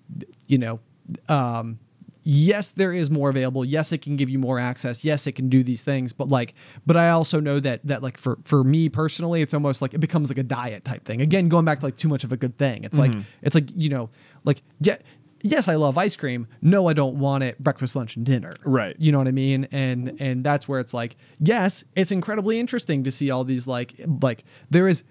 [0.47, 0.81] you know
[1.29, 1.79] um
[2.23, 3.65] yes there is more available.
[3.65, 5.05] Yes it can give you more access.
[5.05, 6.13] Yes it can do these things.
[6.13, 6.55] But like
[6.87, 9.99] but i also know that that like for for me personally it's almost like it
[9.99, 11.21] becomes like a diet type thing.
[11.21, 12.85] Again going back to like too much of a good thing.
[12.85, 13.23] It's like mm-hmm.
[13.43, 14.11] it's like you know
[14.45, 14.97] like yeah
[15.43, 16.47] yes i love ice cream.
[16.61, 18.53] No i don't want it breakfast lunch and dinner.
[18.65, 18.97] Right.
[18.99, 19.69] you know what i mean?
[19.73, 23.95] And and that's where it's like yes it's incredibly interesting to see all these like
[24.23, 25.05] like there is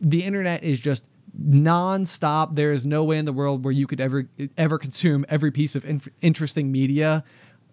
[0.00, 1.04] the internet is just
[1.38, 5.50] non-stop there is no way in the world where you could ever ever consume every
[5.50, 7.22] piece of inf- interesting media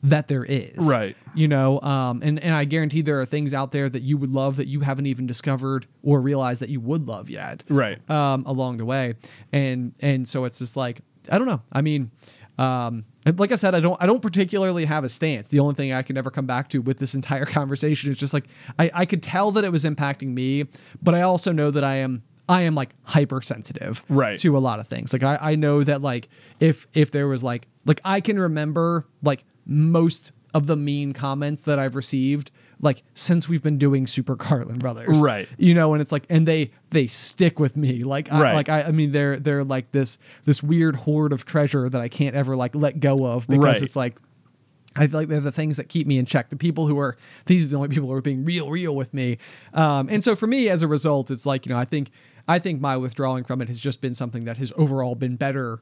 [0.03, 1.15] that there is Right.
[1.33, 4.31] you know um and and i guarantee there are things out there that you would
[4.31, 8.07] love that you haven't even discovered or realized that you would love yet Right.
[8.09, 9.15] um along the way
[9.51, 11.01] and and so it's just like
[11.31, 12.11] i don't know i mean
[12.59, 13.03] um
[13.37, 16.03] like i said i don't i don't particularly have a stance the only thing i
[16.03, 18.45] can ever come back to with this entire conversation is just like
[18.77, 20.65] i i could tell that it was impacting me
[21.01, 24.39] but i also know that i am i am like hypersensitive Right.
[24.39, 27.43] to a lot of things like i i know that like if if there was
[27.43, 32.51] like like i can remember like most of the mean comments that i've received
[32.81, 35.47] like since we've been doing super carlin brothers Right.
[35.57, 38.53] you know and it's like and they they stick with me like I, Right.
[38.53, 42.09] like I, I mean they're they're like this this weird hoard of treasure that I
[42.09, 43.81] can't ever like let go of because Right.
[43.81, 44.17] it's like
[44.97, 46.49] I feel like they're the things that keep me in check.
[46.49, 47.17] The people who are
[47.47, 49.39] these are the only people who are being real, real with me.
[49.73, 52.11] Um, and so for me, as a result, it's like you know I think
[52.47, 55.81] I think my withdrawing from it has just been something that has overall been better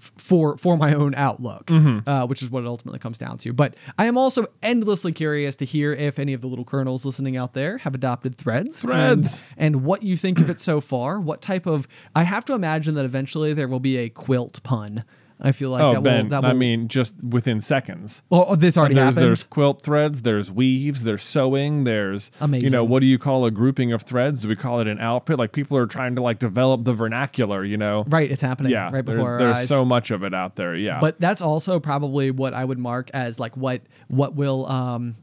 [0.00, 3.52] f- for for my own outlook, uh, which is what it ultimately comes down to.
[3.52, 7.36] But I am also endlessly curious to hear if any of the little kernels listening
[7.36, 8.80] out there have adopted Threads.
[8.80, 9.44] Threads.
[9.56, 11.20] and, and what you think of it so far.
[11.20, 11.86] What type of?
[12.14, 15.04] I have to imagine that eventually there will be a quilt pun.
[15.44, 16.30] I feel like oh, that Ben, will.
[16.30, 18.22] That will I mean, just within seconds.
[18.32, 19.26] oh, oh, this already there's happened.
[19.26, 22.64] there's quilt threads, there's weaves, there's sewing, there's amazing.
[22.64, 24.40] you know what do you call a grouping of threads?
[24.40, 25.38] Do we call it an outfit?
[25.38, 28.04] Like people are trying to like develop the vernacular, you know?
[28.08, 29.68] right, it's happening Yeah, right there's, our there's eyes.
[29.68, 30.74] so much of it out there.
[30.74, 35.16] Yeah, But that's also probably what I would mark as like what what will um,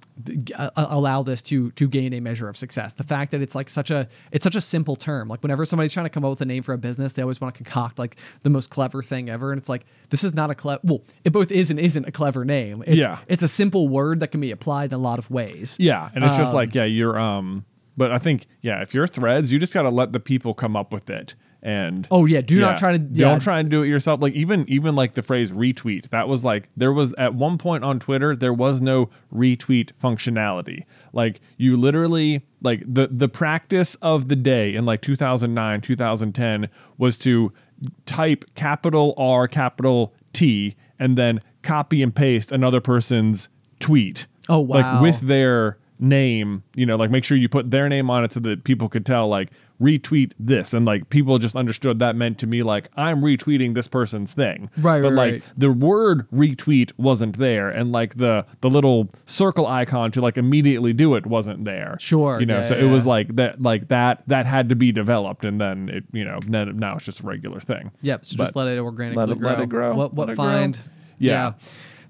[0.75, 2.93] allow this to to gain a measure of success.
[2.93, 5.27] The fact that it's like such a it's such a simple term.
[5.27, 7.39] Like whenever somebody's trying to come up with a name for a business, they always
[7.41, 10.49] want to concoct like the most clever thing ever, and it's like this is not
[10.49, 10.81] a clever.
[10.83, 12.83] Well, it both is and isn't a clever name.
[12.85, 13.19] It's, Yeah.
[13.27, 15.77] it's a simple word that can be applied in a lot of ways.
[15.79, 17.65] yeah, and it's just Um, like yeah, you're um.
[17.97, 20.75] But I think yeah, if you're threads, you just got to let the people come
[20.75, 21.35] up with it.
[21.63, 23.29] And Oh, yeah, do not try to- yeah.
[23.29, 24.19] don't try and do it yourself.
[24.21, 26.09] Like even even like the phrase retweet.
[26.09, 30.85] That was like there was at one point on Twitter there was no retweet functionality.
[31.13, 36.67] Like you literally like the the practice of the day in like 2009 2010
[36.97, 37.53] was to
[38.05, 44.25] type capital R capital T and then copy and paste another person's tweet.
[44.49, 48.09] Oh, wow Like with their name, you know, like make sure you put their name
[48.09, 49.49] on it so that people could tell like
[49.79, 53.87] retweet this and like people just understood that meant to me like I'm retweeting this
[53.87, 54.69] person's thing.
[54.77, 55.43] Right, But right, like right.
[55.57, 60.91] the word retweet wasn't there and like the the little circle icon to like immediately
[60.93, 61.97] do it wasn't there.
[61.99, 64.75] Sure, You know, yeah, so yeah, it was like that like that that had to
[64.75, 67.91] be developed and then it, you know, now, now it's just a regular thing.
[68.01, 68.25] Yep.
[68.25, 69.49] So just let it organically let it- grow.
[69.49, 70.45] let it grow, What what let it grow.
[70.45, 70.79] find?
[71.19, 71.53] Yeah.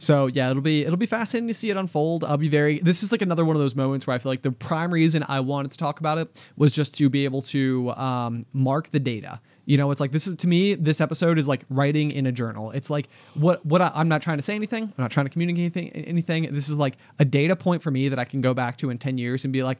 [0.01, 2.23] So yeah, it'll be it'll be fascinating to see it unfold.
[2.23, 2.79] I'll be very.
[2.79, 5.23] This is like another one of those moments where I feel like the prime reason
[5.27, 8.99] I wanted to talk about it was just to be able to um, mark the
[8.99, 9.39] data.
[9.65, 10.73] You know, it's like this is to me.
[10.73, 12.71] This episode is like writing in a journal.
[12.71, 14.85] It's like what what I, I'm not trying to say anything.
[14.85, 15.91] I'm not trying to communicate anything.
[15.91, 16.51] Anything.
[16.51, 18.97] This is like a data point for me that I can go back to in
[18.97, 19.77] ten years and be like,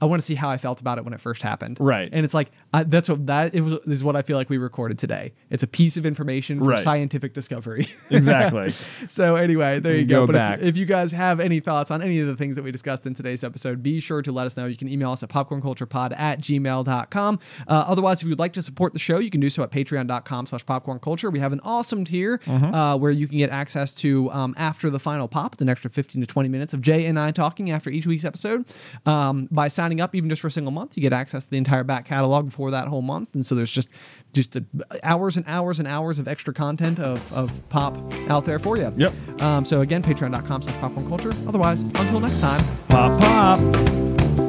[0.00, 1.78] I want to see how I felt about it when it first happened.
[1.80, 2.08] Right.
[2.12, 4.58] And it's like I, that's what that it was, is what I feel like we
[4.58, 5.32] recorded today.
[5.50, 6.82] It's a piece of information for Right.
[6.82, 7.88] scientific discovery.
[8.10, 8.72] Exactly.
[9.08, 10.26] so anyway, there you Go go.
[10.28, 10.58] But back.
[10.60, 13.06] if, if you guys have any thoughts on any of the things that we discussed
[13.06, 14.66] in today's episode, be sure to let us know.
[14.66, 17.38] You can email us at popcornculturepod at gmail.com.
[17.66, 20.46] Uh, otherwise, if you'd like to support the show, you can do so at patreon.com
[20.46, 21.32] slash popcornculture.
[21.32, 22.74] We have an awesome tier Mm-hmm.
[22.74, 26.20] uh, where you can get access to, um, after the final pop, an extra 15
[26.20, 28.64] to 20 minutes of J and I talking after each week's episode.
[29.06, 31.56] Um, by signing up, even just for a single month, you get access to the
[31.56, 33.34] entire back catalog for that whole month.
[33.34, 33.90] And so there's just
[34.32, 34.60] just uh,
[35.02, 37.96] hours and hours and hours of extra content of, of pop
[38.28, 38.92] out there for you.
[38.94, 39.42] Yep.
[39.42, 41.32] Um, so again, patreon.com slash popcorn culture.
[41.48, 42.62] Otherwise, until next time.
[42.88, 44.47] Pop pop.